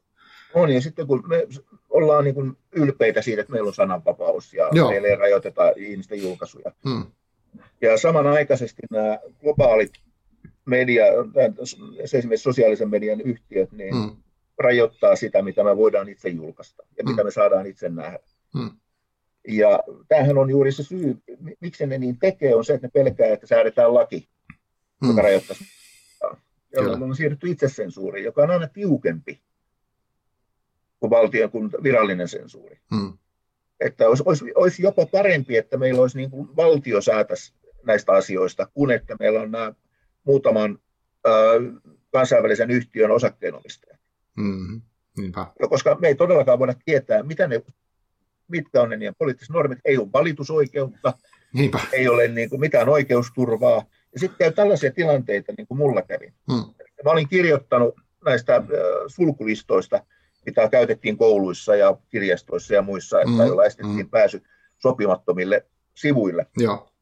On, 0.54 0.70
ja 0.70 0.82
sitten 0.82 1.08
kun 1.08 1.24
me 1.28 1.48
ollaan 1.90 2.24
niin 2.24 2.36
kuin 2.36 2.58
ylpeitä 2.72 3.22
siitä, 3.22 3.42
että 3.42 3.54
meillä 3.54 3.68
on 3.68 3.74
sananvapaus, 3.74 4.54
ja 4.54 4.70
Joo. 4.72 4.90
meillä 4.90 5.08
ei 5.08 5.16
rajoiteta 5.16 5.62
ihmisten 5.76 6.22
julkaisuja. 6.22 6.72
Mm. 6.86 7.06
Ja 7.82 7.98
samanaikaisesti 7.98 8.82
nämä 8.92 9.20
globaalit 9.42 9.92
media, 10.66 11.06
esimerkiksi 12.00 12.44
sosiaalisen 12.44 12.90
median 12.90 13.22
yhtiöt, 13.22 13.72
niin 13.72 13.96
mm 13.96 14.24
rajoittaa 14.58 15.16
sitä, 15.16 15.42
mitä 15.42 15.64
me 15.64 15.78
voidaan 15.78 16.10
itse 16.10 16.30
julkaista 16.30 16.84
ja 16.98 17.04
mm. 17.04 17.10
mitä 17.10 17.24
me 17.24 17.32
saadaan 17.32 17.66
itse 17.66 17.90
nähdä. 17.90 18.20
Mm. 18.56 18.72
Ja 19.48 19.80
tämähän 20.08 20.38
on 20.38 20.50
juuri 20.50 20.72
se 20.72 20.84
syy, 20.84 21.18
miksi 21.60 21.86
ne 21.86 21.98
niin 21.98 22.20
tekee, 22.20 22.56
on 22.56 22.66
se, 22.66 22.74
että 22.74 22.88
ne 22.88 22.92
pelkää, 22.92 23.34
että 23.34 23.48
säädetään 23.48 23.94
laki, 23.94 24.30
mm. 25.02 25.10
joka 25.10 25.22
rajoittaa. 25.22 25.58
Jolloin 26.74 27.04
on 27.04 27.16
siirrytty 27.16 27.50
itsesensuuriin, 27.50 28.26
joka 28.26 28.44
on 28.44 28.52
aina 28.52 28.68
tiukempi 28.68 29.42
kuin 31.00 31.10
valtion 31.10 31.52
kuin 31.52 31.72
virallinen 31.84 32.28
sensuuri. 32.28 32.80
Mm. 32.92 33.18
Että 33.80 34.08
olisi, 34.08 34.24
olisi, 34.26 34.52
olisi 34.56 34.84
jopa 34.84 35.06
parempi, 35.06 35.58
että 35.58 35.78
meillä 35.78 36.02
olisi 36.02 36.18
niin 36.18 36.32
kuin 36.32 36.56
valtio 36.56 37.02
säätäisi 37.02 37.54
näistä 37.86 38.12
asioista, 38.12 38.68
kuin 38.74 38.92
että 38.92 39.16
meillä 39.20 39.42
on 39.42 39.52
nämä 39.52 39.74
muutaman 40.24 40.80
äh, 41.28 41.82
kansainvälisen 42.12 42.72
yhtiön 42.72 43.12
osakkeenomistajat. 43.12 44.00
Mm, 44.38 44.82
niinpä. 45.18 45.46
Ja 45.60 45.68
koska 45.68 45.98
me 46.02 46.08
ei 46.08 46.16
todellakaan 46.16 46.60
voida 46.60 46.74
tietää, 46.86 47.24
mitä 47.24 47.48
ne, 47.48 47.62
mitkä 48.48 48.82
on 48.82 48.90
ne 48.90 48.98
niiden 48.98 49.16
poliittiset 49.18 49.54
normit. 49.54 49.80
Ei 49.86 49.98
ole 49.98 50.12
valitusoikeutta, 50.14 51.14
Niinpä. 51.54 51.80
ei 51.92 52.08
ole 52.08 52.28
niin 52.28 52.50
kuin 52.50 52.60
mitään 52.60 52.90
oikeusturvaa. 52.90 53.86
Ja 54.14 54.20
sitten 54.20 54.38
käy 54.38 54.52
tällaisia 54.52 54.92
tilanteita, 54.92 55.54
niin 55.58 55.68
kuin 55.68 55.78
mulla 55.78 56.02
kävi. 56.02 56.26
Mm. 56.28 56.74
Mä 57.04 57.12
olin 57.12 57.30
kirjoittanut 57.30 57.96
näistä 58.26 58.56
äh, 58.56 58.64
sulkulistoista, 59.08 60.06
mitä 60.46 60.70
käytettiin 60.70 61.18
kouluissa 61.18 61.76
ja 61.76 61.98
kirjastoissa 62.10 62.74
ja 62.74 62.82
muissa, 62.82 63.22
että 63.22 63.32
mm. 63.32 63.38
joilla 63.38 63.66
estettiin 63.66 64.06
mm. 64.06 64.10
pääsy 64.10 64.44
sopimattomille 64.78 65.66
sivuille. 65.94 66.46
Joo. 66.58 66.93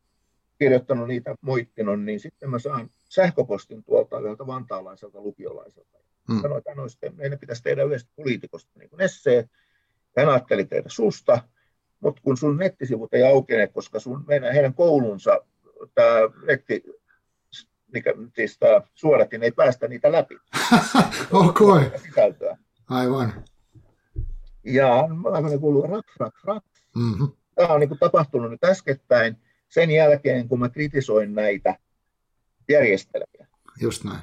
Kirjoittanut 0.61 1.07
niitä, 1.07 1.35
moittinut, 1.41 2.03
niin 2.03 2.19
sitten 2.19 2.49
mä 2.49 2.59
saan 2.59 2.89
sähköpostin 3.09 3.83
tuolta 3.83 4.19
yhdeltä 4.19 4.47
vantaalaiselta 4.47 5.21
lukiolaiselta. 5.21 5.97
Mm. 6.29 6.41
Sanoi, 6.41 6.57
että 6.57 6.81
olisi, 6.81 6.97
meidän 7.15 7.39
pitäisi 7.39 7.63
tehdä 7.63 7.83
yhdestä 7.83 8.11
poliitikosta 8.15 8.71
niin 8.79 8.89
kuin 8.89 9.01
essee. 9.01 9.49
Hän 10.17 10.29
ajatteli 10.29 10.65
tehdä 10.65 10.89
susta, 10.89 11.43
mutta 11.99 12.21
kun 12.21 12.37
sun 12.37 12.57
nettisivut 12.57 13.13
ei 13.13 13.23
aukene, 13.23 13.67
koska 13.67 13.99
sun, 13.99 14.23
meidän, 14.27 14.53
heidän 14.53 14.73
koulunsa, 14.73 15.39
tämä 15.95 16.17
netti, 16.47 16.83
mikä, 17.93 18.13
siis 18.35 18.57
tämä 18.59 18.81
suodatin, 18.93 19.43
ei 19.43 19.51
päästä 19.51 19.87
niitä 19.87 20.11
läpi. 20.11 20.37
okay. 21.31 21.91
Sisältöä. 22.05 22.57
Aivan. 22.89 23.33
Ja 24.63 25.07
aivan 25.31 25.59
kuuluu 25.59 25.81
rak, 25.87 26.05
rak, 26.19 26.35
rak. 26.43 26.63
Mm-hmm. 26.95 27.27
Tämä 27.55 27.73
on 27.73 27.79
niin 27.79 27.89
kuin 27.89 27.99
tapahtunut 27.99 28.51
nyt 28.51 28.63
äskettäin 28.63 29.37
sen 29.71 29.91
jälkeen, 29.91 30.47
kun 30.47 30.59
mä 30.59 30.69
kritisoin 30.69 31.35
näitä 31.35 31.75
järjestelmiä. 32.69 33.47
Just 33.81 34.03
näin. 34.03 34.21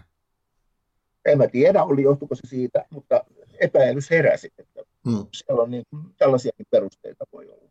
En 1.25 1.39
mä 1.39 1.49
tiedä, 1.49 1.85
oli 1.85 2.03
johtuko 2.03 2.35
se 2.35 2.47
siitä, 2.47 2.85
mutta 2.91 3.25
epäilys 3.61 4.11
heräsi, 4.11 4.51
että 4.59 4.81
hmm. 5.09 5.27
siellä 5.33 5.63
on 5.63 5.71
niin, 5.71 5.85
tällaisiakin 6.19 6.67
perusteita 6.71 7.25
voi 7.33 7.49
olla. 7.49 7.71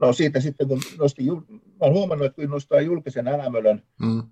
No 0.00 0.12
siitä 0.12 0.40
sitten, 0.40 0.68
kun 0.68 0.80
nosti, 0.98 1.24
mä 1.24 1.58
olen 1.80 1.92
huomannut, 1.92 2.26
että 2.26 2.42
kun 2.42 2.50
nostaa 2.50 2.80
julkisen 2.80 3.28
älämölön, 3.28 3.82
hmm. 4.02 4.22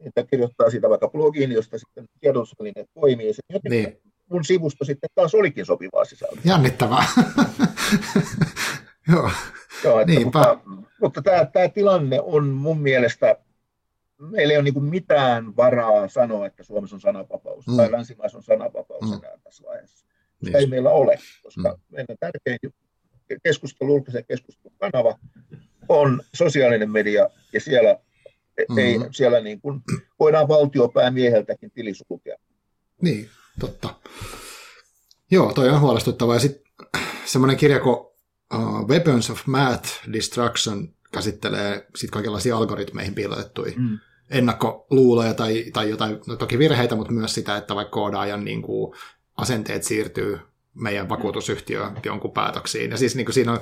että 0.00 0.24
kirjoittaa 0.24 0.70
siitä 0.70 0.88
vaikka 0.88 1.08
blogiin, 1.08 1.52
josta 1.52 1.78
sitten 1.78 2.08
tiedotusvälineet 2.20 2.90
toimii, 2.94 3.34
se 3.34 3.42
niin. 3.68 4.00
mun 4.30 4.44
sivusto 4.44 4.84
sitten 4.84 5.10
taas 5.14 5.34
olikin 5.34 5.66
sopivaa 5.66 6.04
sisältöä. 6.04 6.42
Jännittävää. 6.44 7.04
Joo, 9.10 9.30
Joo 9.84 10.00
että, 10.00 10.20
mutta, 10.20 10.58
mutta 11.00 11.22
tämä, 11.22 11.46
tämä 11.46 11.68
tilanne 11.68 12.20
on 12.20 12.48
mun 12.48 12.80
mielestä 12.80 13.36
meillä 14.20 14.52
ei 14.52 14.58
ole 14.58 14.64
niin 14.64 14.84
mitään 14.84 15.56
varaa 15.56 16.08
sanoa, 16.08 16.46
että 16.46 16.62
Suomessa 16.62 16.96
on 16.96 17.00
sananvapaus 17.00 17.66
mm. 17.66 17.76
tai 17.76 17.92
länsimaissa 17.92 18.38
on 18.38 18.44
sananvapaus 18.44 19.02
mm. 19.02 19.12
enää 19.12 19.38
tässä 19.44 19.64
vaiheessa. 19.66 20.06
Sitä 20.44 20.50
niin. 20.50 20.56
ei 20.56 20.66
meillä 20.66 20.90
ole, 20.90 21.18
koska 21.42 21.72
mm. 21.72 21.80
meidän 21.90 22.16
tärkein 22.20 22.58
keskustelu, 23.42 23.90
julkisen 23.90 24.24
keskustelun 24.24 24.76
kanava 24.78 25.18
on 25.88 26.22
sosiaalinen 26.34 26.90
media, 26.90 27.28
ja 27.52 27.60
siellä, 27.60 27.98
mm. 28.68 28.78
ei, 28.78 28.98
siellä 29.10 29.40
niin 29.40 29.60
kuin 29.60 29.80
voidaan 30.18 30.48
valtiopäämieheltäkin 30.48 31.70
tilisulkea. 31.70 32.36
Niin, 33.02 33.28
totta. 33.60 33.94
Joo, 35.30 35.52
toi 35.52 35.68
on 35.68 35.80
huolestuttavaa. 35.80 36.36
Ja 36.36 36.40
sitten 36.40 36.62
semmoinen 37.24 37.56
kirja 37.56 37.80
kuin 37.80 38.09
uh, 38.54 38.88
Weapons 38.88 39.30
of 39.30 39.46
Math 39.46 40.12
Destruction 40.12 40.88
käsittelee 41.12 41.86
sit 41.96 42.10
kaikenlaisia 42.10 42.56
algoritmeihin 42.56 43.14
piilotettuja 43.14 43.72
mm 43.76 43.98
ennakkoluuloja 44.30 45.34
tai, 45.34 45.64
tai 45.72 45.90
jotain, 45.90 46.20
no 46.26 46.36
toki 46.36 46.58
virheitä, 46.58 46.96
mutta 46.96 47.12
myös 47.12 47.34
sitä, 47.34 47.56
että 47.56 47.74
vaikka 47.74 47.90
koodaajan 47.90 48.44
niin 48.44 48.62
kuin, 48.62 48.94
asenteet 49.36 49.82
siirtyy 49.82 50.38
meidän 50.74 51.08
vakuutusyhtiö 51.08 51.90
jonkun 52.04 52.32
päätöksiin. 52.32 52.90
Ja 52.90 52.96
siis 52.96 53.16
niin 53.16 53.26
kuin 53.26 53.34
siinä 53.34 53.52
on 53.52 53.60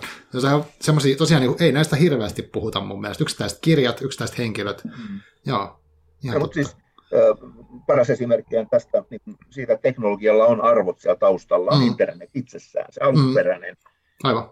semmoisia, 0.80 1.16
tosiaan 1.16 1.42
niin 1.42 1.52
kuin, 1.52 1.62
ei 1.62 1.72
näistä 1.72 1.96
hirveästi 1.96 2.42
puhuta 2.42 2.80
mun 2.80 3.00
mielestä. 3.00 3.24
Yksittäiset 3.24 3.58
kirjat, 3.60 4.02
yksittäiset 4.02 4.38
henkilöt. 4.38 4.84
Mm. 4.84 5.20
Joo, 5.46 5.80
ja, 6.22 6.38
mutta 6.38 6.54
siis, 6.54 6.76
äh, 7.00 7.52
paras 7.86 8.10
esimerkki 8.10 8.56
on 8.56 8.68
tästä, 8.70 9.04
niin 9.10 9.20
siitä 9.50 9.72
että 9.72 9.82
teknologialla 9.82 10.46
on 10.46 10.60
arvot 10.60 10.98
siellä 10.98 11.18
taustalla, 11.18 11.78
mm. 11.78 11.86
internet 11.86 12.30
itsessään, 12.34 12.86
se 12.90 13.00
alkuperäinen, 13.00 13.74
mm. 13.74 14.28
Aivan. 14.28 14.50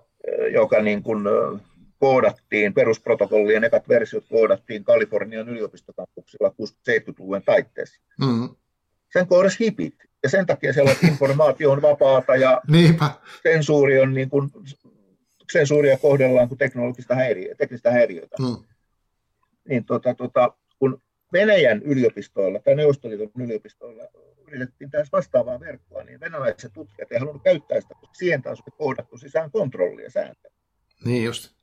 Joka 0.52 0.82
niin 0.82 1.02
kuin, 1.02 1.24
koodattiin, 1.98 2.74
perusprotokollien 2.74 3.64
ekat 3.64 3.88
versiot 3.88 4.24
koodattiin 4.28 4.84
Kalifornian 4.84 5.48
yliopistokampuksilla 5.48 6.48
60-70-luvun 6.48 7.42
taitteessa. 7.42 8.00
Mm. 8.20 8.48
Sen 9.12 9.26
koodas 9.26 9.60
hipit, 9.60 9.94
ja 10.22 10.28
sen 10.28 10.46
takia 10.46 10.72
siellä 10.72 10.94
informaatio 11.08 11.70
on 11.70 11.82
vapaata 11.82 12.36
ja 12.36 12.60
Niinpä. 12.72 13.10
sensuuri 13.42 14.00
on 14.00 14.14
niin 14.14 14.30
kuin, 14.30 14.50
sensuuria 15.52 15.98
kohdellaan 15.98 16.48
kuin 16.48 16.58
teknologista 16.58 17.14
häiriö, 17.14 17.54
teknistä 17.54 17.90
häiriötä. 17.90 18.36
Mm. 18.38 18.64
Niin 19.68 19.84
tota, 19.84 20.14
tota, 20.14 20.54
kun 20.78 21.02
Venäjän 21.32 21.82
yliopistoilla 21.82 22.58
tai 22.58 22.74
Neuvostoliiton 22.74 23.30
yliopistoilla 23.38 24.02
yritettiin 24.48 24.90
tässä 24.90 25.12
vastaavaa 25.12 25.60
verkkoa, 25.60 26.04
niin 26.04 26.20
venäläiset 26.20 26.72
tutkijat 26.72 27.12
ei 27.12 27.18
halunnut 27.18 27.42
käyttää 27.42 27.80
sitä, 27.80 27.94
koska 27.94 28.14
siihen 28.14 28.42
taas 28.42 28.60
oli 28.60 28.76
koodattu 28.78 29.18
sisään 29.18 29.50
kontrollia 29.50 30.10
sääntöä. 30.10 30.50
Niin 31.04 31.24
just. 31.24 31.56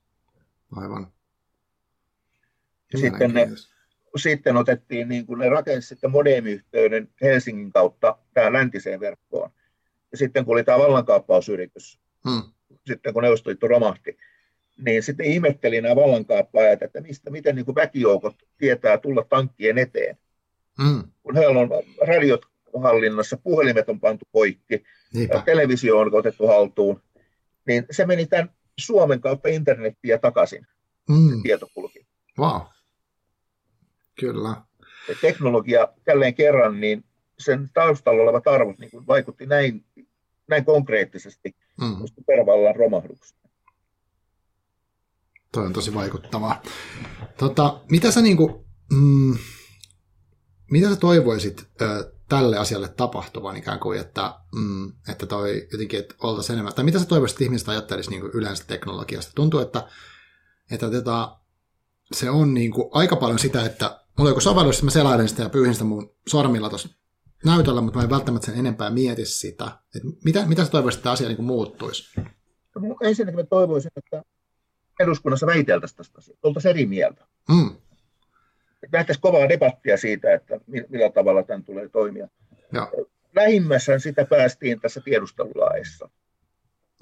Aivan. 0.76 1.14
Ja 2.94 3.00
sitten 3.00 3.34
ne 3.34 3.48
sitten 4.16 4.58
otettiin, 4.58 5.08
niin 5.10 5.26
kuin 5.26 5.40
ne 5.40 5.50
rakensi 5.50 5.88
sitten 5.88 6.12
modemiyhteyden 6.12 7.10
Helsingin 7.22 7.72
kautta 7.72 8.18
tähän 8.34 8.54
läntiseen 8.54 9.00
verkkoon. 9.00 9.50
Ja 10.12 10.18
sitten 10.18 10.46
kun 10.46 10.54
oli 10.54 10.64
tämä 10.64 10.78
vallankaappausyritys, 10.78 12.00
hmm. 12.30 12.42
sitten 12.88 13.14
kun 13.14 13.24
Neuvostoliitto 13.24 13.68
romahti, 13.68 14.18
niin 14.86 15.04
sitten 15.04 15.26
ihmetteli 15.26 15.82
nämä 15.82 15.96
vallankaappaajat, 15.96 16.82
että 16.82 17.02
mistä, 17.02 17.30
miten 17.30 17.56
niin 17.56 17.66
kuin 17.66 17.76
väkijoukot 17.76 18.36
tietää 18.58 18.98
tulla 18.98 19.26
tankkien 19.30 19.78
eteen. 19.78 20.18
Hmm. 20.84 21.04
Kun 21.24 21.36
heillä 21.36 21.60
on 21.60 21.70
radiot 22.08 22.46
hallinnassa, 22.82 23.38
puhelimet 23.38 23.90
on 23.90 24.00
pantu 24.00 24.26
poikki, 24.32 24.84
Niinpä. 25.14 25.42
televisio 25.46 25.98
on 25.98 26.16
otettu 26.16 26.48
haltuun, 26.48 27.02
niin 27.68 27.86
se 27.92 28.06
meni 28.06 28.26
tämän 28.26 28.50
Suomen 28.80 29.22
kautta 29.22 29.50
internettiä 29.50 30.18
takaisin, 30.18 30.68
mm. 31.10 31.44
tietokulki. 31.44 32.06
Wow. 32.40 32.62
Kyllä. 34.20 34.56
Ja 35.10 35.16
teknologia 35.22 35.88
jälleen 36.08 36.36
kerran, 36.36 36.82
niin 36.82 37.04
sen 37.40 37.70
taustalla 37.74 38.24
olevat 38.24 38.48
arvot 38.48 38.80
niin 38.80 38.92
kuin 38.92 39.08
vaikutti 39.08 39.46
näin, 39.46 39.86
näin 40.48 40.66
konkreettisesti 40.66 41.56
mm. 41.82 41.96
supervallan 42.16 42.76
romahdukseen. 42.76 43.44
Toi 45.52 45.66
on 45.66 45.74
tosi 45.74 45.94
vaikuttavaa. 45.94 46.62
Tota, 47.38 47.82
mitä 47.90 48.12
sä 48.12 48.22
niinku, 48.22 48.66
mm, 48.94 49.38
mitä 50.72 50.90
sä 50.90 50.96
toivoisit 50.96 51.68
ö, 51.82 52.14
tälle 52.34 52.58
asialle 52.58 52.88
tapahtuvan 52.88 53.58
ikään 53.58 53.80
kuin, 53.80 54.00
että, 54.00 54.36
mm, 54.56 54.94
että 55.10 55.26
toi 55.26 55.68
jotenkin, 55.72 56.00
että 56.00 56.16
oltaisiin 56.22 56.54
enemmän, 56.54 56.74
tai 56.74 56.86
mitä 56.86 57.00
sä 57.00 57.06
toivoisit, 57.06 57.36
että 57.36 57.44
ihmiset 57.44 57.70
ajattelisi 57.70 58.10
niin 58.10 58.24
yleensä 58.34 58.64
teknologiasta? 58.68 59.32
Tuntuu, 59.36 59.60
että, 59.60 59.88
että 60.72 60.90
tätä, 60.90 61.28
se 62.14 62.30
on 62.30 62.54
niin 62.54 62.72
kuin 62.72 62.90
aika 62.92 63.16
paljon 63.16 63.40
sitä, 63.40 63.66
että 63.66 63.86
mulla 63.86 64.28
on 64.28 64.32
joku 64.32 64.42
sovellus, 64.42 64.76
että 64.76 64.86
mä 64.86 64.92
selailen 64.92 65.30
sitä 65.30 65.44
ja 65.44 65.50
pyyhin 65.50 65.74
sitä 65.74 65.86
mun 65.86 66.16
sormilla 66.28 66.70
tuossa 66.70 66.90
näytöllä, 67.46 67.82
mutta 67.82 68.00
mä 68.00 68.04
en 68.04 68.10
välttämättä 68.10 68.46
sen 68.46 68.60
enempää 68.60 68.90
mieti 68.90 69.26
sitä. 69.26 69.66
Että 69.96 70.08
mitä, 70.24 70.46
mitä 70.46 70.66
sä 70.66 70.72
toivoisit, 70.72 71.00
että 71.00 71.12
asia 71.12 71.28
niin 71.28 71.36
kuin 71.36 71.46
muuttuisi? 71.46 72.22
Ensinnäkin 73.02 73.40
mä 73.40 73.44
toivoisin, 73.44 73.92
että 73.96 74.24
eduskunnassa 75.00 75.48
väiteltäisiin 75.48 75.98
tästä 75.98 76.18
asiasta, 76.18 76.48
oltaisiin 76.48 76.70
eri 76.70 76.86
mieltä. 76.86 77.28
Mm 77.50 77.76
nähtäisiin 78.94 79.22
kovaa 79.22 79.50
debattia 79.50 79.98
siitä, 79.98 80.34
että 80.34 80.60
millä 80.90 81.10
tavalla 81.10 81.44
tämän 81.44 81.64
tulee 81.64 81.90
toimia. 81.90 82.28
Ja. 82.74 82.92
Lähimmässä 83.36 84.00
sitä 84.00 84.26
päästiin 84.26 84.80
tässä 84.82 85.02
tiedustelulaissa. 85.06 86.10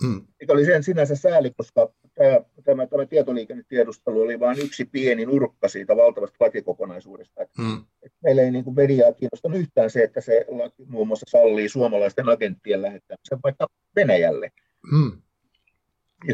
Mm. 0.04 0.28
Mikä 0.40 0.54
oli 0.54 0.66
sen 0.66 0.84
sinänsä 0.84 1.16
sääli, 1.16 1.52
koska 1.58 1.94
tämä, 2.16 2.40
tämä, 2.64 2.88
tämä 2.88 3.06
tietoliikennetiedustelu 3.06 4.22
oli 4.22 4.40
vain 4.40 4.60
yksi 4.60 4.86
pieni 4.86 5.26
nurkka 5.26 5.68
siitä 5.68 5.98
valtavasta 5.98 6.36
lakikokonaisuudesta. 6.40 7.42
Mm. 7.58 7.86
meillä 8.24 8.42
ei 8.42 8.52
niin 8.52 8.64
kuin 8.64 8.76
mediaa 8.76 9.14
kiinnostanut 9.14 9.60
yhtään 9.60 9.90
se, 9.90 10.04
että 10.04 10.22
se 10.22 10.46
laki 10.48 10.86
muun 10.88 11.08
muassa 11.08 11.26
sallii 11.30 11.70
suomalaisten 11.70 12.30
agenttien 12.30 12.82
lähettämisen 12.82 13.40
vaikka 13.44 13.68
Venäjälle 13.96 14.52
mm. 14.92 15.22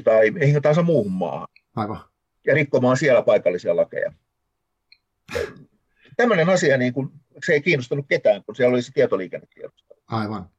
tai 0.03 0.31
mihin 0.31 0.61
tahansa 0.61 0.83
muuhun 0.83 1.11
maahan. 1.11 1.47
Aivan. 1.75 1.99
Ja 2.45 2.53
rikkomaan 2.53 2.97
siellä 2.97 3.21
paikallisia 3.21 3.75
lakeja 3.75 4.11
tämmöinen 6.17 6.49
asia, 6.49 6.77
niin 6.77 6.93
kuin, 6.93 7.09
se 7.45 7.53
ei 7.53 7.61
kiinnostanut 7.61 8.05
ketään, 8.09 8.43
kun 8.43 8.55
siellä 8.55 8.73
oli 8.73 8.81
se 8.81 8.91
tietoliikennetiedostelu. 8.91 9.99
Aivan. 10.07 10.49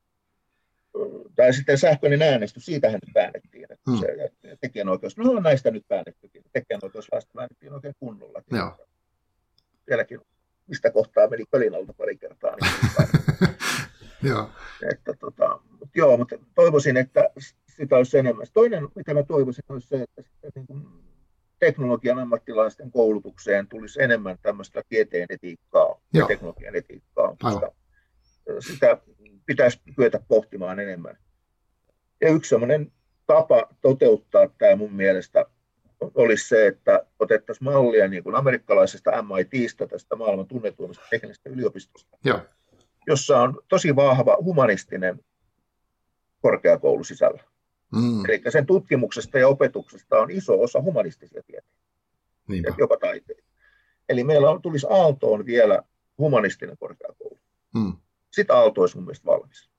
Tai 1.37 1.53
sitten 1.53 1.79
sähköinen 1.79 2.23
äänestys, 2.23 2.67
siitähän 2.67 3.01
nyt 3.07 3.15
väännettiin. 3.15 3.65
Että 3.71 3.91
hmm. 3.91 3.99
se, 3.99 4.57
tekijänoikeus, 4.61 5.17
no 5.17 5.41
näistä 5.41 5.71
nyt 5.71 5.85
väännettykin. 5.91 6.43
Tekijänoikeuslaista 6.53 7.31
väännettiin 7.35 7.73
oikein 7.73 7.95
kunnolla. 8.01 8.43
Joo. 8.51 8.87
Vieläkin 9.89 10.21
mistä 10.69 10.91
kohtaa 10.91 11.29
meni 11.29 11.45
pölin 11.51 11.75
alta 11.75 11.93
pari 11.93 12.17
kertaa. 12.17 12.57
Niin 12.61 13.13
joo. 14.31 14.51
Että, 14.93 15.15
tota, 15.15 15.61
mutta 15.71 15.99
joo, 15.99 16.17
mutta 16.17 16.37
toivoisin, 16.55 16.97
että 16.97 17.31
sitä 17.77 17.97
olisi 17.97 18.19
enemmän. 18.19 18.47
Toinen, 18.53 18.89
mitä 18.95 19.15
mä 19.15 19.23
toivoisin, 19.23 19.65
olisi 19.69 19.89
se, 19.89 20.05
että 20.17 20.51
niin 20.55 20.67
kuin 20.67 20.87
teknologian 21.59 22.19
ammattilaisten 22.19 22.91
koulutukseen 22.91 23.69
tulisi 23.69 24.03
enemmän 24.03 24.39
tämmöistä 24.43 24.83
tieteen 24.89 25.27
etiikkaa 25.31 26.01
ja 26.15 26.27
teknologian 26.27 26.77
etiikkaa, 26.77 27.37
koska 27.43 27.73
sitä 28.61 28.99
pitäisi 29.47 29.81
kyetä 29.97 30.21
pohtimaan 30.29 30.81
enemmän. 30.81 31.19
Ja 32.21 32.31
yksi 32.31 32.49
sellainen 32.49 32.93
tapa 33.27 33.69
toteuttaa 33.81 34.49
tämä 34.59 34.77
mun 34.77 34.93
mielestä 34.93 35.47
olisi 36.01 36.49
se, 36.49 36.67
että 36.67 37.07
otettaisiin 37.19 37.65
mallia 37.65 38.09
niin 38.09 38.25
kuin 38.25 38.37
amerikkalaisesta 38.37 39.11
MITistä, 39.23 39.87
tästä 39.87 40.17
maailman 40.17 40.47
tunnetuimmasta 40.47 41.05
teknisestä 41.11 41.51
yliopistosta, 41.51 42.19
Joo. 42.25 42.41
jossa 43.07 43.41
on 43.41 43.63
tosi 43.69 43.97
vahva 43.97 44.37
humanistinen 44.45 45.21
korkeakoulu 46.41 47.05
sisällä. 47.05 47.43
Mm. 47.93 48.25
Eli 48.29 48.43
sen 48.49 48.67
tutkimuksesta 48.67 49.39
ja 49.39 49.49
opetuksesta 49.49 50.19
on 50.19 50.31
iso 50.31 50.61
osa 50.61 50.83
humanistisia 50.83 51.43
tieteitä, 51.43 51.77
Niinpä. 52.49 52.75
jopa 52.79 52.97
taiteita. 52.97 53.43
Eli 54.09 54.25
meillä 54.25 54.51
on, 54.51 54.63
tulisi 54.63 54.87
Aaltoon 54.91 55.47
vielä 55.47 55.83
humanistinen 56.19 56.79
korkeakoulu. 56.79 57.39
Mm. 57.75 57.93
Sitten 58.31 58.57
Aalto 58.57 58.81
olisi 58.81 58.97
mun 58.97 59.05
mielestä 59.05 59.27
valmis. 59.27 59.71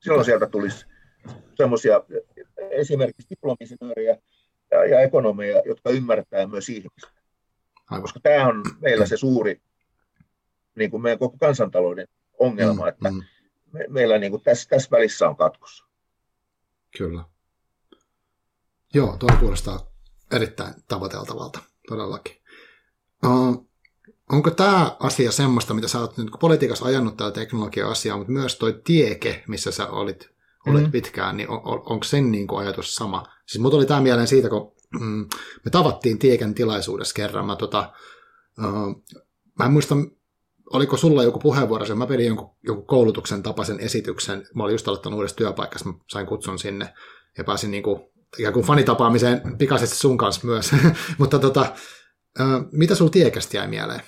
Silloin 0.00 0.24
sieltä 0.24 0.46
tulisi 0.46 0.86
semmoisia 1.54 2.02
esimerkiksi 2.70 3.30
diplomisinööriä 3.30 4.18
ja, 4.70 4.84
ja 4.84 5.00
ekonomeja, 5.00 5.62
jotka 5.66 5.90
ymmärtää 5.90 6.46
myös 6.46 6.68
ihmistä. 6.68 7.08
Aivan. 7.90 8.02
Koska 8.02 8.20
tämä 8.22 8.46
on 8.46 8.62
meillä 8.80 9.06
se 9.06 9.16
suuri 9.16 9.60
niin 10.74 10.90
kuin 10.90 11.02
meidän 11.02 11.18
koko 11.18 11.36
kansantalouden 11.38 12.08
ongelma, 12.38 12.82
mm, 12.82 12.88
että 12.88 13.10
mm. 13.10 13.22
Me, 13.72 13.84
meillä 13.88 14.18
niin 14.18 14.30
kuin 14.30 14.42
tässä, 14.42 14.68
tässä 14.68 14.90
välissä 14.90 15.28
on 15.28 15.36
katkossa. 15.36 15.87
Kyllä. 16.96 17.24
Joo, 18.94 19.16
tuo 19.16 19.28
kuulostaa 19.40 19.92
erittäin 20.32 20.74
tavoiteltavalta, 20.88 21.60
todellakin. 21.88 22.36
Uh, 23.26 23.68
onko 24.32 24.50
tämä 24.50 24.96
asia 25.00 25.32
semmoista, 25.32 25.74
mitä 25.74 25.88
sä 25.88 26.00
oot 26.00 26.16
nyt 26.16 26.30
politiikassa 26.40 26.84
ajanut 26.84 27.16
tämä 27.16 27.30
teknologia-asia, 27.30 28.16
mutta 28.16 28.32
myös 28.32 28.56
toi 28.56 28.80
tieke, 28.84 29.44
missä 29.48 29.70
sä 29.70 29.90
olit, 29.90 30.30
olit 30.66 30.80
mm-hmm. 30.80 30.92
pitkään, 30.92 31.36
niin 31.36 31.50
on, 31.50 31.60
on, 31.64 31.82
onko 31.86 32.04
sen 32.04 32.32
niin 32.32 32.46
kuin 32.46 32.60
ajatus 32.60 32.94
sama? 32.94 33.26
Siis 33.46 33.62
mut 33.62 33.74
oli 33.74 33.86
tämä 33.86 34.00
mieleen 34.00 34.26
siitä, 34.26 34.48
kun 34.48 34.72
mm, 35.00 35.26
me 35.64 35.70
tavattiin 35.70 36.18
tieken 36.18 36.54
tilaisuudessa 36.54 37.14
kerran. 37.14 37.46
Mä, 37.46 37.56
tota, 37.56 37.92
uh, 38.58 39.04
mä 39.58 39.64
en 39.64 39.72
muista, 39.72 39.94
oliko 40.72 40.96
sulla 40.96 41.22
joku 41.22 41.38
puheenvuoro, 41.38 41.96
mä 41.96 42.06
pidin 42.06 42.26
jonkun, 42.26 42.50
jonkun 42.62 42.86
koulutuksen 42.86 43.42
tapaisen 43.42 43.80
esityksen, 43.80 44.46
mä 44.54 44.62
olin 44.62 44.74
just 44.74 44.88
aloittanut 44.88 45.16
uudessa 45.16 45.36
työpaikassa, 45.36 45.88
mä 45.88 45.94
sain 46.08 46.26
kutsun 46.26 46.58
sinne 46.58 46.94
ja 47.38 47.44
pääsin 47.44 47.70
niin 47.70 47.82
kuin, 47.82 48.00
ikään 48.38 48.54
kuin 48.54 48.66
fanitapaamiseen 48.66 49.58
pikaisesti 49.58 49.96
sun 49.96 50.18
kanssa 50.18 50.46
myös, 50.46 50.70
mutta 51.18 51.38
tota, 51.38 51.76
mitä 52.72 52.94
sulla 52.94 53.10
tiekästä 53.10 53.56
jäi 53.56 53.68
mieleen? 53.68 54.00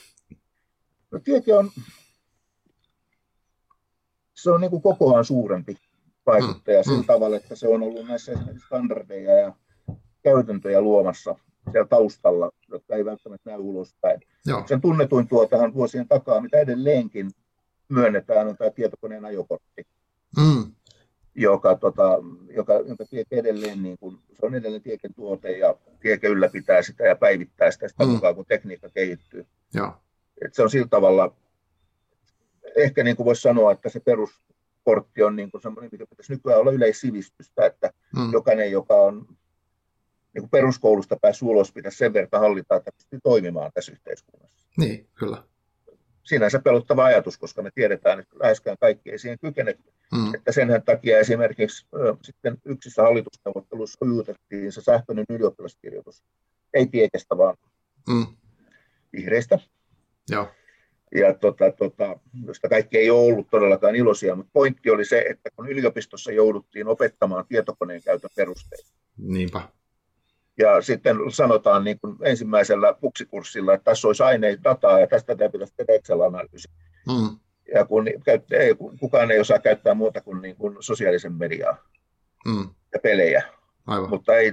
No 1.10 1.18
tieke 1.24 1.54
on, 1.54 1.70
se 4.34 4.50
on 4.50 4.60
niin 4.60 4.70
kuin 4.70 4.82
kokoaan 4.82 5.24
suurempi 5.24 5.76
vaikuttaja 6.26 6.80
mm. 6.80 6.84
sillä 6.84 6.98
mm. 6.98 7.06
tavalla, 7.06 7.36
että 7.36 7.54
se 7.54 7.68
on 7.68 7.82
ollut 7.82 8.08
näissä 8.08 8.32
standardeja 8.66 9.34
ja 9.34 9.54
käytäntöjä 10.22 10.80
luomassa 10.80 11.36
siellä 11.72 11.88
taustalla, 11.88 12.50
jotka 12.68 12.96
ei 12.96 13.04
välttämättä 13.04 13.50
näy 13.50 13.60
ulospäin. 13.60 14.20
Joo. 14.46 14.62
Sen 14.66 14.80
tunnetuin 14.80 15.28
tuotahan 15.28 15.74
vuosien 15.74 16.08
takaa, 16.08 16.40
mitä 16.40 16.58
edelleenkin 16.58 17.30
myönnetään, 17.88 18.48
on 18.48 18.56
tämä 18.56 18.70
tietokoneen 18.70 19.24
ajokortti, 19.24 19.86
mm. 20.36 20.72
joka, 21.34 21.76
tota, 21.76 22.18
joka, 22.50 22.72
jonka 22.72 23.04
tieke 23.10 23.36
edelleen, 23.36 23.82
niin 23.82 23.98
kuin, 23.98 24.18
se 24.32 24.46
on 24.46 24.54
edelleen 24.54 24.82
tieken 24.82 25.14
tuote 25.14 25.58
ja 25.58 25.74
tieke 26.00 26.28
ylläpitää 26.28 26.82
sitä 26.82 27.04
ja 27.04 27.16
päivittää 27.16 27.70
sitä 27.70 27.88
sitä 27.88 28.04
mm. 28.04 28.10
mukaan, 28.10 28.34
kun 28.34 28.46
tekniikka 28.48 28.88
kehittyy. 28.88 29.46
Joo. 29.74 29.92
Et 30.44 30.54
se 30.54 30.62
on 30.62 30.70
sillä 30.70 30.88
tavalla, 30.90 31.36
ehkä 32.76 33.04
niin 33.04 33.16
kuin 33.16 33.24
voisi 33.24 33.42
sanoa, 33.42 33.72
että 33.72 33.88
se 33.88 34.00
peruskortti 34.00 35.22
on 35.22 35.36
niin 35.36 35.50
kuin 35.50 35.62
semmoinen, 35.62 35.88
mikä 35.92 36.06
pitäisi 36.06 36.32
nykyään 36.32 36.60
olla 36.60 36.72
yleissivistystä, 36.72 37.66
että 37.66 37.92
mm. 38.16 38.32
jokainen, 38.32 38.72
joka 38.72 38.94
on 38.94 39.26
niin 40.34 40.42
kuin 40.42 40.50
peruskoulusta 40.50 41.16
päässyt 41.22 41.48
ulos, 41.48 41.72
pitäisi 41.72 41.98
sen 41.98 42.12
verran 42.12 42.42
hallita, 42.42 42.76
että 42.76 42.90
pystyy 42.96 43.18
toimimaan 43.22 43.70
tässä 43.74 43.92
yhteiskunnassa. 43.92 44.68
Niin, 44.76 45.08
kyllä. 45.14 45.42
Sinänsä 46.22 46.58
pelottava 46.58 47.04
ajatus, 47.04 47.38
koska 47.38 47.62
me 47.62 47.70
tiedetään, 47.74 48.20
että 48.20 48.36
läheskään 48.38 48.76
kaikki 48.80 49.10
ei 49.10 49.18
siihen 49.18 49.38
kykene. 49.38 49.78
Mm. 50.12 50.34
Että 50.34 50.52
sen 50.52 50.68
takia 50.84 51.18
esimerkiksi 51.18 51.86
ö, 51.94 52.16
sitten 52.22 52.58
yksissä 52.64 53.02
hallitusneuvotteluissa 53.02 54.06
ujutettiin 54.06 54.72
se 54.72 54.80
sähköinen 54.80 55.24
ylioppilaskirjoitus. 55.28 56.22
Ei 56.74 56.86
tietestä, 56.86 57.36
vaan 57.36 57.56
mm. 58.08 58.26
vihreistä. 59.12 59.58
Joo. 60.30 60.48
Ja 61.14 61.34
tota, 61.34 61.72
tota, 61.72 62.18
josta 62.46 62.68
kaikki 62.68 62.98
ei 62.98 63.10
ole 63.10 63.32
ollut 63.32 63.50
todellakaan 63.50 63.94
iloisia, 63.94 64.36
mutta 64.36 64.50
pointti 64.52 64.90
oli 64.90 65.04
se, 65.04 65.24
että 65.28 65.50
kun 65.56 65.68
yliopistossa 65.68 66.32
jouduttiin 66.32 66.88
opettamaan 66.88 67.46
tietokoneen 67.48 68.02
käytön 68.02 68.30
perusteita, 68.36 68.90
Niinpä 69.18 69.68
Ja 70.60 70.82
sitten 70.82 71.16
sanotaan 71.28 71.84
niin 71.84 72.00
kuin 72.00 72.16
ensimmäisellä 72.22 72.94
puksikurssilla, 73.00 73.74
että 73.74 73.84
tässä 73.84 74.08
olisi 74.08 74.22
aineita 74.22 74.64
dataa 74.64 75.00
ja 75.00 75.06
tästä 75.06 75.36
pitäisi 75.52 75.74
tehdä 75.76 75.92
Excel-analyysi. 75.92 76.68
Mm. 77.08 77.38
Ja 77.74 77.84
kun 77.84 78.08
ei, 78.08 78.74
kukaan 79.00 79.30
ei 79.30 79.40
osaa 79.40 79.58
käyttää 79.58 79.94
muuta 79.94 80.20
kuin, 80.20 80.42
niin 80.42 80.56
kuin 80.56 80.76
sosiaalisen 80.80 81.32
mediaa 81.32 81.76
mm. 82.46 82.68
ja 82.92 82.98
pelejä. 83.02 83.42
Aivan. 83.86 84.10
Mutta 84.10 84.36
ei, 84.36 84.52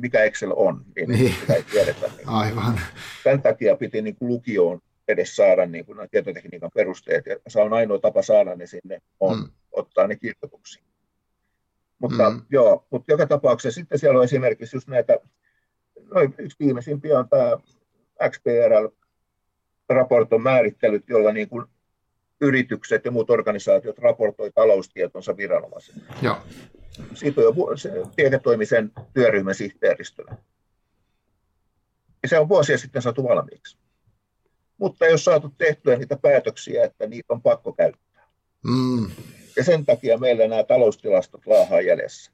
mikä 0.00 0.22
Excel 0.22 0.52
on, 0.56 0.84
niin, 0.96 1.08
niin. 1.08 1.34
sitä 1.40 1.54
ei 1.54 1.62
tiedetä. 1.62 2.06
Niin. 2.16 2.28
Aivan. 2.28 2.80
Tämän 3.24 3.42
takia 3.42 3.76
piti 3.76 4.02
niin 4.02 4.16
kuin 4.16 4.28
lukioon 4.28 4.80
edes 5.08 5.36
saada 5.36 5.66
niin 5.66 5.86
kuin 5.86 5.98
tietotekniikan 6.10 6.70
perusteet, 6.74 7.26
ja 7.26 7.36
se 7.48 7.60
on 7.60 7.72
ainoa 7.72 7.98
tapa 7.98 8.22
saada 8.22 8.54
ne 8.54 8.66
sinne, 8.66 9.02
on 9.20 9.38
mm. 9.38 9.48
ottaa 9.72 10.06
ne 10.06 10.16
kirjoituksiin. 10.16 10.84
Mutta 11.98 12.30
mm. 12.30 12.42
joo, 12.50 12.86
mutta 12.90 13.12
joka 13.12 13.26
tapauksessa 13.26 13.80
sitten 13.80 13.98
siellä 13.98 14.18
on 14.18 14.24
esimerkiksi 14.24 14.76
just 14.76 14.88
näitä, 14.88 15.18
noin 16.14 16.34
yksi 16.38 16.56
viimeisimpiä 16.60 17.18
on 17.18 17.28
tämä 17.28 17.58
XPRL-raporton 18.30 20.42
määrittelyt, 20.42 21.08
jolla 21.08 21.32
niin 21.32 21.48
kuin 21.48 21.66
yritykset 22.40 23.04
ja 23.04 23.10
muut 23.10 23.30
organisaatiot 23.30 23.98
raportoi 23.98 24.50
taloustietonsa 24.54 25.36
viranomaisille. 25.36 26.02
Joo. 26.22 26.36
Siitä 27.14 27.40
on 27.40 27.46
jo 27.46 27.54
tietetoimisen 28.16 28.92
työryhmän 29.14 29.54
sihteeristönä. 29.54 30.36
Ja 32.22 32.28
se 32.28 32.38
on 32.38 32.48
vuosia 32.48 32.78
sitten 32.78 33.02
saatu 33.02 33.24
valmiiksi. 33.24 33.78
Mutta 34.78 35.04
ei 35.04 35.12
ole 35.12 35.18
saatu 35.18 35.54
tehtyä 35.58 35.96
niitä 35.96 36.16
päätöksiä, 36.16 36.84
että 36.84 37.06
niitä 37.06 37.32
on 37.32 37.42
pakko 37.42 37.72
käyttää. 37.72 38.28
Mm. 38.64 39.10
Ja 39.56 39.64
sen 39.64 39.84
takia 39.84 40.18
meillä 40.18 40.48
nämä 40.48 40.64
taloustilastot 40.64 41.46
laahaa 41.46 41.80
jäljessä. 41.80 42.32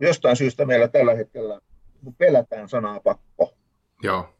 Jostain 0.00 0.36
syystä 0.36 0.64
meillä 0.64 0.88
tällä 0.88 1.14
hetkellä 1.14 1.60
pelätään 2.18 2.68
sanaa 2.68 3.00
pakko. 3.00 3.54
Joo. 4.02 4.34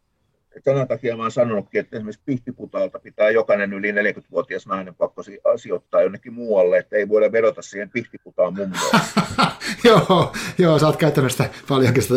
Et 0.57 0.65
sen 0.65 0.89
takia 0.89 1.17
mä 1.17 1.23
olen 1.23 1.33
sanonutkin, 1.33 1.81
että 1.81 1.97
esimerkiksi 1.97 2.23
pihtiputalta 2.25 2.99
pitää 2.99 3.31
jokainen 3.31 3.73
yli 3.73 3.93
40-vuotias 3.93 4.67
nainen 4.67 4.95
pakko 4.95 5.23
sijoittaa 5.57 6.03
jonnekin 6.03 6.33
muualle, 6.33 6.79
että 6.79 6.97
ei 6.97 7.09
voida 7.09 7.33
vedota 7.33 7.63
siihen 7.63 7.91
pihtiputaan 7.91 8.55
mummoon. 8.55 9.01
joo, 9.85 10.33
joo, 10.59 10.79
sä 10.79 10.87
oot 10.87 10.97
käyttänyt 10.97 11.33
sitä 11.33 11.51
paljonkin 11.69 12.03
sitä. 12.03 12.15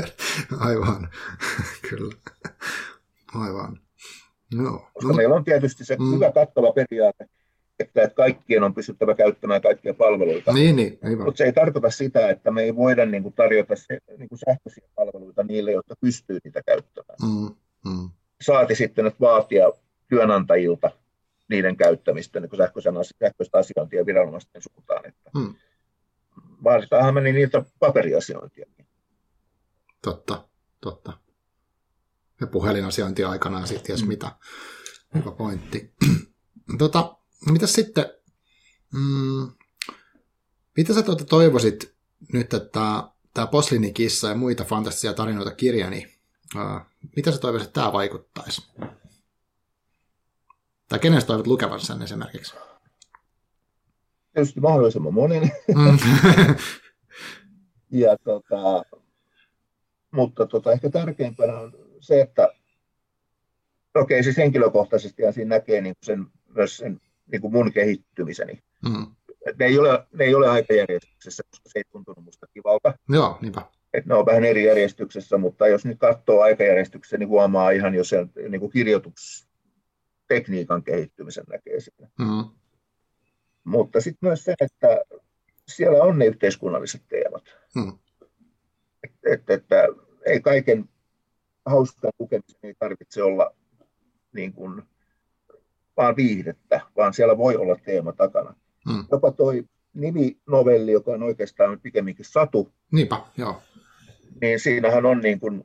Aivan, 0.68 1.08
kyllä. 1.90 2.14
Aivan. 3.34 3.80
No, 4.54 4.90
Koska 4.94 5.08
no. 5.08 5.14
meillä 5.14 5.34
on 5.34 5.44
tietysti 5.44 5.84
se 5.84 5.96
mm. 5.96 6.14
hyvä 6.14 6.32
kattava 6.32 6.72
periaate, 6.72 7.26
että 7.82 8.14
kaikkien 8.14 8.62
on 8.62 8.74
pystyttävä 8.74 9.14
käyttämään 9.14 9.62
kaikkia 9.62 9.94
palveluita. 9.94 10.52
Niin, 10.52 10.76
niin, 10.76 10.98
Mutta 11.24 11.38
se 11.38 11.44
ei 11.44 11.52
tarkoita 11.52 11.90
sitä, 11.90 12.28
että 12.28 12.50
me 12.50 12.62
ei 12.62 12.76
voida 12.76 13.06
niin 13.06 13.22
kuin, 13.22 13.34
tarjota 13.34 13.76
se, 13.76 13.98
niin 14.18 14.28
kuin 14.28 14.38
sähköisiä 14.38 14.88
palveluita 14.94 15.42
niille, 15.42 15.72
jotka 15.72 15.94
pystyy 16.00 16.38
niitä 16.44 16.62
käyttämään. 16.66 17.18
Mm, 17.22 17.54
mm. 17.90 18.10
Saati 18.40 18.74
sitten, 18.74 19.06
että 19.06 19.20
vaatia 19.20 19.72
työnantajilta 20.08 20.90
niiden 21.48 21.76
käyttämistä 21.76 22.40
niin 22.40 22.50
sähköistä 23.20 23.58
asiointia 23.58 24.06
viranomaisten 24.06 24.62
suuntaan. 24.62 25.06
Että 25.06 25.30
mm. 25.34 25.54
Vaaditaanhan 26.64 27.14
me 27.14 27.20
niin 27.20 27.34
niiltä 27.34 27.62
paperiasiointia. 27.78 28.66
Totta, 30.02 30.48
totta. 30.80 31.12
Ja 32.40 32.46
puhelinasiointia 32.46 33.30
aikanaan 33.30 33.66
sitten, 33.66 33.86
ties 33.86 34.02
mm. 34.02 34.08
mitä. 34.08 34.30
Hyvä 35.14 35.30
pointti. 35.30 35.94
tota, 36.78 37.16
mitä 37.50 37.66
sitten, 37.66 38.04
mm, 38.92 39.50
mitä 40.76 40.94
sä 40.94 41.02
tuota 41.02 41.24
toivoisit 41.24 41.94
nyt, 42.32 42.54
että 42.54 43.02
tämä 43.34 43.46
Poslinikissa 43.46 44.28
ja 44.28 44.34
muita 44.34 44.64
fantastisia 44.64 45.14
tarinoita 45.14 45.54
kirja, 45.54 45.90
niin 45.90 46.08
uh, 46.56 46.80
mitä 47.16 47.32
sä 47.32 47.38
toivoisit, 47.38 47.68
että 47.68 47.80
tämä 47.80 47.92
vaikuttaisi? 47.92 48.72
Tai 50.88 50.98
kenen 50.98 51.20
sä 51.20 51.26
toivot 51.26 51.46
lukevan 51.46 51.80
sen 51.80 52.02
esimerkiksi? 52.02 52.54
Tietysti 54.32 54.60
mahdollisimman 54.60 55.14
monen. 55.14 55.42
Mm. 55.68 55.98
ja 58.02 58.16
tota, 58.24 58.84
mutta 60.10 60.46
tota, 60.46 60.72
ehkä 60.72 60.90
tärkeimpänä 60.90 61.58
on 61.58 61.72
se, 62.00 62.20
että 62.20 62.48
okei, 63.94 64.16
okay, 64.16 64.22
siis 64.22 64.36
henkilökohtaisesti 64.36 65.22
ja 65.22 65.32
siinä 65.32 65.56
näkee 65.56 65.80
niin 65.80 65.94
sen, 66.02 66.26
myös 66.48 66.76
sen 66.76 67.00
niin 67.32 67.40
kuin 67.40 67.52
mun 67.52 67.72
kehittymiseni. 67.72 68.62
Mm. 68.88 69.06
Ne, 69.58 69.66
ei 69.66 69.78
ole, 69.78 70.06
ne 70.12 70.24
ei 70.24 70.34
ole 70.34 70.48
aikajärjestyksessä, 70.48 71.42
koska 71.50 71.68
se 71.68 71.78
ei 71.78 71.84
tuntunut 71.92 72.24
musta 72.24 72.46
kivalta. 72.54 72.94
Joo, 73.08 73.38
niinpä. 73.40 73.62
Et 73.92 74.06
ne 74.06 74.14
on 74.14 74.26
vähän 74.26 74.44
eri 74.44 74.64
järjestyksessä, 74.64 75.38
mutta 75.38 75.68
jos 75.68 75.84
nyt 75.84 75.98
katsoo 75.98 76.40
aikajärjestyksessä, 76.40 77.16
niin 77.16 77.28
huomaa 77.28 77.70
ihan 77.70 77.94
jo 77.94 78.04
sen 78.04 78.30
niin 78.48 78.60
kuin 78.60 78.72
kirjoitustekniikan 78.72 80.82
kehittymisen 80.82 81.44
näkee 81.48 81.80
siinä. 81.80 82.08
Mm. 82.18 82.44
Mutta 83.64 84.00
sitten 84.00 84.28
myös 84.28 84.44
se, 84.44 84.54
että 84.60 85.00
siellä 85.68 86.02
on 86.02 86.18
ne 86.18 86.26
yhteiskunnalliset 86.26 87.02
teemat. 87.08 87.44
Mm. 87.74 87.98
Et, 89.04 89.12
et, 89.32 89.50
että 89.50 89.88
ei 90.26 90.40
kaiken 90.40 90.88
hauskan 91.66 92.12
lukemisen 92.18 92.60
ei 92.62 92.74
tarvitse 92.78 93.22
olla 93.22 93.54
niin 94.32 94.52
kuin 94.52 94.82
vaan 95.96 96.16
viihdettä, 96.16 96.80
vaan 96.96 97.14
siellä 97.14 97.38
voi 97.38 97.56
olla 97.56 97.76
teema 97.84 98.12
takana. 98.12 98.54
Hmm. 98.90 99.04
Jopa 99.12 99.32
toi 99.32 99.64
niminovelli, 99.94 100.92
joka 100.92 101.10
on 101.10 101.22
oikeastaan 101.22 101.80
pikemminkin 101.80 102.24
satu. 102.24 102.72
Niinpä, 102.92 103.16
joo. 103.36 103.62
Niin 104.40 104.60
siinähän 104.60 105.06
on 105.06 105.20
niin 105.20 105.40
kuin, 105.40 105.64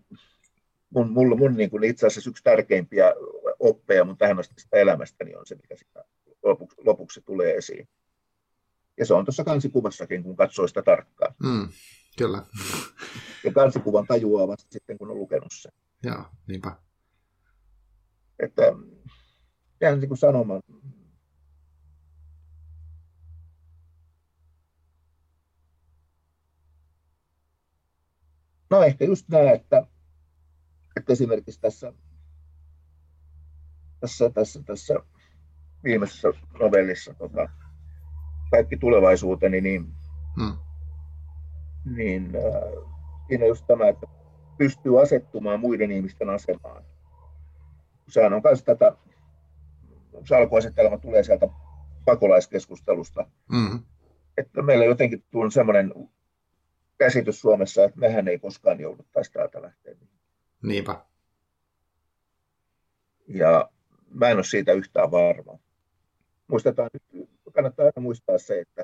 mun, 0.90 1.12
mun, 1.12 1.40
mun 1.40 1.54
niin 1.54 1.70
kuin 1.70 1.84
itse 1.84 2.08
asiassa 2.08 2.30
yksi 2.30 2.44
tärkeimpiä 2.44 3.14
oppeja 3.60 4.06
mun 4.06 4.18
tähän 4.18 4.40
asti 4.40 4.54
elämästäni 4.72 5.36
on 5.36 5.46
se, 5.46 5.56
mikä 5.56 5.76
sitä 5.76 6.04
lopuksi, 6.44 6.78
lopuksi 6.86 7.22
tulee 7.26 7.56
esiin. 7.56 7.88
Ja 8.98 9.06
se 9.06 9.14
on 9.14 9.26
tuossa 9.26 9.44
kansikuvassakin, 9.44 10.24
kun 10.24 10.36
katsoo 10.36 10.68
sitä 10.68 10.82
tarkkaan. 10.82 11.36
Mm, 11.44 11.70
kyllä. 12.18 12.42
Ja 13.44 13.54
kansikuvan 13.54 14.08
tajuaa 14.08 14.48
vasta 14.48 14.68
sitten, 14.72 14.98
kun 14.98 15.12
on 15.12 15.18
lukenut 15.18 15.52
sen. 15.52 15.72
Joo, 16.04 16.24
niinpä. 16.48 16.72
Että 18.40 18.64
jään 19.82 20.00
niin 20.00 20.08
kuin 20.08 20.18
sanomaan. 20.18 20.62
No 28.70 28.84
ehkä 28.84 29.06
just 29.06 29.30
nämä, 29.30 29.52
että, 29.52 29.88
että 30.98 31.14
esimerkiksi 31.14 31.62
tässä, 31.62 31.94
tässä, 34.00 34.30
tässä, 34.30 34.64
tässä 34.64 34.94
viimeisessä 35.84 36.28
novellissa 36.60 37.14
tota, 37.14 37.50
kaikki 38.52 38.78
tulevaisuuteni, 38.78 39.62
niin, 39.62 39.94
hmm. 40.40 40.58
niin 41.96 42.36
äh, 42.36 42.88
siinä 43.28 43.46
just 43.46 43.66
tämä, 43.68 43.88
että 43.88 44.08
pystyy 44.58 45.02
asettumaan 45.02 45.60
muiden 45.60 45.92
ihmisten 45.92 46.30
asemaan. 46.30 46.84
Sehän 48.08 48.34
on 48.34 48.42
myös 48.44 48.64
tätä 48.64 48.98
salkuasetelma 50.26 50.98
tulee 50.98 51.24
sieltä 51.24 51.48
pakolaiskeskustelusta. 52.06 53.28
Mm-hmm. 53.52 53.84
Että 54.38 54.62
meillä 54.62 54.86
jotenkin 54.86 55.24
tulee 55.32 55.52
sellainen 55.52 55.94
käsitys 56.98 57.42
Suomessa, 57.42 57.84
että 57.84 58.00
mehän 58.00 58.28
ei 58.28 58.40
koskaan 58.40 58.80
jouduttaisi 58.80 59.32
täältä 59.32 59.62
lähteä. 59.62 59.96
Niinpä. 60.64 61.06
Ja 63.28 63.70
mä 64.10 64.30
en 64.30 64.38
ole 64.38 64.44
siitä 64.44 64.74
yhtään 64.74 65.12
varma. 65.12 65.60
Muistetaan, 66.48 66.90
kannattaa 67.54 67.86
aina 67.86 68.02
muistaa 68.02 68.38
se, 68.38 68.60
että, 68.60 68.84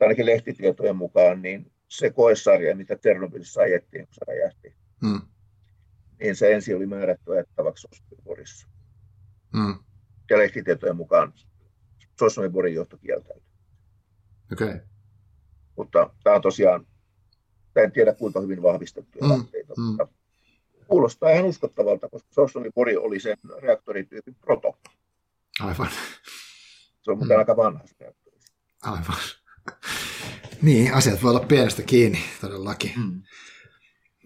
ainakin 0.00 0.26
lehtitietojen 0.26 0.96
mukaan, 0.96 1.42
niin 1.42 1.72
se 1.88 2.10
koesarja, 2.10 2.76
mitä 2.76 2.96
Tsernobylissä 2.96 3.60
ajettiin, 3.60 4.06
kun 4.06 4.14
se 4.14 4.24
räjähti, 4.28 4.74
mm. 5.02 5.20
niin 6.20 6.36
se 6.36 6.54
ensin 6.54 6.76
oli 6.76 6.86
määrätty 6.86 7.32
ajettavaksi 7.32 7.88
Osborissa. 8.12 8.68
Mm 9.52 9.89
ja 10.30 10.38
lehtitietojen 10.38 10.96
mukaan 10.96 11.32
Sosnoviborin 12.18 12.74
johto 12.74 12.96
kieltäytyi. 12.96 13.50
Okay. 14.52 14.80
Mutta 15.76 16.10
tämä 16.22 16.36
on 16.36 16.42
tosiaan, 16.42 16.86
en 17.76 17.92
tiedä 17.92 18.14
kuinka 18.14 18.40
hyvin 18.40 18.62
vahvistettuja 18.62 19.24
mm. 19.24 19.30
lähteitä, 19.30 19.74
mm. 19.76 19.82
mutta 19.82 20.08
kuulostaa 20.86 21.30
ihan 21.30 21.44
uskottavalta, 21.44 22.08
koska 22.08 22.28
Sosnoviborin 22.32 22.98
oli 22.98 23.20
sen 23.20 23.36
reaktorityypin 23.62 24.34
proto. 24.34 24.78
Aivan. 25.60 25.88
Se 27.02 27.10
on 27.10 27.18
muuten 27.18 27.36
mm. 27.36 27.38
aika 27.38 27.56
vanha 27.56 27.86
se 27.86 27.94
reaktori. 28.00 28.36
Aivan. 28.82 29.16
niin, 30.62 30.94
asiat 30.94 31.22
voi 31.22 31.30
olla 31.30 31.46
pienestä 31.46 31.82
kiinni 31.82 32.18
todellakin. 32.40 32.92
Mm. 32.96 33.22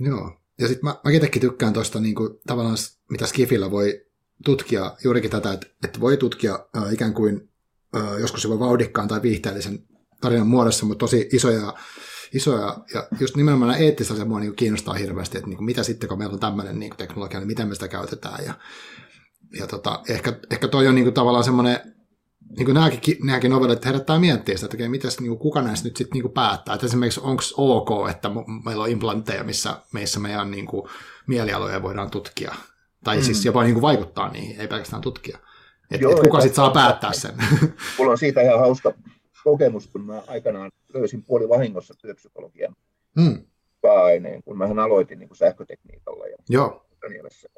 Joo. 0.01 0.41
Ja 0.59 0.69
sitten 0.69 0.85
mä, 0.85 0.97
mä 1.05 1.11
itsekin 1.11 1.41
tykkään 1.43 1.73
tuosta 1.73 2.01
niin 2.01 2.15
kuin, 2.15 2.39
tavallaan, 2.47 2.77
mitä 3.11 3.27
Skifillä 3.27 3.71
voi 3.71 4.07
tutkia 4.45 4.97
juurikin 5.05 5.31
tätä, 5.31 5.53
että, 5.53 5.67
että 5.85 6.01
voi 6.01 6.17
tutkia 6.17 6.59
äh, 6.77 6.93
ikään 6.93 7.15
kuin 7.15 7.51
äh, 7.97 8.21
joskus 8.21 8.45
jopa 8.45 8.59
vauhdikkaan 8.59 9.09
tai 9.09 9.23
viihteellisen 9.23 9.79
tarinan 10.21 10.47
muodossa, 10.47 10.87
mutta 10.87 10.99
tosi 10.99 11.29
isoja 11.33 11.75
isoja, 12.35 12.79
ja 12.95 13.07
just 13.21 13.37
nimenomaan 13.37 13.83
eettistä 13.83 14.15
asiat 14.15 14.29
mua 14.29 14.41
niin 14.41 14.57
kiinnostaa 14.57 14.95
hirveästi, 14.95 15.39
että 15.39 15.49
niin 15.49 15.57
kuin 15.57 15.65
mitä 15.65 15.83
sitten, 15.83 16.09
kun 16.09 16.19
meillä 16.19 16.35
on 16.35 16.41
tämmöinen 16.41 16.79
niin 16.79 16.97
teknologia, 16.97 17.39
niin 17.41 17.47
miten 17.47 17.69
me 17.69 17.75
sitä 17.75 17.89
käytetään, 17.89 18.45
ja, 18.45 18.55
ja 19.59 19.67
tota, 19.67 20.03
ehkä, 20.09 20.39
ehkä 20.51 20.69
toi 20.69 20.89
on 20.89 20.95
niin 20.95 21.05
kuin 21.05 21.15
tavallaan 21.15 21.45
semmoinen, 21.45 21.81
niin 22.57 22.65
kuin 22.65 22.75
nämäkin, 22.75 23.17
nämäkin 23.23 23.51
novellit 23.51 23.85
herättää 23.85 24.19
miettiä 24.19 24.57
sitä, 24.57 24.69
että 24.73 24.89
miten 24.89 25.11
niin 25.21 25.39
kuka 25.39 25.63
näistä 25.63 25.89
nyt 25.89 25.97
sitten 25.97 26.23
niin 26.23 26.33
päättää. 26.33 26.75
Että 26.75 26.87
esimerkiksi 26.87 27.21
onko 27.23 27.43
ok, 27.57 28.11
että 28.11 28.31
meillä 28.65 28.83
on 28.83 28.91
implantteja, 28.91 29.45
missä 29.45 29.77
meissä 29.93 30.21
meidän 30.21 30.51
niin 30.51 30.67
kuin, 30.67 30.89
mielialoja 31.27 31.83
voidaan 31.83 32.11
tutkia. 32.11 32.55
Tai 33.05 33.15
siis 33.15 33.29
mm. 33.29 33.33
siis 33.35 33.45
jopa 33.45 33.63
niin 33.63 33.75
kuin 33.75 33.83
vaikuttaa 33.83 34.33
niihin, 34.33 34.61
ei 34.61 34.69
pelkästään 34.69 35.03
tutkia. 35.03 35.39
Et, 35.91 36.01
Joo, 36.01 36.13
et 36.13 36.21
kuka 36.21 36.41
sitten 36.41 36.57
saa 36.57 36.71
päättää 36.71 37.13
sen? 37.13 37.35
Mulla 37.99 38.11
on 38.11 38.19
siitä 38.19 38.41
ihan 38.41 38.59
hauska 38.59 38.95
kokemus, 39.45 39.87
kun 39.87 40.07
mä 40.07 40.23
aikanaan 40.27 40.71
löysin 40.95 41.23
puoli 41.23 41.49
vahingossa 41.49 41.95
työpsykologian 41.99 42.75
mm. 43.17 43.47
pääaineen, 43.81 44.43
kun 44.43 44.59
mä 44.59 44.65
aloitin 44.65 45.19
niin 45.19 45.29
kuin 45.29 45.39
sähkötekniikalla 45.39 46.27
ja 46.27 46.37
Joo. 46.49 46.87
mielessä. 47.09 47.49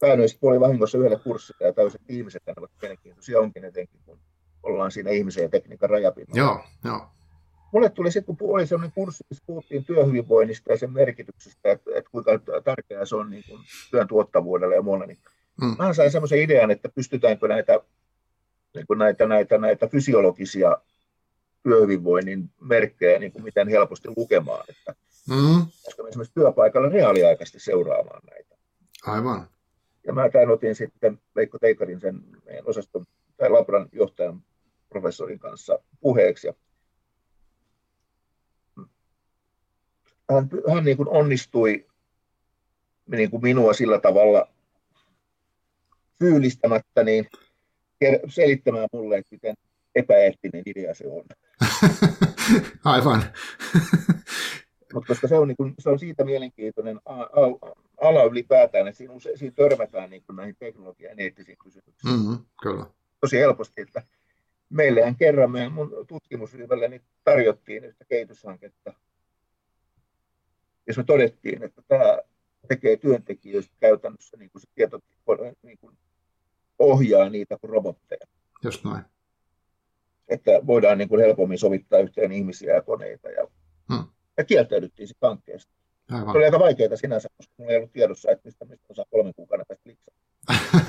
Päädyin 0.00 0.28
sitten 0.28 0.40
puoli 0.40 0.60
vahingossa 0.60 0.98
yhdelle 0.98 1.18
kurssille 1.18 1.66
ja 1.66 1.72
täysin 1.72 2.00
ihmiset 2.08 2.42
ovat 2.56 2.70
mielenkiintoisia 2.82 3.40
onkin 3.40 3.64
etenkin, 3.64 4.00
kun 4.04 4.18
ollaan 4.62 4.90
siinä 4.90 5.10
ihmisen 5.10 5.42
ja 5.42 5.48
tekniikan 5.48 5.90
rajapinnalla. 5.90 6.38
Joo, 6.38 6.64
joo. 6.84 7.06
Mulle 7.72 7.90
tuli 7.90 8.10
sitten, 8.10 8.36
kun 8.36 8.54
oli 8.54 8.66
sellainen 8.66 8.92
kurssi, 8.94 9.24
missä 9.30 9.44
puhuttiin 9.46 9.84
työhyvinvoinnista 9.84 10.72
ja 10.72 10.78
sen 10.78 10.92
merkityksestä, 10.92 11.72
että, 11.72 11.90
että 11.94 12.10
kuinka 12.10 12.30
tärkeää 12.64 13.04
se 13.04 13.16
on 13.16 13.30
niin 13.30 13.44
kuin 13.48 13.60
työn 13.90 14.08
tuottavuudelle 14.08 14.74
ja 14.74 14.82
muulle, 14.82 15.06
niin 15.06 15.18
mm. 15.60 15.76
mä 15.78 15.92
sain 15.92 16.10
semmoisen 16.10 16.42
idean, 16.42 16.70
että 16.70 16.88
pystytäänkö 16.88 17.48
näitä, 17.48 17.80
niin 18.74 18.86
kuin 18.86 18.98
näitä, 18.98 19.26
näitä, 19.26 19.58
näitä 19.58 19.86
fysiologisia 19.86 20.78
työhyvinvoinnin 21.62 22.50
merkkejä 22.60 23.18
niin 23.18 23.32
kuin 23.32 23.44
miten 23.44 23.68
helposti 23.68 24.08
lukemaan, 24.16 24.64
että 24.68 24.94
mm. 25.28 25.66
koska 25.84 26.08
esimerkiksi 26.08 26.34
työpaikalla 26.34 26.88
reaaliaikaisesti 26.88 27.60
seuraamaan 27.60 28.22
näitä. 28.30 28.56
Aivan. 29.06 29.48
Ja 30.06 30.12
mä 30.12 30.28
tämän 30.28 30.50
otin 30.50 30.74
sitten 30.74 31.18
Veikko 31.36 31.58
Teikarin 31.58 32.00
sen 32.00 32.20
meidän 32.44 32.64
osaston 32.66 33.04
tai 33.36 33.50
Labran 33.50 33.88
johtajan 33.92 34.42
professorin 34.88 35.38
kanssa 35.38 35.78
puheeksi. 36.00 36.46
Ja 36.46 36.54
hän, 40.34 40.74
hän 40.74 40.84
niin 40.84 40.96
kuin 40.96 41.08
onnistui 41.08 41.86
niin 43.06 43.30
kuin 43.30 43.42
minua 43.42 43.72
sillä 43.72 44.00
tavalla 44.00 44.48
fyylistämättä 46.18 47.04
niin 47.04 47.28
selittämään 48.28 48.88
mulle, 48.92 49.16
että 49.16 49.28
miten 49.30 49.54
epäeettinen 49.94 50.62
idea 50.66 50.94
se 50.94 51.04
on. 51.06 51.24
Aivan. 52.84 53.22
Mutta 54.94 55.08
koska 55.08 55.28
se 55.28 55.34
on, 55.34 55.48
niin 55.48 55.56
kuin, 55.56 55.74
se 55.78 55.90
on 55.90 55.98
siitä 55.98 56.24
mielenkiintoinen 56.24 57.00
ala 58.00 58.24
ylipäätään, 58.24 58.88
että 58.88 58.98
siinä, 58.98 59.14
usein, 59.14 59.38
siinä 59.38 59.54
törmätään 59.56 60.10
niin 60.10 60.22
kuin 60.26 60.36
näihin 60.36 60.56
teknologian 60.58 61.20
eettisiin 61.20 61.58
kysymyksiin. 61.64 62.14
Mm-hmm, 62.14 62.44
kyllä. 62.62 62.86
Tosi 63.20 63.38
helposti, 63.38 63.80
että 63.80 64.02
meillehän 64.70 65.16
kerran 65.16 65.50
meidän 65.50 65.72
mun 65.72 66.04
tutkimusryhmälle 66.08 66.88
niin 66.88 67.02
tarjottiin 67.24 67.84
yhtä 67.84 68.04
kehityshanketta, 68.04 68.92
jos 70.86 70.96
me 70.96 71.04
todettiin, 71.04 71.62
että 71.62 71.82
tämä 71.88 72.18
tekee 72.68 72.96
työntekijöistä 72.96 73.74
käytännössä 73.80 74.36
niin 74.36 74.50
kuin 74.50 74.62
se 74.62 74.68
tieto 74.74 75.00
niin 75.62 75.78
kuin 75.78 75.96
ohjaa 76.78 77.28
niitä 77.28 77.58
kuin 77.58 77.70
robotteja. 77.70 78.26
Just 78.64 78.84
noin. 78.84 79.02
Että 80.28 80.50
voidaan 80.66 80.98
niin 80.98 81.08
kuin 81.08 81.20
helpommin 81.20 81.58
sovittaa 81.58 81.98
yhteen 81.98 82.32
ihmisiä 82.32 82.74
ja 82.74 82.82
koneita. 82.82 83.30
Ja, 83.30 83.46
hmm. 83.92 84.04
ja 84.36 84.44
kieltäydyttiin 84.44 85.08
siitä 85.08 85.26
hankkeesta. 85.26 85.72
Aivan. 86.10 86.32
Se 86.32 86.38
oli 86.38 86.44
aika 86.44 86.58
vaikeaa 86.58 86.96
sinänsä, 86.96 87.28
koska 87.36 87.54
minulla 87.58 87.72
ei 87.72 87.76
ollut 87.76 87.92
tiedossa, 87.92 88.30
että 88.30 88.48
mistä, 88.48 88.64
mistä 88.64 88.86
osaa 88.88 89.04
kolmen 89.10 89.34
kuukauden 89.36 89.66
päästä 89.68 89.90
liksaa. 89.90 90.14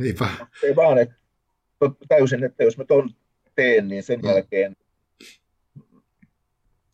Niinpä. 0.00 0.28
Ei 0.62 0.76
vaan, 0.76 0.98
että 0.98 1.14
täysin, 2.08 2.44
että 2.44 2.64
jos 2.64 2.78
mä 2.78 2.84
ton 2.84 3.10
teen, 3.54 3.88
niin 3.88 4.02
sen 4.02 4.20
hmm. 4.20 4.28
jälkeen 4.28 4.76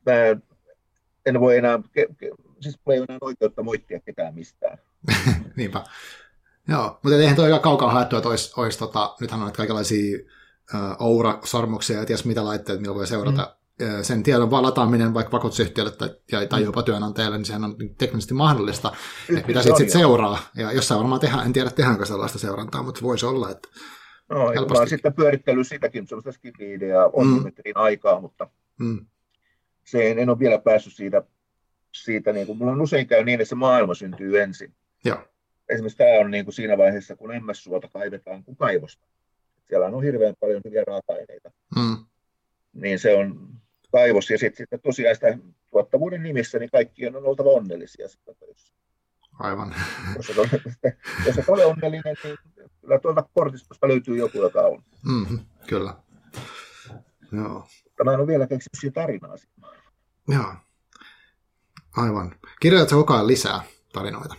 mä 0.07 0.37
en 1.27 1.41
voi 1.41 1.57
enää, 1.57 1.79
siis 2.61 2.79
mulla 2.85 2.95
ei 2.95 2.99
ole 2.99 3.07
enää 3.09 3.19
oikeutta 3.21 3.63
moittia 3.63 4.01
ketään 4.01 4.35
mistään. 4.35 4.79
Niinpä. 5.57 5.85
Joo, 6.69 7.01
mutta 7.03 7.17
eihän 7.17 7.37
tuo 7.37 7.45
aika 7.45 7.59
kaukaa 7.59 7.91
haettu, 7.91 8.17
että 8.17 8.29
olisi, 8.29 8.53
olisi 8.57 8.79
tota, 8.79 9.15
nythän 9.21 9.43
on 9.43 9.53
kaikenlaisia 9.53 10.19
uh, 10.75 11.07
Oura-sormuksia 11.07 11.99
ja 11.99 12.07
ties 12.07 12.25
mitä 12.25 12.45
laitteet, 12.45 12.81
millä 12.81 12.95
voi 12.95 13.07
seurata 13.07 13.57
mm. 13.81 13.87
sen 14.03 14.23
tiedon 14.23 14.51
vaan 14.51 14.63
lataaminen 14.63 15.15
vaikka 15.15 15.33
vakuutusyhtiölle 15.33 15.91
tai, 15.91 16.47
tai 16.47 16.63
jopa 16.63 16.83
työnantajalle, 16.83 17.37
niin 17.37 17.45
sehän 17.45 17.65
on 17.65 17.77
teknisesti 17.99 18.35
mahdollista, 18.35 18.93
että 19.37 19.47
mitä 19.47 19.63
siitä 19.63 19.79
sitten 19.79 19.99
seuraa. 20.01 20.39
Ja 20.57 20.73
jossain 20.73 20.99
varmaan 20.99 21.21
tehdään, 21.21 21.47
en 21.47 21.53
tiedä 21.53 21.71
tehdäänkö 21.71 22.05
sellaista 22.05 22.39
seurantaa, 22.39 22.83
mutta 22.83 23.03
voisi 23.03 23.27
olla, 23.27 23.51
että 23.51 23.69
No, 24.31 24.51
helposti. 24.51 24.89
sitten 24.89 25.15
pyörittely 25.15 25.65
sitäkin, 25.65 26.07
semmoista 26.07 26.33
skipi-ideaa 26.33 27.11
on 27.13 27.27
mm. 27.27 27.53
aikaa, 27.75 28.21
mutta 28.21 28.49
mm. 28.81 29.07
Se 29.87 30.11
en, 30.11 30.19
en 30.19 30.29
ole 30.29 30.39
vielä 30.39 30.59
päässyt 30.59 30.93
siitä, 30.93 31.23
siitä 31.93 32.33
niin 32.33 32.47
kuin, 32.47 32.59
mulla 32.59 32.73
on 32.73 32.81
usein 32.81 33.07
käy 33.07 33.25
niin, 33.25 33.41
että 33.41 33.49
se 33.49 33.55
maailma 33.55 33.95
syntyy 33.95 34.43
ensin. 34.43 34.75
Joo 35.05 35.19
esimerkiksi 35.69 35.99
tämä 35.99 36.21
on 36.21 36.31
niin 36.31 36.45
kuin 36.45 36.55
siinä 36.55 36.79
vaiheessa, 36.79 37.17
kun 37.17 37.31
MS-suota 37.31 37.89
kaivetaan 37.89 38.45
kuin 38.45 38.57
kaivosta. 38.57 39.07
Siellä 39.65 39.87
on 39.87 40.03
hirveän 40.03 40.35
paljon 40.41 40.63
hyviä 40.65 40.85
raaka-aineita. 40.87 41.51
Mm. 41.77 42.07
Niin 42.73 42.99
se 42.99 43.15
on 43.15 43.49
kaivos. 43.93 44.31
Ja 44.31 44.39
sitten 44.39 44.67
sit 44.71 44.83
tosiaan 44.83 45.15
sitä 45.15 45.39
tuottavuuden 45.71 46.23
nimissä, 46.23 46.59
niin 46.59 46.71
kaikkien 46.71 47.17
on 47.17 47.27
oltava 47.27 47.51
onnellisia 47.51 48.09
sitä 48.09 48.33
Aivan. 49.39 49.75
Jos 50.17 50.31
et, 50.31 50.39
ole, 50.39 50.49
jos 51.27 51.39
et 51.39 51.49
ole 51.49 51.65
onnellinen, 51.65 52.17
niin 52.25 52.39
kyllä 52.81 52.99
tuolta 52.99 53.29
kortistosta 53.35 53.89
löytyy 53.89 54.17
joku, 54.17 54.39
joka 54.39 54.61
on. 54.61 54.83
Mm-hmm, 55.05 55.39
kyllä. 55.67 55.95
Joo. 57.33 57.69
Mutta 57.85 58.05
mä 58.05 58.13
en 58.13 58.21
ole 58.21 58.27
vielä 58.27 58.47
keksinyt 58.47 58.95
tarinaa. 58.95 59.37
Joo. 60.29 60.55
Aivan. 61.97 62.35
Kirjoitatko 62.61 62.97
koko 62.97 63.15
ajan 63.15 63.27
lisää 63.27 63.63
tarinoita? 63.93 64.35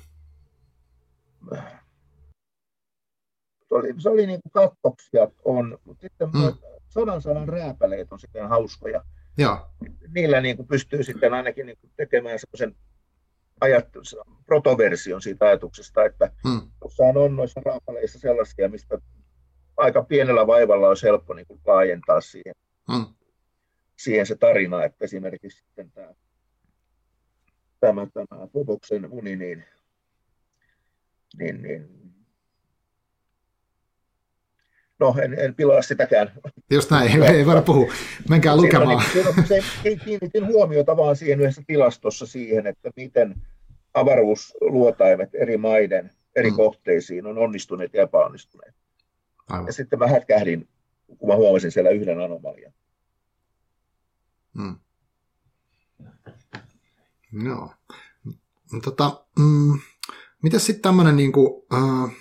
se 3.68 3.76
oli, 3.76 3.94
se 3.98 4.10
oli 4.10 4.28
niin 4.28 4.42
kuin 4.42 4.52
kakkoksia 4.52 5.28
on, 5.46 5.80
mutta 5.86 6.02
sitten 6.02 6.30
mm. 6.34 6.58
sodan 6.90 7.22
sanan 7.22 7.48
rääpäleet 7.48 8.12
on 8.12 8.20
sitten 8.20 8.50
hauskoja. 8.50 9.04
Ja. 9.38 9.70
Niillä 10.16 10.42
niin 10.42 10.58
kuin 10.58 10.68
pystyy 10.68 11.04
sitten 11.04 11.34
ainakin 11.34 11.66
niin 11.66 11.78
kuin 11.82 11.92
tekemään 11.98 12.40
semmoisen 12.40 12.76
protoversion 14.46 15.22
siitä 15.22 15.46
ajatuksesta, 15.46 16.06
että 16.06 16.32
mm. 16.46 16.62
jossain 16.84 17.18
on 17.18 17.36
noissa 17.36 17.62
raapaleissa 17.66 18.20
sellaisia, 18.20 18.70
mistä 18.70 18.98
aika 19.78 20.04
pienellä 20.04 20.48
vaivalla 20.48 20.88
olisi 20.88 21.06
helppo 21.06 21.34
niin 21.34 21.48
kuin 21.48 21.60
laajentaa 21.66 22.22
siihen, 22.22 22.56
mm. 22.90 23.06
Siihen 23.98 24.26
se 24.26 24.36
tarina, 24.36 24.84
että 24.84 25.06
esimerkiksi 25.06 25.60
sitten 25.60 25.92
tämä, 25.92 26.14
tämä, 27.80 28.08
tämä 28.14 28.48
Popoksen 28.48 29.12
uni, 29.12 29.36
niin, 29.36 29.64
niin, 31.40 31.62
niin 31.62 31.90
no 35.00 35.16
en, 35.22 35.40
en 35.40 35.56
pilaa 35.56 35.82
sitäkään. 35.82 36.32
Just 36.72 36.92
näin, 36.92 37.24
ei, 37.24 37.36
ei 37.36 37.46
voida 37.46 37.62
puhua. 37.62 37.94
Menkää 38.30 38.56
lukemaan. 38.56 39.04
Niin, 39.14 39.48
se, 39.48 39.64
kiinnitin 40.06 40.48
huomiota 40.48 40.98
vaan 40.98 41.16
siihen 41.16 41.42
yhdessä 41.42 41.62
tilastossa 41.68 42.26
siihen, 42.26 42.68
että 42.68 42.90
miten 42.96 43.36
avaruusluotaimet 43.94 45.30
eri 45.34 45.58
maiden 45.58 46.12
eri 46.38 46.50
mm. 46.50 46.56
kohteisiin 46.56 47.26
on 47.26 47.38
onnistuneet 47.38 47.94
ja 47.94 48.04
epäonnistuneet. 48.04 48.76
Aivan. 49.50 49.66
Ja 49.66 49.74
sitten 49.74 50.00
mä 50.00 50.08
hätkähdin, 50.08 50.68
kun 51.18 51.30
mä 51.30 51.36
huomasin 51.36 51.72
siellä 51.72 51.90
yhden 51.90 52.20
anomalian. 52.20 52.74
Mm. 54.58 54.76
Joo. 57.44 57.74
No. 58.72 58.82
Tota, 58.84 59.26
mm, 59.40 59.80
Miten 60.44 60.60
sitten 60.60 60.82
tämmöinen, 60.82 61.16
niin 61.16 61.32
kuin, 61.32 61.64
äh, 61.74 62.12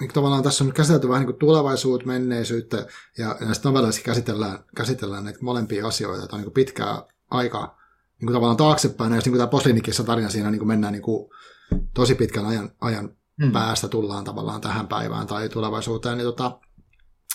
niin 0.00 0.10
tavallaan 0.12 0.42
tässä 0.42 0.64
on 0.64 0.68
nyt 0.68 0.76
käsitelty 0.76 1.08
vähän 1.08 1.26
niin 1.26 1.36
tulevaisuutta, 1.36 2.06
menneisyyttä, 2.06 2.86
ja 3.18 3.36
näistä 3.40 3.68
novelleissa 3.68 4.02
käsitellään, 4.02 4.58
käsitellään 4.76 5.24
näitä 5.24 5.38
molempia 5.42 5.86
asioita, 5.86 6.24
että 6.24 6.36
on 6.36 6.42
niin 6.42 6.52
pitkää 6.52 7.02
aikaa 7.30 7.66
niin 8.20 8.26
kuin 8.26 8.32
tavallaan 8.32 8.56
taaksepäin, 8.56 9.10
ja 9.10 9.16
jos 9.16 9.24
niin 9.24 9.32
kuin 9.32 9.38
tämä 9.38 9.50
Poslinikissa 9.50 10.04
tarina 10.04 10.28
siinä 10.28 10.50
niin 10.50 10.58
kuin 10.58 10.68
mennään 10.68 10.92
niin 10.92 11.02
kuin 11.02 11.30
tosi 11.94 12.14
pitkän 12.14 12.46
ajan, 12.46 12.70
ajan 12.80 13.16
hmm. 13.42 13.52
päästä 13.52 13.88
tullaan 13.88 14.24
tavallaan 14.24 14.60
tähän 14.60 14.88
päivään 14.88 15.26
tai 15.26 15.48
tulevaisuuteen, 15.48 16.18
niin 16.18 16.26
tota, 16.26 16.60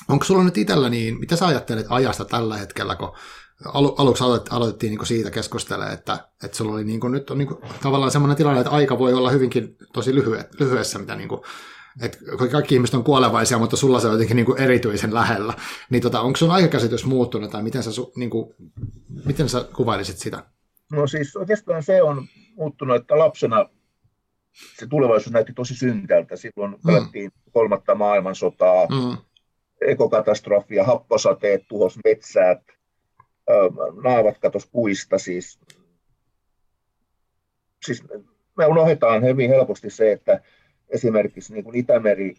onko 0.08 0.26
sulla 0.26 0.44
nyt 0.44 0.58
itsellä 0.58 0.90
niin, 0.90 1.20
mitä 1.20 1.36
sä 1.36 1.48
ajattelet 1.48 1.86
ajasta 1.90 2.26
tällä 2.26 2.58
hetkellä, 2.58 2.96
kun 2.96 3.12
alu, 3.66 3.96
aluksi 3.98 4.24
aloitettiin, 4.24 4.56
aloitettiin 4.56 4.90
niin 4.98 5.06
siitä 5.06 5.32
keskustelemaan, 5.32 5.94
että, 5.94 6.18
että 6.44 6.58
sulla 6.58 6.74
oli 6.74 6.84
niin 6.84 7.00
kuin, 7.00 7.12
nyt 7.12 7.30
on 7.30 7.38
niin 7.38 7.48
kuin, 7.48 7.60
tavallaan 7.84 8.12
semmoinen 8.12 8.38
tilanne, 8.38 8.60
että 8.60 8.72
aika 8.72 9.00
voi 9.00 9.14
olla 9.14 9.32
hyvinkin 9.32 9.78
tosi 9.94 10.16
lyhy, 10.16 10.40
lyhyessä, 10.60 11.00
mitä 11.00 11.16
niin 11.16 11.30
kuin, 11.30 11.42
että 12.02 12.18
kaikki 12.52 12.76
ihmiset 12.76 12.96
on 12.96 13.04
kuolevaisia, 13.04 13.58
mutta 13.58 13.78
sulla 13.78 14.00
se 14.00 14.08
on 14.08 14.14
jotenkin 14.14 14.36
niin 14.36 14.46
kuin 14.46 14.62
erityisen 14.62 15.14
lähellä. 15.14 15.54
Niin 15.90 16.02
tota, 16.02 16.22
onko 16.22 16.38
sun 16.38 16.52
aikakäsitys 16.52 17.06
muuttunut 17.06 17.52
tai 17.52 17.64
miten 17.64 17.84
sä 17.84 17.92
niin 18.16 18.30
kuin, 18.30 18.56
Miten 19.26 19.50
sä 19.50 19.66
kuvailisit 19.76 20.18
sitä? 20.18 20.44
No 20.92 21.08
siis 21.08 21.36
oikeastaan 21.36 21.84
se 21.84 22.04
on 22.04 22.28
muuttunut, 22.56 22.96
että 22.96 23.20
lapsena 23.20 23.70
se 24.80 24.88
tulevaisuus 24.88 25.34
näytti 25.34 25.54
tosi 25.54 25.76
synkältä. 25.76 26.36
Silloin 26.36 26.72
mm. 26.72 26.80
pelättiin 26.86 27.32
kolmatta 27.52 27.96
maailmansotaa, 27.96 28.86
mm. 28.86 29.18
ekokatastrofia, 29.82 30.84
happosateet 30.84 31.68
tuhos 31.68 32.00
metsät, 32.06 32.62
naavat 34.04 34.38
katos 34.38 34.68
puista. 34.72 35.18
Siis, 35.18 35.60
siis 37.86 38.04
me 38.58 38.66
unohdetaan 38.66 39.24
hyvin 39.24 39.50
helposti 39.50 39.90
se, 39.90 40.12
että 40.12 40.42
esimerkiksi 40.90 41.54
niin 41.54 41.64
kuin 41.64 41.76
Itämeri, 41.76 42.34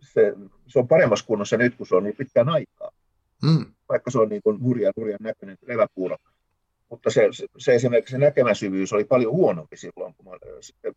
se, 0.00 0.34
se 0.66 0.78
on 0.78 0.88
paremmassa 0.88 1.26
kunnossa 1.26 1.56
nyt, 1.56 1.74
kun 1.74 1.86
se 1.86 1.96
on 1.96 2.04
niin 2.04 2.16
pitkään 2.16 2.48
aikaa. 2.48 2.90
Mm. 3.42 3.66
Vaikka 3.88 4.10
se 4.10 4.18
on 4.18 4.28
niin 4.28 4.42
kuin 4.42 4.62
hurjan, 4.62 4.92
hurjan 4.96 5.18
näköinen 5.22 5.58
leväpuuro. 5.66 6.16
Mutta 6.90 7.10
se, 7.10 7.28
se, 7.32 7.46
se 7.58 7.74
esimerkiksi 7.74 8.12
se 8.12 8.18
näkemäsyvyys 8.18 8.92
oli 8.92 9.04
paljon 9.04 9.32
huonompi 9.32 9.76
silloin, 9.76 10.14
kun 10.14 10.26
mä 10.26 10.38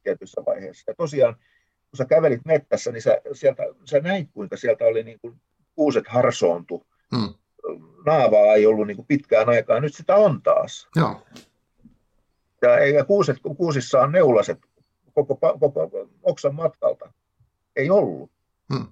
tietyissä 0.04 0.42
vaiheessa. 0.46 0.92
Ja 0.92 0.96
tosiaan, 0.98 1.36
kun 1.90 1.98
sä 1.98 2.06
kävelit 2.06 2.46
mettässä, 2.46 2.92
niin 2.92 3.02
sä, 3.02 3.22
sieltä, 3.34 3.64
sä 3.86 4.00
näit, 4.00 4.30
kuinka 4.34 4.58
sieltä 4.58 4.86
oli 4.86 5.04
niin 5.04 5.20
kuin 5.20 5.42
kuuset 5.76 6.08
harsoontu. 6.08 6.86
Mm. 7.12 7.34
Naavaa 8.06 8.54
ei 8.54 8.66
ollut 8.66 8.88
niin 8.88 8.98
kuin 8.98 9.08
pitkään 9.08 9.50
aikaa, 9.50 9.80
nyt 9.80 9.96
sitä 9.96 10.16
on 10.16 10.42
taas. 10.42 10.90
Joo. 10.96 11.22
Ja 12.62 12.78
eikä 12.78 13.04
kuuset, 13.04 13.38
kuusissa 13.58 14.02
on 14.02 14.12
neulaset 14.12 14.60
koko, 15.14 15.36
koko 15.60 16.10
oksan 16.24 16.56
matkalta. 16.56 17.14
Ei 17.76 17.90
ollut. 17.90 18.32
Hmm. 18.74 18.88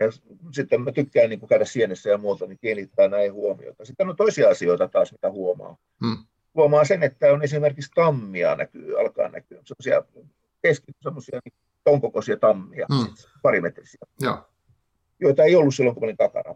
Ja 0.00 0.06
sitten 0.52 0.80
mä 0.80 0.92
tykkään 0.92 1.30
niin 1.30 1.48
käydä 1.48 1.64
sienessä 1.64 2.10
ja 2.10 2.18
muuta, 2.18 2.46
niin 2.46 2.58
kiinnittää 2.58 3.08
näin 3.08 3.32
huomiota. 3.32 3.84
Sitten 3.84 4.08
on 4.08 4.16
toisia 4.16 4.48
asioita 4.48 4.88
taas, 4.88 5.12
mitä 5.12 5.30
huomaa. 5.30 5.76
Hmm. 6.04 6.16
Huomaa 6.54 6.84
sen, 6.84 7.02
että 7.02 7.32
on 7.32 7.42
esimerkiksi 7.42 7.90
tammia 7.94 8.54
näkyy, 8.54 9.00
alkaa 9.00 9.28
näkyä. 9.28 9.60
Sellaisia 9.64 10.24
keski, 10.62 10.92
semmoisia 11.02 11.40
niin 11.44 11.54
tonkokoisia 11.84 12.36
tammia, 12.36 12.86
hmm. 12.94 13.14
parimetrisiä, 13.42 14.00
ja. 14.20 14.44
joita 15.20 15.42
ei 15.42 15.56
ollut 15.56 15.74
silloin, 15.74 15.94
kun 15.94 16.04
olin 16.04 16.16
takana. 16.16 16.54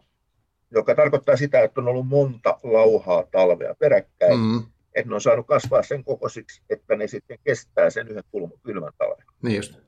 Joka 0.71 0.95
tarkoittaa 0.95 1.35
sitä, 1.37 1.61
että 1.61 1.81
on 1.81 1.87
ollut 1.87 2.07
monta 2.07 2.59
lauhaa 2.63 3.23
talvea 3.31 3.75
peräkkäin. 3.79 4.39
Hmm 4.39 4.63
että 4.93 5.09
ne 5.09 5.15
on 5.15 5.21
saanut 5.21 5.47
kasvaa 5.47 5.83
sen 5.83 6.03
kokoisiksi, 6.03 6.61
että 6.69 6.95
ne 6.95 7.07
sitten 7.07 7.39
kestää 7.43 7.89
sen 7.89 8.07
yhden 8.07 8.23
kylmän 8.63 8.93
talven. 8.97 9.25
Niin 9.41 9.55
just. 9.55 9.79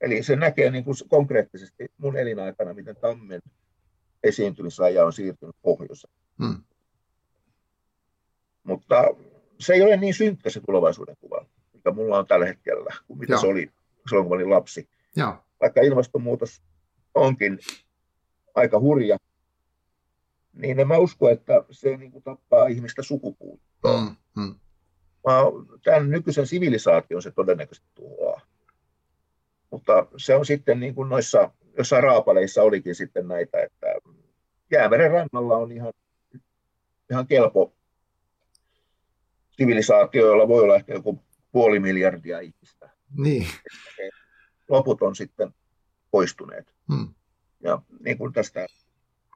Eli 0.00 0.22
se 0.22 0.36
näkee 0.36 0.70
niin 0.70 0.84
kuin 0.84 0.96
konkreettisesti 1.08 1.92
mun 1.98 2.16
elinaikana, 2.16 2.74
miten 2.74 2.96
tammen 2.96 3.40
esiintymisaja 4.22 5.04
on 5.04 5.12
siirtynyt 5.12 5.56
pohjoiseen. 5.62 6.14
Hmm. 6.38 6.62
Mutta 8.62 9.04
se 9.60 9.74
ei 9.74 9.82
ole 9.82 9.96
niin 9.96 10.14
synkkä 10.14 10.50
se 10.50 10.60
tulevaisuuden 10.60 11.16
kuva, 11.20 11.46
mikä 11.72 11.90
mulla 11.90 12.18
on 12.18 12.26
tällä 12.26 12.46
hetkellä, 12.46 12.94
kuin 13.06 13.18
mitä 13.18 13.32
Joo. 13.32 13.40
se 13.40 13.46
oli 13.46 13.70
silloin, 14.08 14.28
kun 14.28 14.36
olin 14.36 14.50
lapsi. 14.50 14.88
Joo. 15.16 15.34
Vaikka 15.60 15.80
ilmastonmuutos 15.80 16.62
onkin 17.14 17.58
aika 18.54 18.80
hurja, 18.80 19.16
niin 20.58 20.80
en 20.80 20.88
mä 20.88 20.98
usko, 20.98 21.28
että 21.28 21.64
se 21.70 21.96
niin 21.96 22.12
kuin 22.12 22.24
tappaa 22.24 22.66
ihmistä 22.66 23.02
sukupuuttoon. 23.02 24.16
Mm, 24.36 24.42
mm. 24.42 24.54
Tämän 25.84 26.10
nykyisen 26.10 26.46
sivilisaation 26.46 27.22
se 27.22 27.30
todennäköisesti 27.30 27.88
tuhoaa. 27.94 28.40
Mutta 29.70 30.06
se 30.16 30.34
on 30.34 30.46
sitten 30.46 30.80
niin 30.80 30.94
kuin 30.94 31.08
noissa, 31.08 31.50
jossain 31.78 32.02
raapaleissa 32.02 32.62
olikin 32.62 32.94
sitten 32.94 33.28
näitä, 33.28 33.62
että 33.62 33.86
jäämeren 34.70 35.10
rannalla 35.10 35.56
on 35.56 35.72
ihan, 35.72 35.92
ihan 37.10 37.26
kelpo 37.26 37.72
sivilisaatio, 39.50 40.26
jolla 40.26 40.48
voi 40.48 40.62
olla 40.62 40.76
ehkä 40.76 40.92
joku 40.92 41.22
puoli 41.52 41.80
miljardia 41.80 42.40
ihmistä. 42.40 42.90
Niin. 43.16 43.46
Loput 44.68 45.02
on 45.02 45.16
sitten 45.16 45.54
poistuneet. 46.10 46.74
Hmm. 46.92 47.14
Ja 47.60 47.82
niin 48.00 48.18
kuin 48.18 48.32
tästä 48.32 48.66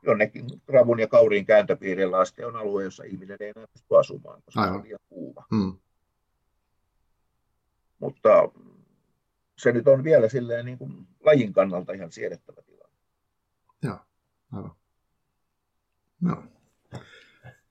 jonnekin 0.02 0.46
Ravun 0.68 1.00
ja 1.00 1.08
Kauriin 1.08 1.46
kääntöpiirillä 1.46 2.18
asti 2.18 2.44
on 2.44 2.56
alue, 2.56 2.84
jossa 2.84 3.04
ihminen 3.04 3.36
ei 3.40 3.52
enää 3.56 3.66
pysty 3.72 3.96
asumaan, 3.98 4.42
koska 4.42 4.60
Aivan. 4.60 4.76
on 4.76 4.84
liian 4.84 5.00
kuuma. 5.08 5.46
Hmm. 5.54 5.78
Mutta 7.98 8.48
se 9.58 9.72
nyt 9.72 9.88
on 9.88 10.04
vielä 10.04 10.28
silleen 10.28 10.64
niin 10.64 10.78
kuin 10.78 11.06
lajin 11.24 11.52
kannalta 11.52 11.92
ihan 11.92 12.12
siedettävä 12.12 12.62
tilanne. 12.62 12.96
Joo, 13.82 13.98
aivan. 14.52 14.72
No. 16.20 16.42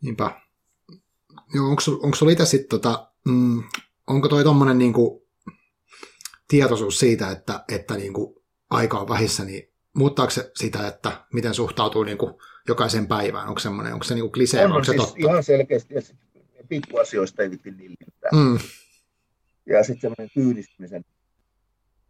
Niinpä. 0.01 0.41
Joo, 1.53 1.67
onko, 1.69 1.81
onko 2.03 2.17
sulla 2.17 2.31
itse 2.31 2.45
sitten, 2.45 2.69
tota, 2.69 3.11
mm, 3.25 3.63
onko 4.07 4.27
toi 4.27 4.43
tommonen 4.43 4.77
niinku 4.77 5.27
tietoisuus 6.47 6.99
siitä, 6.99 7.31
että, 7.31 7.63
että 7.67 7.93
niinku 7.93 8.43
aika 8.69 8.99
on 8.99 9.09
vähissä, 9.09 9.45
niin 9.45 9.70
muuttaako 9.93 10.29
se 10.31 10.51
sitä, 10.55 10.87
että 10.87 11.25
miten 11.33 11.53
suhtautuu 11.53 12.03
niin 12.03 12.17
kuin 12.17 12.33
jokaisen 12.67 13.07
päivään? 13.07 13.47
Onko, 13.47 13.59
semmoinen, 13.59 13.93
onko 13.93 14.03
se 14.03 14.13
niin 14.13 14.23
kuin 14.23 14.31
klisee, 14.31 14.65
on, 14.65 14.71
onko 14.71 14.83
se 14.83 14.91
siis 14.91 15.03
totta? 15.03 15.19
Ihan 15.19 15.43
selkeästi, 15.43 15.93
ja 15.93 16.01
pikkuasioista 16.69 17.41
ei 17.41 17.51
vitti 17.51 17.71
nillittää. 17.71 18.31
Mm. 18.33 18.59
Ja 19.65 19.83
sitten 19.83 20.01
semmoinen 20.01 20.29
kyynistymisen 20.33 21.05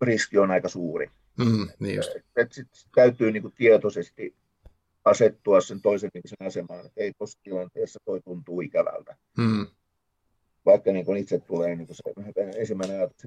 riski 0.01 0.38
on 0.38 0.51
aika 0.51 0.69
suuri. 0.69 1.11
Mm, 1.38 1.69
niin 1.79 1.95
just. 1.95 2.15
Et, 2.15 2.25
et 2.36 2.51
sit 2.51 2.67
täytyy 2.95 3.32
niin 3.32 3.41
kuin 3.41 3.53
tietoisesti 3.57 4.36
asettua 5.05 5.61
sen 5.61 5.82
toisen 5.82 6.09
ihmisen 6.15 6.47
asemaan, 6.47 6.86
että 6.86 7.01
ei 7.01 7.13
tuossa 7.13 7.39
tilanteessa 7.43 7.99
toi 8.05 8.21
tuntuu 8.21 8.61
ikävältä. 8.61 9.15
Mm. 9.38 9.67
Vaikka 10.65 10.91
niin 10.91 11.05
kun 11.05 11.17
itse 11.17 11.39
tulee 11.39 11.75
niin 11.75 11.88
kun 11.88 11.95
se 11.95 12.59
ensimmäinen 12.59 12.97
ajatus 12.97 13.25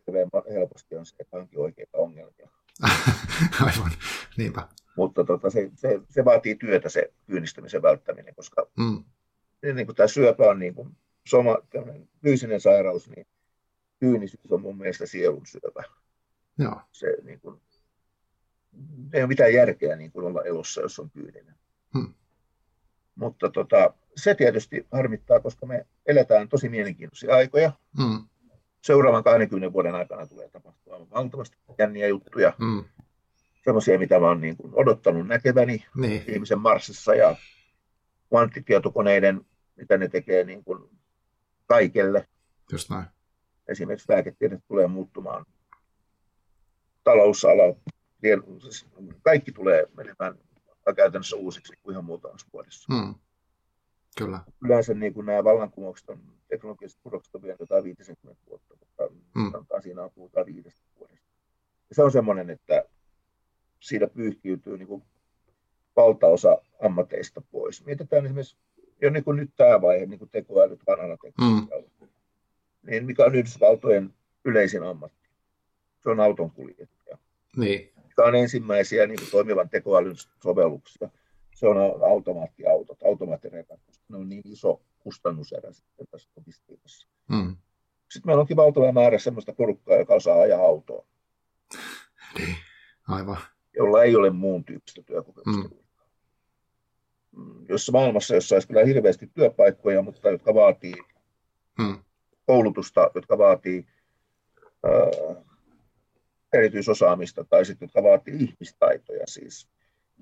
helposti 0.55 0.97
on 0.97 1.07
se, 1.07 1.17
että 1.19 1.37
onkin 1.37 1.59
oikeita 1.59 1.99
ongelmia. 1.99 2.49
Aivan, 3.67 3.93
niinpä. 4.37 4.69
Mutta 4.97 5.25
tota, 5.25 5.51
se, 5.51 5.71
se, 5.75 6.01
se, 6.09 6.25
vaatii 6.25 6.55
työtä 6.55 6.89
se 6.89 7.13
kyynistymisen 7.27 7.83
välttäminen, 7.83 8.35
koska 8.35 8.71
mm. 8.79 9.05
niin 9.75 9.87
kuin 9.87 9.97
tämä 9.97 10.07
syöpä 10.07 10.43
on 10.45 10.59
niin 10.59 10.75
kuin 10.75 10.97
soma, 11.29 11.57
fyysinen 12.23 12.61
sairaus, 12.61 13.11
niin 13.11 13.27
kyynisyys 14.01 14.53
on 14.53 14.61
mun 14.61 14.79
mielestä 14.79 15.07
sielun 15.07 15.47
syöpä. 15.47 15.83
Joo. 16.59 16.81
Se, 16.93 17.17
niin 17.23 17.41
kuin, 17.41 17.61
ei 19.13 19.23
ole 19.23 19.29
mitään 19.29 19.55
järkeä 19.55 19.97
niin 19.97 20.13
kuin 20.13 20.27
olla 20.27 20.43
elossa, 20.43 20.81
jos 20.81 20.99
on 20.99 21.11
kyyninen. 21.11 21.55
Hmm. 21.95 22.15
Mutta 23.15 23.51
tota, 23.51 23.95
se 24.17 24.35
tietysti 24.35 24.87
harmittaa, 24.93 25.41
koska 25.41 25.67
me 25.67 25.87
eletään 26.07 26.49
tosi 26.49 26.69
mielenkiintoisia 26.69 27.35
aikoja. 27.35 27.73
Hmm 28.03 28.27
seuraavan 28.85 29.25
20 29.25 29.73
vuoden 29.73 29.95
aikana 29.95 30.27
tulee 30.27 30.49
tapahtua 30.49 31.07
valtavasti 31.11 31.57
jänniä 31.79 32.09
juttuja. 32.09 32.53
Mm. 32.59 32.85
Semmoisia, 33.65 33.99
mitä 33.99 34.21
mä 34.21 34.27
oon 34.27 34.41
niin 34.41 34.57
kuin 34.57 34.73
odottanut 34.75 35.27
näkeväni 35.27 35.85
niin. 35.97 36.25
ihmisen 36.29 36.59
Marsissa 36.59 37.15
ja 37.15 37.37
kvanttitietokoneiden, 38.29 39.47
mitä 39.77 39.99
ne 39.99 40.09
tekee 40.09 40.45
niin 40.45 40.65
kuin 40.65 40.91
kaikelle. 41.67 42.29
Just 42.73 42.91
näin. 42.91 43.07
Esimerkiksi 43.69 44.13
lääketiede 44.13 44.59
tulee 44.69 44.87
muuttumaan. 44.87 45.47
Talousala, 47.05 47.63
siis 48.61 48.87
kaikki 49.23 49.53
tulee 49.53 49.87
menemään 49.97 50.39
käytännössä 50.97 51.37
uusiksi 51.37 51.73
kuin 51.83 51.93
ihan 51.93 52.05
muutamassa 52.05 52.47
vuodessa. 52.53 52.93
Mm. 52.93 53.15
Kyllä. 54.19 54.41
Yleensä 54.65 54.95
niin 54.95 55.15
kuin 55.15 55.27
nämä 55.27 55.45
vallankumoukset 55.45 56.09
on 56.09 56.21
teknologiset 56.49 57.01
pudokset 57.03 57.35
on 57.35 57.43
vielä 57.43 57.57
jotain 57.61 57.85
50 57.85 58.43
vuotta, 58.51 58.77
mutta 58.81 59.03
mm. 59.35 59.51
sanotaan 59.53 59.83
siinä 59.83 60.09
puhutaan 60.15 60.47
viidestä 60.47 60.81
vuodesta. 60.99 61.29
Ja 61.89 61.95
se 61.95 62.03
on 62.03 62.13
semmoinen, 62.13 62.51
että 62.51 62.84
siinä 63.85 64.07
pyyhkiytyy 64.07 64.79
niin 64.79 64.89
kuin 64.89 65.03
valtaosa 65.97 66.59
ammateista 66.83 67.41
pois. 67.41 67.87
Mietitään 67.87 68.27
esimerkiksi 68.27 68.57
jo 69.01 69.11
niin 69.11 69.25
kuin 69.25 69.37
nyt 69.37 69.51
tämä 69.57 69.81
vaihe, 69.83 70.07
niin 70.07 70.19
kuin 70.19 70.31
tekoälyt, 70.31 70.81
vanhana 70.87 71.17
tekoälyt, 71.17 72.01
mm. 72.01 72.09
niin 72.83 73.07
mikä 73.07 73.25
on 73.25 73.35
Yhdysvaltojen 73.35 74.15
yleisin 74.45 74.83
ammatti? 74.83 75.29
Se 76.03 76.11
on 76.11 76.21
auton 76.21 76.51
kuljettaja. 76.51 77.19
Niin. 77.57 77.93
Mikä 78.09 78.23
on 78.23 78.35
ensimmäisiä 78.35 79.07
niin 79.07 79.19
kuin 79.19 79.31
toimivan 79.31 79.69
tekoälyn 79.69 80.17
sovelluksia? 80.43 81.11
Se 81.55 81.67
on 81.67 81.77
automaattiautot, 82.11 83.03
automaattirekat, 83.03 83.81
koska 83.87 84.05
ne 84.09 84.17
on 84.17 84.29
niin 84.29 84.43
iso 84.45 84.81
kustannuserä 84.99 85.73
sitten 85.73 86.07
tässä 86.11 86.29
logistiikassa. 86.37 87.09
Mm. 87.29 87.57
Sitten 88.11 88.29
meillä 88.29 88.41
onkin 88.41 88.57
valtava 88.57 88.93
määrä 88.93 89.19
sellaista 89.19 89.53
porukkaa, 89.53 89.97
joka 89.97 90.15
osaa 90.15 90.41
ajaa 90.41 90.61
autoa. 90.61 91.07
Niin, 92.39 92.57
aivan. 93.09 93.39
Jolla 93.77 94.03
ei 94.03 94.17
ole 94.17 94.31
muun 94.31 94.65
tyyppistä 94.65 95.03
työkokemusta. 95.03 95.69
Mm. 95.69 97.43
mm 97.45 97.67
jossa 97.69 97.93
maailmassa, 97.93 98.35
jossa 98.35 98.57
olisi 98.57 98.69
kyllä 98.69 98.85
hirveästi 98.85 99.31
työpaikkoja, 99.35 100.03
mutta 100.03 100.31
jotka 100.31 100.55
vaatii 100.55 100.95
mm. 101.79 101.99
koulutusta, 102.47 103.11
jotka 103.15 103.39
vaatii 103.39 103.87
ää, 104.85 105.43
erityisosaamista 106.53 107.45
tai 107.45 107.65
sitten 107.65 107.87
jotka 107.87 108.03
vaatii 108.03 108.35
ihmistaitoja 108.35 109.27
siis. 109.27 109.69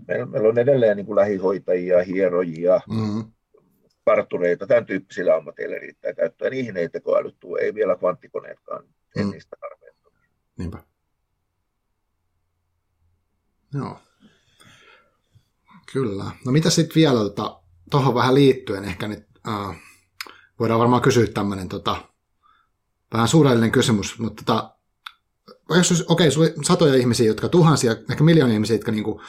Meillä, 0.09 0.26
meillä 0.26 0.48
on 0.48 0.59
edelleen 0.59 0.96
niin 0.96 1.07
kuin 1.07 1.16
lähihoitajia, 1.16 2.03
hierojia, 2.03 2.80
mm 2.88 3.32
partureita, 4.05 4.66
tämän 4.66 4.86
tyyppisillä 4.86 5.34
ammateilla 5.34 5.78
riittää 5.78 6.12
käyttöä. 6.12 6.50
Niihin 6.50 6.76
ei 6.76 6.88
tekoälyt 6.88 7.36
tule, 7.40 7.61
ei 7.61 7.74
vielä 7.74 7.96
kvanttikoneetkaan, 7.96 8.84
mm. 9.16 9.30
niistä 9.30 9.57
tarpeettomia. 9.61 10.20
Niinpä. 10.59 10.78
Joo. 13.75 13.99
Kyllä. 15.93 16.25
No 16.45 16.53
mitä 16.53 16.70
sitten 16.70 16.95
vielä 16.95 17.18
tuohon 17.18 17.62
tota, 17.91 18.14
vähän 18.14 18.35
liittyen 18.35 18.85
ehkä 18.85 19.09
nyt, 19.09 19.27
äh, 19.49 19.77
voidaan 20.61 20.81
varmaan 20.81 21.03
kysyä 21.03 21.27
tämmöinen 21.27 21.68
tota, 21.68 21.97
vähän 23.12 23.29
suurellinen 23.29 23.73
kysymys, 23.73 24.18
mutta 24.18 24.45
tota, 24.45 24.75
okei, 25.68 25.99
okay, 26.09 26.31
sulla 26.31 26.49
on 26.59 26.64
satoja 26.64 26.95
ihmisiä, 26.95 27.27
jotka 27.27 27.49
tuhansia, 27.49 27.97
ehkä 28.11 28.25
miljoonia 28.25 28.55
ihmisiä, 28.55 28.77
jotka 28.77 28.93
niin 28.93 29.05
kuin 29.05 29.20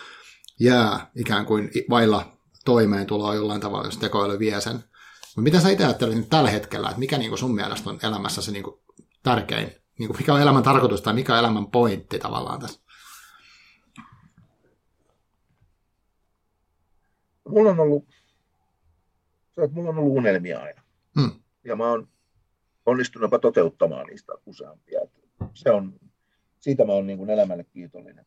jää 0.60 1.12
ikään 1.16 1.46
kuin 1.46 1.72
vailla 1.89 2.38
toimeentuloa 2.66 3.36
jollain 3.36 3.62
tavalla, 3.62 3.88
jos 3.88 3.98
tekoäly 3.98 4.39
vie 4.39 4.62
sen. 4.62 4.76
Mutta 4.76 5.41
mitä 5.41 5.60
sä 5.60 5.70
itse 5.70 5.86
ajattelet 5.86 6.18
nyt 6.18 6.30
tällä 6.30 6.50
hetkellä, 6.50 6.89
että 6.89 7.00
mikä 7.00 7.18
niin 7.18 7.30
kuin 7.30 7.39
sun 7.39 7.56
mielestä 7.56 7.89
on 7.89 8.00
elämässä 8.04 8.41
se 8.41 8.52
niin 8.52 8.64
kuin 8.64 8.76
tärkein, 9.24 9.72
niin 10.00 10.08
kuin 10.08 10.18
mikä 10.18 10.34
on 10.34 10.41
elämän 10.41 10.64
tarkoitus 10.64 11.02
tai 11.02 11.14
mikä 11.14 11.34
on 11.34 11.39
elämän 11.39 11.68
pointti 11.68 12.20
tavallaan 12.20 12.60
tässä? 12.60 12.80
Mulla 17.50 17.70
on 17.70 17.80
ollut, 17.80 18.06
että 19.58 19.76
mulla 19.76 19.89
on 19.89 19.98
ollut 19.98 20.18
unelmia 20.18 20.60
aina. 20.60 20.82
Hmm. 21.20 21.32
Ja 21.64 21.76
mä 21.76 21.89
oon 21.89 22.08
onnistunut 22.86 23.26
jopa 23.26 23.39
toteuttamaan 23.39 24.08
niistä 24.08 24.34
useampia. 24.46 25.00
Se 25.54 25.72
on, 25.72 26.00
siitä 26.60 26.86
mä 26.86 26.94
oon 26.94 27.08
niin 27.08 27.18
kuin 27.18 27.30
elämälle 27.30 27.64
kiitollinen. 27.64 28.26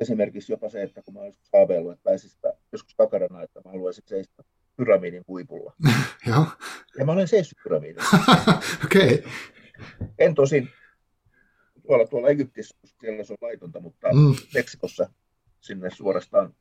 Esimerkiksi 0.00 0.52
jopa 0.52 0.68
se, 0.68 0.82
että 0.82 1.02
kun 1.02 1.14
mä 1.14 1.20
olisin 1.20 1.42
haaveillut, 1.52 1.92
että 1.92 2.02
pääsisin 2.04 2.40
joskus 2.72 2.94
takarana, 2.96 3.42
että 3.42 3.60
mä 3.64 3.70
haluaisin 3.70 4.04
seistä 4.06 4.44
pyramidin 4.76 5.24
huipulla. 5.28 5.72
Joo. 6.28 6.46
Ja 6.98 7.04
mä 7.04 7.12
olen 7.12 7.28
seissyt 7.28 7.58
pyramidin. 7.62 8.02
Okei. 8.84 9.14
Okay. 9.14 9.30
En 10.18 10.34
tosin 10.34 10.68
tuolla, 11.86 12.06
tuolla 12.06 12.28
Egyptissä, 12.28 12.76
siellä 13.00 13.24
se 13.24 13.32
on 13.32 13.38
laitonta, 13.40 13.80
mutta 13.80 14.08
mm. 14.12 14.34
Meksikossa 14.54 15.10
sinne 15.60 15.90
suorastaan 15.90 16.54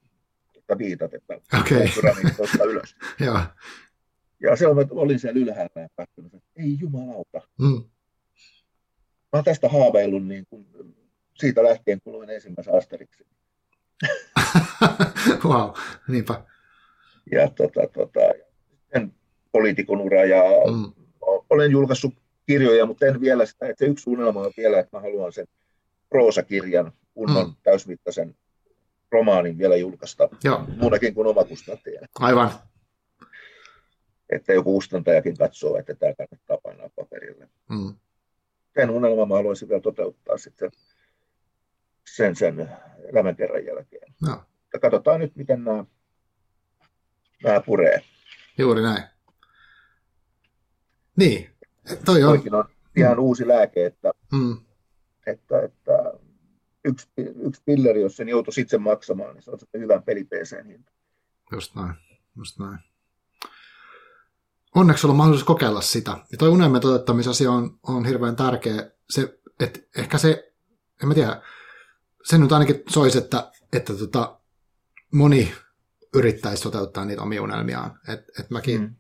että 0.67 0.77
viitat, 0.77 1.13
että 1.13 1.33
okay. 1.59 1.87
pyramidi 1.95 2.31
tuosta 2.37 2.63
ylös. 2.63 2.95
Joo. 3.19 3.39
Ja 4.39 4.55
se 4.55 4.67
on, 4.67 4.87
olin 4.89 5.19
siellä 5.19 5.39
ylhäällä 5.39 5.81
ja 5.81 5.87
katsonut, 5.95 6.33
että 6.33 6.49
ei 6.55 6.77
jumalauta. 6.79 7.41
Mm. 7.59 7.83
Mä 9.33 9.33
oon 9.33 9.43
tästä 9.43 9.69
haaveillut 9.69 10.27
niin 10.27 10.45
kuin 10.49 10.67
siitä 11.35 11.63
lähtien, 11.63 12.01
kun 12.01 12.13
luin 12.13 12.29
ensimmäisen 12.29 12.75
Asterixin. 12.75 13.27
wow, 15.43 15.69
niinpä. 16.07 16.43
Ja 17.31 17.49
tota, 17.49 17.81
tota, 17.93 18.19
en 18.95 19.13
poliitikon 19.51 20.01
ura 20.01 20.25
ja 20.25 20.43
mm. 20.71 20.93
olen 21.49 21.71
julkaissut 21.71 22.13
kirjoja, 22.47 22.85
mutta 22.85 23.05
en 23.05 23.21
vielä 23.21 23.45
sitä, 23.45 23.67
että 23.67 23.85
se 23.85 23.91
yksi 23.91 24.09
unelma 24.09 24.41
on 24.41 24.53
vielä, 24.57 24.79
että 24.79 24.97
mä 24.97 25.01
haluan 25.01 25.33
sen 25.33 25.47
proosakirjan, 26.09 26.91
kunnon 27.13 27.47
mm. 27.47 27.55
täysmittaisen 27.63 28.35
romaanin 29.11 29.57
vielä 29.57 29.75
julkaista, 29.75 30.29
Joo. 30.43 30.65
muunakin 30.77 31.13
kuin 31.13 31.27
omakustantajana. 31.27 32.07
Aivan. 32.19 32.51
Että 34.29 34.53
joku 34.53 34.73
kustantajakin 34.73 35.37
katsoo, 35.37 35.77
että 35.77 35.95
tämä 35.95 36.13
kannattaa 36.13 36.57
painaa 36.63 36.89
paperille. 36.95 37.49
Mm. 37.69 37.95
Sen 38.75 38.89
unelman 38.89 39.27
mä 39.27 39.35
haluaisin 39.35 39.69
vielä 39.69 39.81
toteuttaa 39.81 40.37
sitten 40.37 40.71
sen, 42.15 42.35
sen 42.35 42.69
elämänkerran 43.09 43.65
jälkeen. 43.65 44.13
No. 44.21 44.43
Ja 44.73 44.79
katsotaan 44.79 45.19
nyt, 45.19 45.35
miten 45.35 45.63
nämä, 45.63 45.85
nämä 47.43 47.61
puree. 47.61 48.01
Juuri 48.57 48.81
näin. 48.81 49.03
Niin, 51.15 51.49
toi 52.05 52.23
on. 52.23 52.29
Toikin 52.29 52.55
on 52.55 52.65
ihan 52.97 53.17
mm. 53.17 53.23
uusi 53.23 53.47
lääke, 53.47 53.85
että, 53.85 54.11
mm. 54.31 54.57
että, 55.27 55.61
että 55.61 56.13
yksi, 56.87 57.07
yksi 57.47 57.61
pilleri, 57.65 58.01
jos 58.01 58.17
sen 58.17 58.29
joutuisi 58.29 58.61
itse 58.61 58.77
maksamaan, 58.77 59.35
niin 59.35 59.43
se 59.43 59.51
on 59.51 59.59
sitten 59.59 59.81
hyvän 59.81 60.03
pelipc 60.03 60.51
hinta. 60.67 60.91
Just 61.51 61.75
näin, 61.75 61.93
just 62.37 62.59
näin. 62.59 62.79
Onneksi 64.75 65.07
on 65.07 65.15
mahdollisuus 65.15 65.47
kokeilla 65.47 65.81
sitä. 65.81 66.11
Ja 66.31 66.37
toi 66.37 66.49
unelmien 66.49 66.81
toteuttamisasia 66.81 67.51
on, 67.51 67.79
on 67.83 68.05
hirveän 68.05 68.35
tärkeä. 68.35 68.91
Se, 69.09 69.39
että 69.59 69.79
ehkä 69.97 70.17
se, 70.17 70.53
en 71.01 71.07
mä 71.07 71.13
tiedä, 71.13 71.41
sen 72.23 72.41
nyt 72.41 72.51
ainakin 72.51 72.83
soisi, 72.89 73.17
että, 73.17 73.51
että 73.73 73.93
tota, 73.93 74.39
moni 75.11 75.53
yrittäisi 76.13 76.63
toteuttaa 76.63 77.05
niitä 77.05 77.21
omia 77.21 77.41
unelmiaan. 77.41 77.99
Et, 78.07 78.19
et 78.39 78.49
mäkin 78.49 78.81
mm. 78.81 78.95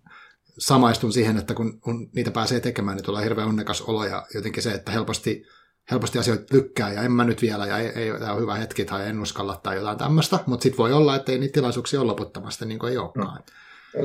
samaistun 0.57 1.13
siihen, 1.13 1.37
että 1.37 1.53
kun, 1.53 1.81
kun 1.81 2.09
niitä 2.15 2.31
pääsee 2.31 2.59
tekemään, 2.59 2.97
niin 2.97 3.05
tulee 3.05 3.23
hirveän 3.23 3.47
onnekas 3.47 3.81
olo 3.81 4.05
ja 4.05 4.25
jotenkin 4.33 4.63
se, 4.63 4.71
että 4.71 4.91
helposti, 4.91 5.45
helposti 5.91 6.19
asioita 6.19 6.55
lykkää 6.55 6.93
ja 6.93 7.01
en 7.01 7.11
mä 7.11 7.23
nyt 7.23 7.41
vielä 7.41 7.65
ja 7.65 7.77
ei, 7.77 7.87
ei 7.87 8.19
tämä 8.19 8.33
on 8.33 8.41
hyvä 8.41 8.55
hetki 8.55 8.85
tai 8.85 9.07
en 9.07 9.21
uskalla 9.21 9.59
tai 9.63 9.75
jotain 9.75 9.97
tämmöistä, 9.97 10.39
mutta 10.45 10.63
sitten 10.63 10.77
voi 10.77 10.93
olla, 10.93 11.15
että 11.15 11.31
ei 11.31 11.39
niitä 11.39 11.53
tilaisuuksia 11.53 12.01
ole 12.01 12.07
loputtomasti 12.07 12.65
niin 12.65 12.79
kuin 12.79 12.91
ei 12.91 12.97
olekaan. 12.97 13.43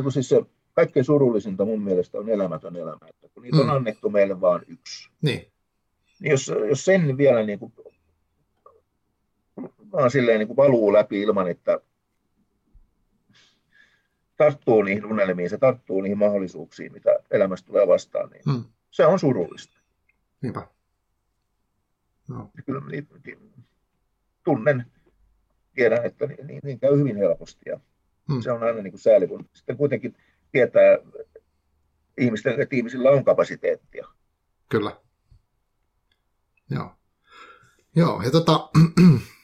Mm. 0.02 0.10
siis 0.10 0.28
se 0.28 0.42
kaikkein 0.74 1.04
surullisinta 1.04 1.64
mun 1.64 1.82
mielestä 1.82 2.18
on 2.18 2.28
elämätön 2.28 2.76
elämä, 2.76 3.08
että 3.08 3.28
kun 3.34 3.42
niitä 3.42 3.56
mm. 3.56 3.62
on 3.62 3.70
annettu 3.70 4.10
meille 4.10 4.40
vain 4.40 4.62
yksi. 4.68 5.08
Niin. 5.22 5.52
niin 6.20 6.30
jos, 6.30 6.52
jos 6.68 6.84
sen 6.84 7.18
vielä 7.18 7.42
niin 7.42 7.58
kuin 7.58 7.72
vaan 9.92 10.10
silleen 10.10 10.38
niin 10.38 10.46
kuin 10.46 10.56
valuu 10.56 10.92
läpi 10.92 11.20
ilman, 11.20 11.48
että 11.48 11.80
tarttuu 14.36 14.82
niihin 14.82 15.06
unelmiin, 15.06 15.50
se 15.50 15.58
tarttuu 15.58 16.00
niihin 16.00 16.18
mahdollisuuksiin, 16.18 16.92
mitä 16.92 17.10
elämästä 17.30 17.66
tulee 17.66 17.88
vastaan, 17.88 18.30
niin 18.30 18.42
hmm. 18.50 18.64
se 18.90 19.06
on 19.06 19.18
surullista. 19.18 19.78
Niinpä. 20.42 20.66
No. 22.32 22.50
Kyllä 22.66 22.80
niin, 22.90 23.08
niin, 23.26 23.52
tunnen, 24.44 24.86
tiedän, 25.74 26.06
että 26.06 26.26
niin, 26.26 26.46
niin, 26.46 26.60
niin 26.64 26.80
käy 26.80 26.98
hyvin 26.98 27.16
helposti 27.16 27.62
ja 27.66 27.80
hmm. 28.28 28.42
se 28.42 28.52
on 28.52 28.62
aina 28.62 28.82
niin 28.82 28.92
kuin 28.92 29.00
sääli, 29.00 29.28
kun 29.28 29.48
sitten 29.52 29.76
kuitenkin 29.76 30.16
tietää 30.52 30.98
ihmisten, 32.18 32.60
että 32.60 32.76
ihmisillä 32.76 33.10
on 33.10 33.24
kapasiteettia. 33.24 34.08
Kyllä. 34.68 34.96
Joo. 36.70 36.90
Joo, 37.96 38.22
ja 38.22 38.30
tota, 38.30 38.70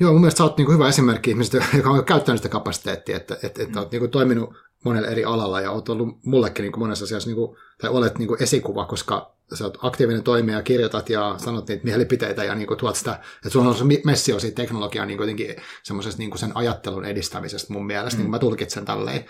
Joo, 0.00 0.12
mun 0.12 0.20
mielestä 0.20 0.38
sä 0.38 0.44
oot 0.44 0.56
niin 0.56 0.66
kuin 0.66 0.74
hyvä 0.74 0.88
esimerkki 0.88 1.30
ihmisestä, 1.30 1.64
joka 1.76 1.90
on 1.90 2.04
käyttänyt 2.04 2.38
sitä 2.38 2.48
kapasiteettia, 2.48 3.16
että, 3.16 3.36
että, 3.42 3.62
että 3.62 3.80
oot 3.80 3.92
niin 3.92 4.00
kuin 4.00 4.10
toiminut 4.10 4.54
monella 4.84 5.08
eri 5.08 5.24
alalla 5.24 5.60
ja 5.60 5.70
oot 5.70 5.88
ollut 5.88 6.24
mullekin 6.24 6.62
niin 6.62 6.72
kuin 6.72 6.80
monessa 6.80 7.04
asiassa, 7.04 7.28
niin 7.28 7.36
kuin, 7.36 7.56
tai 7.80 7.90
olet 7.90 8.18
niin 8.18 8.28
kuin 8.28 8.42
esikuva, 8.42 8.86
koska 8.86 9.34
sä 9.54 9.64
oot 9.64 9.78
aktiivinen 9.82 10.22
toimija, 10.22 10.62
kirjoitat 10.62 11.10
ja 11.10 11.34
sanot 11.36 11.68
niitä 11.68 11.84
mielipiteitä 11.84 12.44
ja 12.44 12.54
niin 12.54 12.66
kuin 12.66 12.78
tuot 12.78 12.96
sitä, 12.96 13.12
että 13.36 13.48
sulla 13.48 13.68
on 13.68 13.74
se 13.74 13.84
messio 14.04 14.38
siitä 14.38 14.56
teknologiaa 14.56 15.06
niin 15.06 15.56
semmoisesta 15.82 16.18
niin 16.18 16.30
kuin 16.30 16.38
sen 16.38 16.52
ajattelun 16.54 17.04
edistämisestä 17.04 17.72
mun 17.72 17.86
mielestä, 17.86 18.16
mm. 18.16 18.18
niin 18.18 18.24
kuin 18.24 18.30
mä 18.30 18.38
tulkitsen 18.38 18.84
tälleen. 18.84 19.24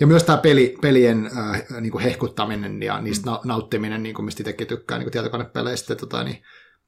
Ja 0.00 0.06
myös 0.06 0.24
tämä 0.24 0.38
peli, 0.38 0.76
pelien 0.82 1.30
äh, 1.38 1.64
niin 1.80 1.92
kuin 1.92 2.04
hehkuttaminen 2.04 2.82
ja 2.82 3.00
niistä 3.00 3.30
mm. 3.30 3.36
nauttiminen, 3.44 4.02
niin 4.02 4.14
kuin 4.14 4.24
mistä 4.24 4.42
itsekin 4.42 4.66
tykkää 4.66 4.98
niin 4.98 5.04
kuin 5.04 5.12
tietokonepeleistä, 5.12 5.94
tota, 5.94 6.24
niin 6.24 6.42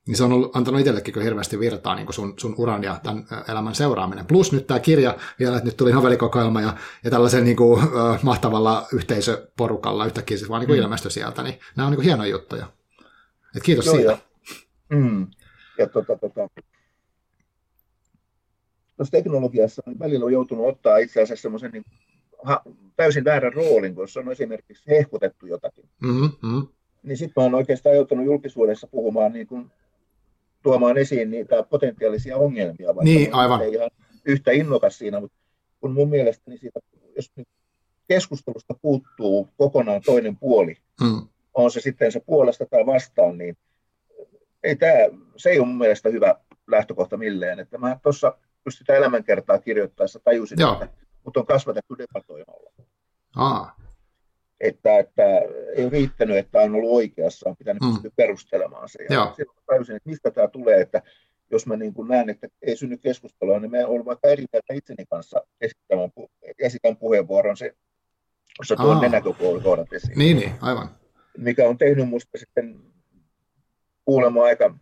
niin 0.08 0.16
se 0.16 0.24
on 0.24 0.32
ollut, 0.32 0.56
antanut 0.56 0.80
itsellekin 0.80 1.14
kyllä 1.14 1.24
hirveästi 1.24 1.60
virtaa 1.60 1.94
niin 1.94 2.12
sun, 2.12 2.34
sun 2.36 2.54
uran 2.58 2.82
ja 2.82 3.00
tämän 3.02 3.26
elämän 3.48 3.74
seuraaminen. 3.74 4.26
Plus 4.26 4.52
nyt 4.52 4.66
tämä 4.66 4.80
kirja 4.80 5.16
vielä, 5.38 5.56
että 5.56 5.68
nyt 5.68 5.76
tuli 5.76 5.92
novellikokoelma 5.92 6.60
ja, 6.60 6.76
ja 7.04 7.10
tällaisen 7.10 7.44
niin 7.44 7.56
kuin, 7.56 7.84
uh, 7.84 7.92
mahtavalla 8.22 8.86
yhteisöporukalla 8.92 10.06
yhtäkkiä 10.06 10.36
se 10.36 10.48
vaan 10.48 10.60
niin 10.60 10.66
kuin 10.66 10.78
mm. 10.78 10.82
ilmestyi 10.82 11.10
sieltä, 11.10 11.42
niin 11.42 11.54
nämä 11.76 11.86
on 11.86 11.90
niin 11.90 11.96
kuin 11.96 12.04
hienoja 12.04 12.30
juttuja. 12.30 12.66
Et 13.56 13.62
kiitos 13.62 13.86
Joo, 13.86 13.96
siitä. 13.96 14.10
Ja, 14.10 14.18
mm. 14.96 15.26
ja 15.78 15.86
tota, 15.86 16.18
tota, 16.18 16.48
tuossa 18.96 19.12
teknologiassa 19.12 19.82
niin 19.86 19.98
välillä 19.98 20.24
on 20.24 20.32
joutunut 20.32 20.68
ottaa 20.68 20.98
itse 20.98 21.22
asiassa 21.22 21.42
semmoisen 21.42 21.70
niin, 21.70 21.84
ha, 22.42 22.62
täysin 22.96 23.24
väärän 23.24 23.52
roolin, 23.52 23.94
kun 23.94 24.06
on 24.16 24.32
esimerkiksi 24.32 24.90
hehkutettu 24.90 25.46
jotakin. 25.46 25.84
Mm-hmm. 26.02 26.66
Niin 27.02 27.16
sitten 27.16 27.32
mä 27.36 27.42
oon 27.42 27.54
oikeastaan 27.54 27.96
joutunut 27.96 28.24
julkisuudessa 28.24 28.86
puhumaan 28.86 29.32
niin 29.32 29.46
kuin 29.46 29.70
tuomaan 30.68 30.98
esiin 30.98 31.30
niitä 31.30 31.62
potentiaalisia 31.62 32.36
ongelmia, 32.36 32.86
vaikka 32.86 33.04
niin, 33.04 33.34
aivan. 33.34 33.62
ei 33.62 33.72
ihan 33.72 33.90
yhtä 34.24 34.50
innokas 34.50 34.98
siinä, 34.98 35.20
mutta 35.20 35.38
kun 35.80 35.92
mun 35.92 36.08
mielestäni 36.08 36.58
siitä, 36.58 36.80
jos 37.16 37.32
nyt 37.36 37.48
keskustelusta 38.08 38.74
puuttuu 38.82 39.48
kokonaan 39.56 40.02
toinen 40.06 40.36
puoli, 40.36 40.76
hmm. 41.04 41.28
on 41.54 41.70
se 41.70 41.80
sitten 41.80 42.12
se 42.12 42.20
puolesta 42.20 42.66
tai 42.66 42.86
vastaan, 42.86 43.38
niin 43.38 43.56
ei 44.62 44.76
tämä, 44.76 44.92
se 45.36 45.50
ei 45.50 45.58
ole 45.58 45.66
mun 45.66 45.78
mielestä 45.78 46.08
hyvä 46.08 46.34
lähtökohta 46.66 47.16
millään. 47.16 47.60
Että 47.60 47.78
mä 47.78 47.98
tuossa 48.02 48.38
just 48.64 48.78
sitä 48.78 48.94
elämänkertaa 48.94 49.58
kirjoittaessa 49.58 50.20
tajusin, 50.24 50.60
Joo. 50.60 50.72
että 50.72 50.88
mut 51.24 51.36
on 51.36 51.46
kasvatettu 51.46 51.98
debatoimalla. 51.98 52.72
Aa 53.36 53.87
että, 54.60 54.98
että 54.98 55.22
ei 55.76 55.84
ole 55.84 55.90
riittänyt, 55.90 56.36
että 56.36 56.60
on 56.60 56.74
ollut 56.74 56.90
oikeassa, 56.90 57.48
on 57.48 57.56
pitänyt 57.56 57.82
mm. 57.82 57.92
pystyä 57.92 58.10
perustelemaan 58.16 58.88
se. 58.88 58.98
Ja 59.10 59.32
silloin 59.36 59.58
tajusin, 59.66 59.96
että 59.96 60.10
mistä 60.10 60.30
tämä 60.30 60.48
tulee, 60.48 60.80
että 60.80 61.02
jos 61.50 61.66
mä 61.66 61.76
niin 61.76 61.94
kuin 61.94 62.08
näen, 62.08 62.30
että 62.30 62.48
ei 62.62 62.76
synny 62.76 62.96
keskustelua, 62.96 63.60
niin 63.60 63.70
mä 63.70 63.86
olen 63.86 64.04
vaikka 64.04 64.28
eri 64.28 64.44
mieltä 64.52 64.74
itseni 64.74 65.06
kanssa 65.10 65.42
esittämään, 65.60 66.10
esitän 66.58 66.96
puheenvuoron. 66.96 67.56
Se 67.56 67.74
jossa 68.58 68.76
tuon 68.76 69.00
ne 69.00 69.08
näkökohdat 69.08 69.92
esiin. 69.92 70.18
Niin, 70.18 70.36
niin, 70.36 70.52
aivan. 70.60 70.90
Mikä 71.36 71.68
on 71.68 71.78
tehnyt 71.78 72.04
minusta 72.04 72.38
sitten 72.38 72.80
kuulemma 74.04 74.44
aika 74.44 74.74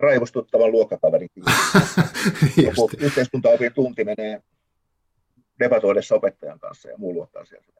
raivostuttavan 0.00 0.72
luokkakaverin. 0.72 1.28
Yhteiskuntaopin 2.98 3.74
tunti 3.74 4.04
menee 4.04 4.42
debatoidessa 5.58 6.14
opettajan 6.14 6.60
kanssa 6.60 6.88
ja 6.88 6.98
muu 6.98 7.14
luottaa 7.14 7.44
sieltä. 7.44 7.72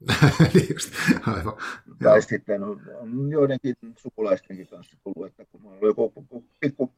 Niin 0.54 0.66
just, 0.72 0.92
aivan. 1.26 1.56
Tai 2.02 2.22
sitten 2.22 2.62
on, 2.62 2.80
on 2.94 3.30
joidenkin 3.30 3.74
sukulaistenkin 3.96 4.66
kanssa 4.66 4.96
tullut, 5.04 5.26
että 5.26 5.44
kun 5.44 5.60
on 5.64 5.78
joku 5.82 6.12
pikku 6.60 6.92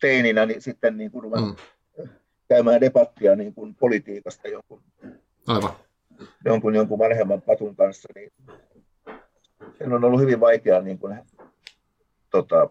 teininä, 0.00 0.46
niin 0.46 0.62
sitten 0.62 0.96
niin 0.96 1.10
kuin 1.10 1.24
mm. 1.24 1.56
käymään 2.48 2.80
debattia 2.80 3.36
niin 3.36 3.54
kuin 3.54 3.74
politiikasta 3.74 4.48
jonkun, 4.48 4.82
aivan. 5.46 5.70
jonkun, 6.44 6.74
jonkun 6.74 6.98
vanhemman 6.98 7.42
patun 7.42 7.76
kanssa, 7.76 8.08
niin 8.14 8.32
sen 9.78 9.92
on 9.92 10.04
ollut 10.04 10.20
hyvin 10.20 10.40
vaikea 10.40 10.80
niin 10.80 10.98
kuin, 10.98 11.18
tota, 12.30 12.70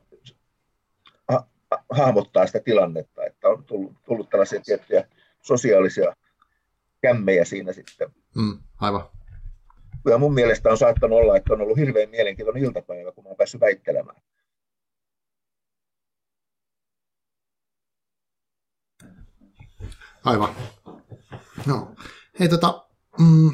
ha, 1.32 1.48
hahmottaa 1.90 2.48
sitä 2.48 2.60
tilannetta, 2.60 3.26
että 3.26 3.48
on 3.48 3.64
tullut, 3.64 3.94
tullut 4.06 4.30
tällaisia 4.30 4.62
tiettyjä 4.66 5.08
sosiaalisia 5.42 6.16
kämmejä 7.02 7.46
siinä 7.46 7.74
sitten. 7.74 8.10
Mm, 8.36 8.58
aivan. 8.80 9.04
Ja 10.10 10.18
mun 10.18 10.34
mielestä 10.34 10.70
on 10.70 10.78
saattanut 10.78 11.20
olla, 11.20 11.38
että 11.38 11.54
on 11.54 11.62
ollut 11.62 11.78
hirveän 11.78 12.10
mielenkiintoinen 12.10 12.64
iltapäivä, 12.64 13.12
kun 13.12 13.24
mä 13.24 13.28
oon 13.28 13.38
päässyt 13.38 13.62
väittelemään. 13.62 14.22
Aivan. 20.24 20.56
No. 21.66 21.96
Hei 22.40 22.50
tota, 22.50 22.86
mm, 23.20 23.52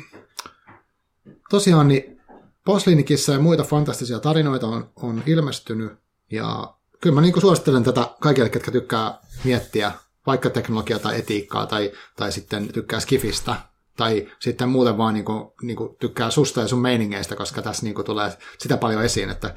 tosiaan 1.50 1.88
niin 1.88 2.22
Poslinikissa 2.66 3.32
ja 3.32 3.40
muita 3.40 3.64
fantastisia 3.64 4.20
tarinoita 4.20 4.68
on, 4.68 4.90
on 4.96 5.24
ilmestynyt, 5.26 5.92
ja 6.32 6.74
kyllä 7.02 7.16
mä 7.16 7.22
niin 7.22 7.42
suosittelen 7.42 7.84
tätä 7.84 8.08
kaikille, 8.20 8.50
ketkä 8.50 8.72
tykkää 8.72 9.20
miettiä 9.44 9.92
vaikka 10.28 10.50
teknologiaa 10.50 11.00
tai 11.00 11.20
etiikkaa, 11.20 11.66
tai, 11.66 11.92
tai 12.16 12.32
sitten 12.32 12.74
tykkää 12.74 13.00
skifistä, 13.00 13.56
tai 14.00 14.28
sitten 14.40 14.70
muuten 14.70 14.98
vaan 14.98 15.14
niin 15.14 15.26
kuin, 15.26 15.52
niin 15.62 15.78
kuin 15.78 15.96
tykkää 15.96 16.30
susta 16.30 16.62
ja 16.62 16.68
sun 16.68 16.82
meiningeistä, 16.82 17.36
koska 17.36 17.62
tässä 17.62 17.84
niin 17.84 17.96
kuin 17.96 18.06
tulee 18.06 18.32
sitä 18.58 18.78
paljon 18.78 19.04
esiin, 19.04 19.30
että 19.30 19.54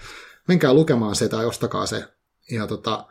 menkää 0.49 0.75
lukemaan 0.75 1.15
se 1.15 1.29
tai 1.29 1.47
ostakaa 1.47 1.87
se. 1.87 2.05
Ja, 2.51 2.67
tota, 2.67 3.07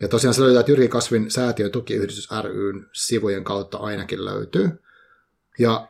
ja 0.00 0.08
tosiaan 0.08 0.34
se 0.34 0.42
löytää, 0.42 0.60
että 0.60 0.72
Jyrki 0.72 0.88
Kasvin 0.88 1.30
säätiö 1.30 1.68
tukiyhdistys 1.68 2.28
ryn 2.42 2.86
sivujen 2.92 3.44
kautta 3.44 3.78
ainakin 3.78 4.24
löytyy. 4.24 4.70
Ja, 5.58 5.88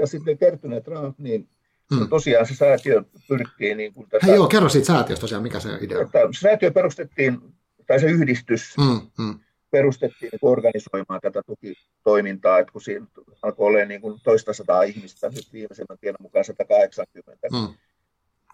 ja 0.00 0.06
sitten 0.06 0.38
kertyneet 0.38 0.88
rahat, 0.88 1.18
niin 1.18 1.48
Mm. 1.92 2.08
tosiaan 2.08 2.46
se 2.46 2.54
säätiö 2.54 3.02
pyrkii... 3.28 3.74
Niin 3.74 3.94
kuin 3.94 4.08
tätä, 4.08 4.26
Hei 4.26 4.36
joo, 4.36 4.46
kerro 4.46 4.68
siitä 4.68 4.86
säätiöstä 4.86 5.20
tosiaan, 5.20 5.42
mikä 5.42 5.60
se 5.60 5.68
idea 5.80 5.98
on. 5.98 6.34
Säätiö 6.40 6.70
perustettiin, 6.70 7.38
tai 7.86 8.00
se 8.00 8.06
yhdistys 8.06 8.76
mm, 8.78 9.24
mm. 9.24 9.38
Perustettiin 9.72 10.28
niin 10.32 10.38
organisoimaan 10.42 11.20
tätä 11.20 11.42
tukitoimintaa, 11.46 12.58
että 12.58 12.72
kun 12.72 12.82
siinä 12.82 13.06
alkoi 13.42 13.66
olla 13.66 13.84
niin 13.84 14.00
kuin 14.00 14.20
toista 14.24 14.52
sataa 14.52 14.82
ihmistä, 14.82 15.28
nyt 15.28 15.52
viimeisemmän 15.52 15.98
tiedon 16.00 16.22
mukaan 16.22 16.44
180, 16.44 17.48
mm. 17.52 17.74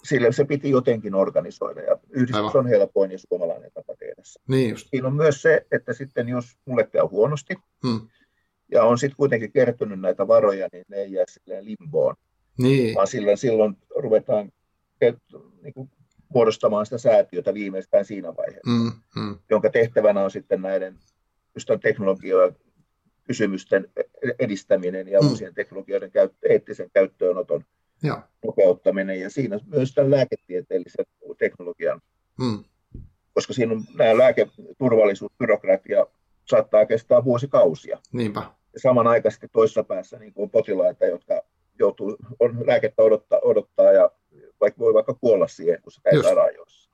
sille 0.05 0.33
se 0.33 0.45
piti 0.45 0.71
jotenkin 0.71 1.15
organisoida, 1.15 1.81
ja 1.81 1.99
yhdistys 2.11 2.37
Aivan. 2.37 2.57
on 2.57 2.67
helpoin 2.67 3.11
ja 3.11 3.19
suomalainen 3.19 3.71
tapa 3.75 3.95
tehdä 3.99 4.23
se. 4.25 4.41
Niin 4.49 4.71
just. 4.71 4.89
Siinä 4.91 5.09
on 5.09 5.15
myös 5.15 5.43
se, 5.43 5.67
että 5.73 5.93
sitten 5.93 6.29
jos 6.29 6.57
mulle 6.65 6.87
käy 6.87 7.07
huonosti, 7.07 7.55
mm. 7.85 8.09
ja 8.73 8.85
on 8.85 8.99
sitten 8.99 9.17
kuitenkin 9.17 9.53
kertynyt 9.53 10.01
näitä 10.01 10.29
varoja, 10.29 10.69
niin 10.73 10.85
ne 10.89 10.97
ei 10.97 11.13
jää 11.13 11.25
silleen 11.29 11.65
limboon 11.65 12.15
niin. 12.59 12.95
vaan 12.95 13.07
silloin, 13.07 13.39
silloin 13.39 13.77
ruvetaan 13.97 14.53
niin 15.63 15.75
kuin, 15.75 15.91
muodostamaan 16.29 16.87
sitä 16.87 16.99
säätiötä 16.99 17.55
viimeistään 17.55 18.05
siinä 18.05 18.37
vaiheessa, 18.37 18.71
mm, 18.71 18.93
mm. 19.23 19.39
jonka 19.51 19.71
tehtävänä 19.71 20.25
on 20.25 20.31
sitten 20.31 20.63
näiden 20.63 20.95
teknologioiden 21.83 22.57
kysymysten 23.25 23.89
edistäminen 24.39 25.09
ja 25.09 25.21
mm. 25.21 25.29
uusien 25.29 25.55
teknologioiden 25.55 26.11
käyttö, 26.11 26.39
eettisen 26.49 26.91
käyttöönoton 26.95 27.65
ja. 28.03 28.23
nopeuttaminen 28.45 29.21
ja 29.21 29.31
siinä 29.31 29.59
myös 29.67 29.95
tämän 29.95 30.11
lääketieteellisen 30.11 31.05
teknologian, 31.39 32.01
mm. 32.41 32.65
koska 33.35 33.53
siinä 33.53 33.73
on 33.73 33.85
nämä 33.95 34.19
lääketurvallisuus, 34.19 35.33
byrokratia 35.39 36.07
saattaa 36.45 36.87
kestää 36.87 37.25
vuosikausia. 37.25 37.99
Niinpä. 38.13 38.41
Ja 38.73 38.81
samanaikaisesti 38.81 39.49
toisessa 39.53 39.85
päässä 39.85 40.19
niin 40.19 40.33
on 40.37 40.51
potilaita, 40.51 41.07
jotka 41.07 41.43
joutuu, 41.79 42.17
on 42.41 42.67
lääkettä 42.67 43.03
odottaa, 43.03 43.39
odottaa 43.43 43.93
ja 43.93 44.11
vaikka 44.61 44.79
voi 44.79 44.95
vaikka 44.95 45.15
kuolla 45.15 45.49
siihen, 45.49 45.83
kun 45.83 45.93
se 45.93 46.01
käy 46.05 46.41
ajoissa. 46.41 46.91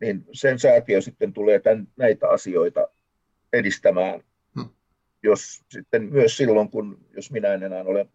Niin 0.00 0.24
sen 0.32 0.58
säätiö 0.58 1.00
sitten 1.00 1.32
tulee 1.32 1.58
tämän, 1.58 1.88
näitä 1.96 2.28
asioita 2.28 2.88
edistämään, 3.52 4.20
hmm. 4.54 4.68
jos 5.22 5.64
sitten 5.70 6.02
myös 6.02 6.36
silloin, 6.36 6.70
kun 6.70 6.98
jos 7.16 7.30
minä 7.30 7.48
en 7.48 7.62
enää 7.62 7.84
ole 7.84 8.06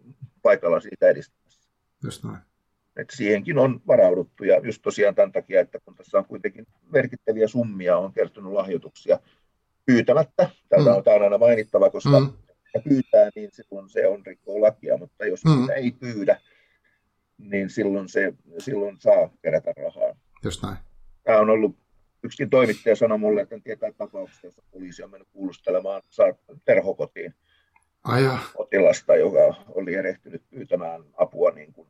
paikalla 0.41 0.79
siitä 0.79 1.07
edistämässä. 1.07 1.69
Just 2.03 2.23
näin. 2.23 2.37
Että 2.97 3.15
siihenkin 3.15 3.57
on 3.57 3.81
varauduttu 3.87 4.43
ja 4.43 4.59
just 4.63 4.81
tosiaan 4.81 5.15
tämän 5.15 5.31
takia, 5.31 5.61
että 5.61 5.79
kun 5.85 5.95
tässä 5.95 6.17
on 6.17 6.25
kuitenkin 6.25 6.67
merkittäviä 6.91 7.47
summia, 7.47 7.97
on 7.97 8.13
kertynyt 8.13 8.51
lahjoituksia 8.51 9.19
pyytämättä. 9.85 10.49
Tällä 10.69 10.91
mm. 10.91 10.97
on, 10.97 11.03
tämä 11.03 11.23
aina 11.23 11.37
mainittava, 11.37 11.89
koska 11.89 12.19
mm 12.19 12.33
ja 12.73 12.81
pyytää, 12.81 13.29
niin 13.35 13.49
silloin 13.51 13.89
se 13.89 14.07
on 14.07 14.25
rikkoo 14.25 14.61
lakia, 14.61 14.97
mutta 14.97 15.25
jos 15.25 15.45
mm. 15.45 15.61
sitä 15.61 15.73
ei 15.73 15.91
pyydä, 15.91 16.41
niin 17.39 17.69
silloin, 17.69 18.09
se, 18.09 18.33
silloin 18.57 18.97
saa 18.99 19.29
kerätä 19.41 19.73
rahaa. 19.77 20.15
Just 20.43 20.63
näin. 20.63 20.77
Tämä 21.23 21.39
on 21.39 21.49
ollut, 21.49 21.75
yksi 22.23 22.47
toimittaja 22.47 22.95
sanoi 22.95 23.17
mulle, 23.17 23.41
että 23.41 23.59
tietää 23.63 23.91
tapauksesta, 23.91 24.47
jossa 24.47 24.63
poliisi 24.71 25.03
on 25.03 25.11
mennyt 25.11 25.27
kuulustelemaan 25.31 26.01
terhokotiin 26.65 27.35
Ai 28.03 28.23
potilasta, 28.53 29.15
joka 29.15 29.55
oli 29.67 29.95
erehtynyt 29.95 30.43
pyytämään 30.49 31.03
apua 31.17 31.51
niin 31.51 31.73
kuin 31.73 31.87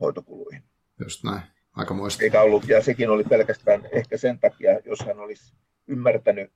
hoitokuluihin. 0.00 0.62
Just 1.00 1.24
näin. 1.24 1.42
Aika 1.72 1.94
muista. 1.94 2.24
Eikä 2.24 2.40
ollut, 2.40 2.68
ja 2.68 2.82
sekin 2.82 3.10
oli 3.10 3.24
pelkästään 3.24 3.88
ehkä 3.92 4.16
sen 4.16 4.38
takia, 4.38 4.80
jos 4.84 5.00
hän 5.00 5.20
olisi 5.20 5.54
ymmärtänyt 5.86 6.52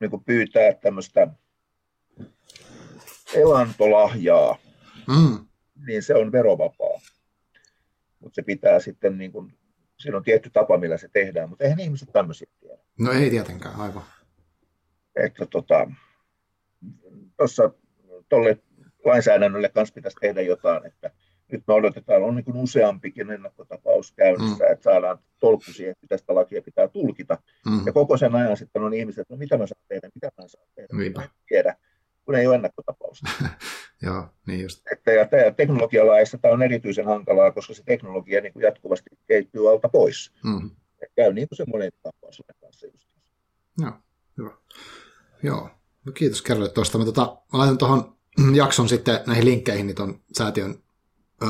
niin 0.00 0.10
kuin 0.10 0.24
pyytää 0.24 0.74
tämmöistä 0.74 1.28
elantolahjaa, 3.34 4.58
mm. 5.08 5.46
niin 5.86 6.02
se 6.02 6.14
on 6.14 6.32
verovapaa. 6.32 7.00
Mutta 8.22 8.34
se 8.34 8.42
pitää 8.42 8.80
sitten, 8.80 9.18
niin 9.18 9.32
kuin, 9.32 9.52
siinä 9.98 10.16
on 10.16 10.22
tietty 10.22 10.50
tapa, 10.50 10.78
millä 10.78 10.96
se 10.96 11.08
tehdään, 11.12 11.48
mutta 11.48 11.64
eihän 11.64 11.80
ihmiset 11.80 12.08
tämmöisiä 12.12 12.50
tiedä. 12.60 12.78
No 12.98 13.12
ei 13.12 13.30
tietenkään, 13.30 13.80
aivan. 13.80 14.02
Että 15.16 15.46
tota, 15.46 15.90
tuossa 17.36 17.70
tuolle 18.28 18.58
lainsäädännölle 19.04 19.68
kanssa 19.68 19.94
pitäisi 19.94 20.16
tehdä 20.20 20.42
jotain, 20.42 20.86
että 20.86 21.10
nyt 21.52 21.62
me 21.68 21.74
odotetaan, 21.74 22.22
on 22.22 22.36
niin 22.36 22.44
kuin 22.44 22.56
useampikin 22.56 23.30
ennakkotapaus 23.30 24.12
käynnissä, 24.12 24.64
mm. 24.64 24.72
että 24.72 24.82
saadaan 24.82 25.18
tolkku 25.40 25.72
siihen, 25.72 25.92
että 25.92 26.06
tästä 26.08 26.34
lakia 26.34 26.62
pitää 26.62 26.88
tulkita. 26.88 27.38
Mm. 27.66 27.86
Ja 27.86 27.92
koko 27.92 28.16
sen 28.16 28.34
ajan 28.34 28.56
sitten 28.56 28.82
on 28.82 28.94
ihmiset, 28.94 29.22
että 29.22 29.34
no 29.34 29.38
mitä 29.38 29.58
mä 29.58 29.66
saan 29.66 29.82
tehdä, 29.88 30.08
mitä 30.14 30.30
mä 30.42 30.48
saan 30.48 30.68
tehdä, 30.74 30.96
Niinpä. 30.96 31.22
en 31.22 31.28
tiedä 31.48 31.76
kun 32.24 32.34
ei 32.34 32.46
ole 32.46 32.54
ennakkotapausta. 32.54 33.30
Joo, 34.06 34.26
niin 34.46 34.60
just. 34.60 34.82
Että, 34.92 35.12
ja 35.12 35.28
tämä 35.28 35.42
teknologialaissa 35.56 36.38
tämä 36.38 36.54
on 36.54 36.62
erityisen 36.62 37.04
hankalaa, 37.04 37.52
koska 37.52 37.74
se 37.74 37.82
teknologia 37.86 38.40
niin 38.40 38.52
kuin 38.52 38.62
jatkuvasti 38.62 39.10
kehittyy 39.26 39.70
alta 39.70 39.88
pois. 39.88 40.32
Mm. 40.44 40.70
Ja 41.00 41.06
käy 41.16 41.32
niin 41.32 41.48
kuin 41.48 41.56
se 41.56 41.64
monen 41.66 41.92
tapaus 42.02 42.42
kanssa 42.60 42.86
just. 42.86 43.08
Joo, 43.78 43.92
hyvä. 44.38 44.50
Joo, 45.42 45.70
no 46.04 46.12
kiitos 46.12 46.42
kerrolle 46.42 46.70
tuosta. 46.70 46.98
Mä, 46.98 47.04
tota, 47.04 47.36
mä 47.52 47.58
laitan 47.58 47.78
tuohon 47.78 48.16
jakson 48.54 48.88
sitten 48.88 49.20
näihin 49.26 49.44
linkkeihin, 49.44 49.86
niin 49.86 49.96
tuon 49.96 50.20
säätiön 50.38 50.74
ö, 51.42 51.46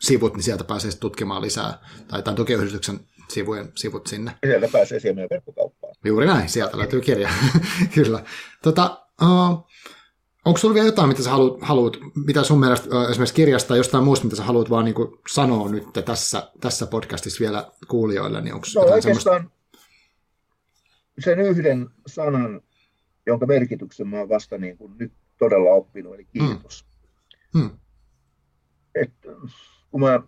sivut, 0.00 0.34
niin 0.34 0.42
sieltä 0.42 0.64
pääsee 0.64 0.90
tutkimaan 1.00 1.42
lisää, 1.42 1.78
tai 2.08 2.22
tämän 2.22 2.36
tukiyhdistyksen 2.36 3.00
sivujen 3.28 3.72
sivut 3.74 4.06
sinne. 4.06 4.32
Sieltä 4.46 4.68
pääsee 4.72 5.00
siihen 5.00 5.28
verkkokauppaan. 5.30 5.94
Juuri 6.04 6.26
näin, 6.26 6.48
sieltä 6.48 6.78
löytyy 6.78 7.00
kirja. 7.00 7.30
Kyllä. 7.94 8.24
Tota, 8.62 9.06
uh, 9.22 9.66
Onko 10.44 10.58
sinulla 10.58 10.74
vielä 10.74 10.88
jotain, 10.88 11.08
mitä 11.08 11.22
sä 11.22 11.30
haluat, 11.30 11.58
haluat 11.60 11.96
mitä 12.26 12.42
sun 12.42 12.60
mielestä 12.60 12.88
esimerkiksi 13.10 13.34
kirjasta 13.34 13.68
tai 13.68 13.78
jostain 13.78 14.04
muusta, 14.04 14.24
mitä 14.24 14.36
sä 14.36 14.42
haluat 14.42 14.70
vaan 14.70 14.84
niin 14.84 14.94
sanoa 15.28 15.68
nyt 15.68 15.84
tässä, 16.04 16.50
tässä 16.60 16.86
podcastissa 16.86 17.40
vielä 17.40 17.72
kuulijoille? 17.88 18.40
Niin 18.40 18.54
onko 18.54 18.66
no 18.74 18.80
oikeastaan 18.80 19.20
semmoista... 19.20 19.44
sen 21.18 21.40
yhden 21.40 21.88
sanan, 22.06 22.60
jonka 23.26 23.46
merkityksen 23.46 24.08
mä 24.08 24.18
oon 24.18 24.28
vasta 24.28 24.58
niin 24.58 24.78
kuin 24.78 24.92
nyt 24.98 25.12
todella 25.38 25.70
oppinut, 25.70 26.14
eli 26.14 26.24
kiitos. 26.24 26.84
Hmm. 27.52 27.62
Hmm. 27.62 27.78
Et, 28.94 29.12
kun 29.90 30.00
mä 30.00 30.20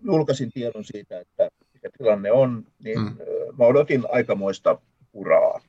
julkaisin 0.00 0.52
tiedon 0.52 0.84
siitä, 0.84 1.20
että 1.20 1.48
mikä 1.74 1.88
tilanne 1.98 2.32
on, 2.32 2.64
niin 2.84 2.98
hmm. 2.98 3.16
mä 3.58 3.64
odotin 3.64 4.04
aikamoista 4.12 4.78
uraa. 5.12 5.60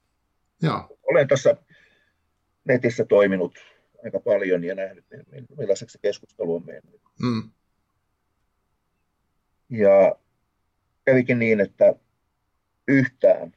Ja. 0.61 0.90
Olen 1.03 1.27
tässä 1.27 1.57
netissä 2.65 3.06
toiminut 3.06 3.60
aika 4.06 4.19
paljon 4.19 4.64
ja 4.64 4.76
nähnyt, 4.76 5.06
millaiseksi 5.57 5.94
se 5.94 5.99
keskustelu 6.02 6.56
on 6.56 6.65
mennyt. 6.65 7.02
Mm. 7.22 7.52
Ja 9.69 10.15
kävikin 11.06 11.40
niin, 11.40 11.60
että 11.61 11.95
yhtään, 12.88 13.52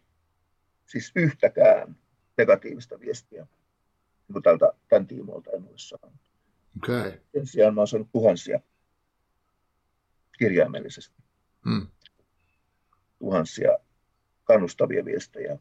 siis 0.86 1.12
yhtäkään 1.14 1.96
negatiivista 2.38 3.00
viestiä 3.00 3.46
niin 4.28 4.42
tältä, 4.42 4.72
tämän 4.88 5.06
tiimoilta 5.06 5.50
en 5.50 5.62
ole 5.62 5.72
saanut. 5.76 6.20
Okay. 6.76 7.12
Sen 7.32 7.46
sijaan 7.46 7.74
mä 7.74 7.80
olen 7.80 7.88
saanut 7.88 8.12
tuhansia 8.12 8.60
kirjaimellisesti. 10.38 11.22
Mm. 11.64 11.86
Tuhansia 13.18 13.78
kannustavia 14.44 15.04
viestejä, 15.04 15.58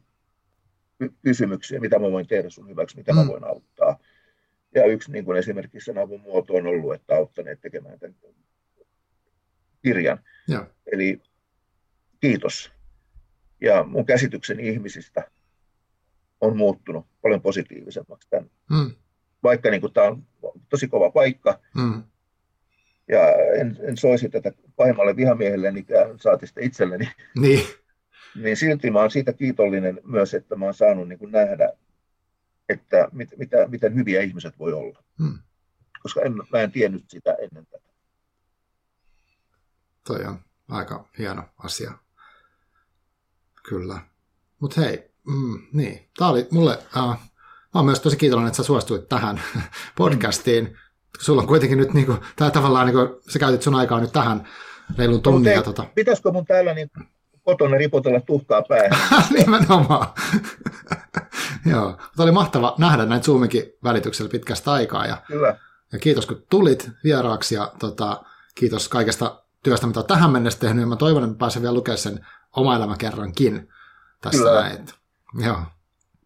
kysymyksiä, 1.22 1.80
mitä 1.80 1.98
mä 1.98 2.10
voin 2.12 2.26
tehdä 2.26 2.50
sun 2.50 2.68
hyväksi, 2.68 2.96
mitä 2.96 3.12
mm. 3.12 3.18
mä 3.18 3.26
voin 3.26 3.44
auttaa. 3.44 3.98
Ja 4.74 4.86
yksi 4.86 5.12
niin 5.12 5.24
kuin 5.24 5.38
esimerkiksi 5.38 5.84
sen 5.84 5.98
avun 5.98 6.20
muoto 6.20 6.54
on 6.54 6.66
ollut, 6.66 6.94
että 6.94 7.16
auttaneet 7.16 7.60
tekemään 7.60 7.98
tämän 7.98 8.16
kirjan. 9.82 10.18
Ja. 10.48 10.66
Eli 10.92 11.22
kiitos. 12.20 12.72
Ja 13.60 13.84
mun 13.84 14.06
käsitykseni 14.06 14.68
ihmisistä 14.68 15.30
on 16.40 16.56
muuttunut 16.56 17.06
paljon 17.22 17.42
positiivisemmaksi 17.42 18.28
tämän. 18.30 18.50
Mm. 18.70 18.90
Vaikka 19.42 19.70
niin 19.70 19.92
tämä 19.94 20.06
on 20.06 20.22
tosi 20.68 20.88
kova 20.88 21.10
paikka, 21.10 21.60
mm. 21.74 22.02
ja 23.08 23.32
en, 23.32 23.78
en 23.82 23.96
soisi 23.96 24.28
tätä 24.28 24.52
pahimmalle 24.76 25.16
vihamiehelle, 25.16 25.72
niin 25.72 25.86
saati 26.20 26.46
sitten 26.46 26.64
itselleni. 26.64 27.08
Niin. 27.40 27.60
Niin 28.34 28.56
silti 28.56 28.90
mä 28.90 28.98
olen 28.98 29.10
siitä 29.10 29.32
kiitollinen 29.32 30.00
myös, 30.04 30.34
että 30.34 30.56
mä 30.56 30.64
olen 30.64 30.74
saanut 30.74 31.08
niin 31.08 31.18
kuin 31.18 31.32
nähdä, 31.32 31.72
että 32.68 33.08
mit, 33.12 33.30
mitä, 33.36 33.56
miten 33.68 33.94
hyviä 33.94 34.22
ihmiset 34.22 34.58
voi 34.58 34.72
olla. 34.72 35.02
Mm. 35.18 35.38
Koska 36.02 36.20
en, 36.20 36.36
mä 36.52 36.60
en 36.60 36.72
tiennyt 36.72 37.04
sitä 37.08 37.36
ennen 37.42 37.66
tätä. 37.66 37.88
Toi 40.06 40.24
on 40.24 40.38
aika 40.68 41.08
hieno 41.18 41.42
asia. 41.58 41.92
Kyllä. 43.68 44.00
Mutta 44.58 44.80
hei, 44.80 45.10
mm, 45.26 45.66
niin. 45.72 46.08
Tämä 46.18 46.30
oli 46.30 46.48
mulle, 46.50 46.78
äh, 46.96 47.04
mä 47.04 47.18
oon 47.74 47.84
myös 47.84 48.00
tosi 48.00 48.16
kiitollinen, 48.16 48.48
että 48.48 48.56
sä 48.56 48.62
suostuit 48.62 49.08
tähän 49.08 49.40
podcastiin. 49.98 50.78
Sulla 51.18 51.42
on 51.42 51.48
kuitenkin 51.48 51.78
nyt, 51.78 51.94
niin 51.94 52.06
kuin, 52.06 52.18
tää 52.36 52.50
tavallaan, 52.50 52.86
niin 52.86 52.94
kuin, 52.94 53.08
sä 53.32 53.38
käytit 53.38 53.62
sun 53.62 53.74
aikaa 53.74 54.00
nyt 54.00 54.12
tähän 54.12 54.48
reilun 54.98 55.22
tunnin. 55.22 55.56
No, 55.56 55.62
tota... 55.62 55.84
Pitäisikö 55.94 56.32
mun 56.32 56.44
täällä 56.44 56.74
niin 56.74 56.90
kotona 57.46 57.76
ripotella 57.76 58.20
tuhkaa 58.20 58.62
päähän? 58.62 59.24
Nimenomaan. 59.38 60.06
Joo, 61.72 61.90
Tämä 61.92 62.24
oli 62.24 62.32
mahtava 62.32 62.74
nähdä 62.78 63.06
näin 63.06 63.22
Zoomikin 63.22 63.62
välityksellä 63.84 64.30
pitkästä 64.30 64.72
aikaa. 64.72 65.06
Ja, 65.06 65.22
Kyllä. 65.26 65.56
ja 65.92 65.98
kiitos 65.98 66.26
kun 66.26 66.42
tulit 66.50 66.90
vieraaksi 67.04 67.54
ja 67.54 67.72
tota, 67.78 68.22
kiitos 68.54 68.88
kaikesta 68.88 69.42
työstä, 69.62 69.86
mitä 69.86 70.00
olet 70.00 70.06
tähän 70.06 70.30
mennessä 70.30 70.58
tehnyt. 70.58 70.80
Ja 70.80 70.86
mä 70.86 70.96
toivon, 70.96 71.24
että 71.24 71.38
pääsen 71.38 71.62
vielä 71.62 71.74
lukemaan 71.74 71.98
sen 71.98 72.26
oma 72.56 72.76
elämä 72.76 72.96
kerrankin 72.98 73.68
tässä 74.22 74.38
Kyllä. 74.38 74.60
näin. 74.62 74.86
Joo. 75.38 75.58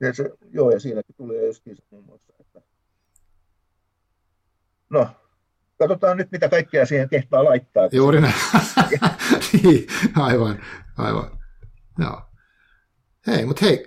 Ja 0.00 0.14
se, 0.14 0.30
joo, 0.50 0.70
ja 0.70 0.80
siinäkin 0.80 1.14
tuli 1.16 1.46
justiin 1.46 1.76
se 1.76 1.82
muun 1.90 2.04
muassa, 2.04 2.32
että 2.40 2.60
no, 4.90 5.08
katsotaan 5.78 6.16
nyt, 6.16 6.32
mitä 6.32 6.48
kaikkea 6.48 6.86
siihen 6.86 7.08
kehtaa 7.08 7.44
laittaa. 7.44 7.88
Juuri 7.92 8.20
näin. 8.20 8.34
niin, 9.62 9.86
aivan, 10.16 10.58
aivan. 11.00 11.38
Joo. 11.98 12.22
Hei, 13.26 13.46
mutta 13.46 13.64
hei, 13.64 13.86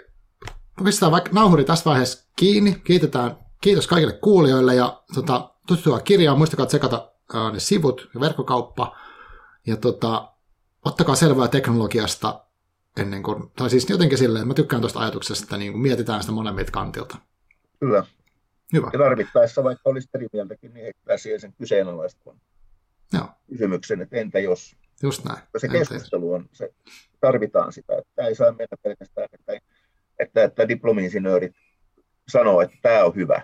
pistetään 0.83 1.11
vaikka 1.11 1.29
nauhuri 1.33 1.63
tässä 1.63 1.85
vaiheessa 1.85 2.29
kiinni. 2.35 2.81
Kiitetään, 2.83 3.37
kiitos 3.61 3.87
kaikille 3.87 4.13
kuulijoille 4.13 4.75
ja 4.75 5.03
tota, 5.13 5.53
tutustua 5.67 5.99
kirjaan. 5.99 6.37
Muistakaa 6.37 6.65
tsekata 6.65 7.11
ää, 7.33 7.51
ne 7.51 7.59
sivut 7.59 8.09
ja 8.13 8.19
verkkokauppa. 8.19 8.97
Ja 9.67 9.77
tota, 9.77 10.33
ottakaa 10.85 11.15
selvää 11.15 11.47
teknologiasta 11.47 12.45
ennen 12.97 13.23
kuin, 13.23 13.51
tai 13.55 13.69
siis 13.69 13.89
jotenkin 13.89 14.17
silleen, 14.17 14.47
mä 14.47 14.53
tykkään 14.53 14.81
tuosta 14.81 14.99
ajatuksesta, 14.99 15.45
että 15.45 15.57
niin 15.57 15.71
kuin 15.71 15.81
mietitään 15.81 16.21
sitä 16.21 16.31
molemmilta 16.31 16.71
kantilta. 16.71 17.17
Kyllä. 17.79 18.03
Hyvä. 18.73 18.89
Ja 18.93 18.99
tarvittaessa, 18.99 19.63
vaikka 19.63 19.89
olisi 19.89 20.09
eri 20.13 20.27
mieltäkin, 20.33 20.73
niin 20.73 20.83
heittää 20.83 21.17
siihen 21.17 21.39
sen 21.39 21.53
kyseenalaistavan 21.57 22.41
Joo. 23.13 23.27
kysymyksen, 23.49 24.01
että 24.01 24.17
entä 24.17 24.39
jos? 24.39 24.75
Just 25.03 25.25
näin. 25.25 25.43
Se 25.57 25.67
keskustelu 25.67 26.33
on, 26.33 26.49
se, 26.51 26.69
tarvitaan 27.19 27.73
sitä, 27.73 27.97
että 27.97 28.27
ei 28.27 28.35
saa 28.35 28.51
mennä 28.51 28.77
pelkästään, 28.83 29.27
että, 29.33 29.53
että, 30.19 30.43
että 30.43 30.67
diplomi-insinöörit 30.67 31.55
sanoo, 32.27 32.61
että 32.61 32.77
tämä 32.81 33.05
on 33.05 33.15
hyvä. 33.15 33.41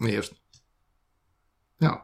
Niin 0.00 0.16
just. 0.16 0.32
Joo. 1.80 1.98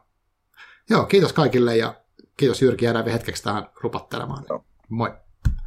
Joo, 0.91 1.07
kiitos 1.07 1.33
kaikille 1.33 1.77
ja 1.77 1.95
kiitos 2.37 2.63
Jyrki, 2.63 2.85
jäädään 2.85 3.09
hetkeksi 3.09 3.43
tähän 3.43 3.69
rupattelemaan. 3.81 4.45
Joo. 4.49 4.65
Moi. 4.89 5.13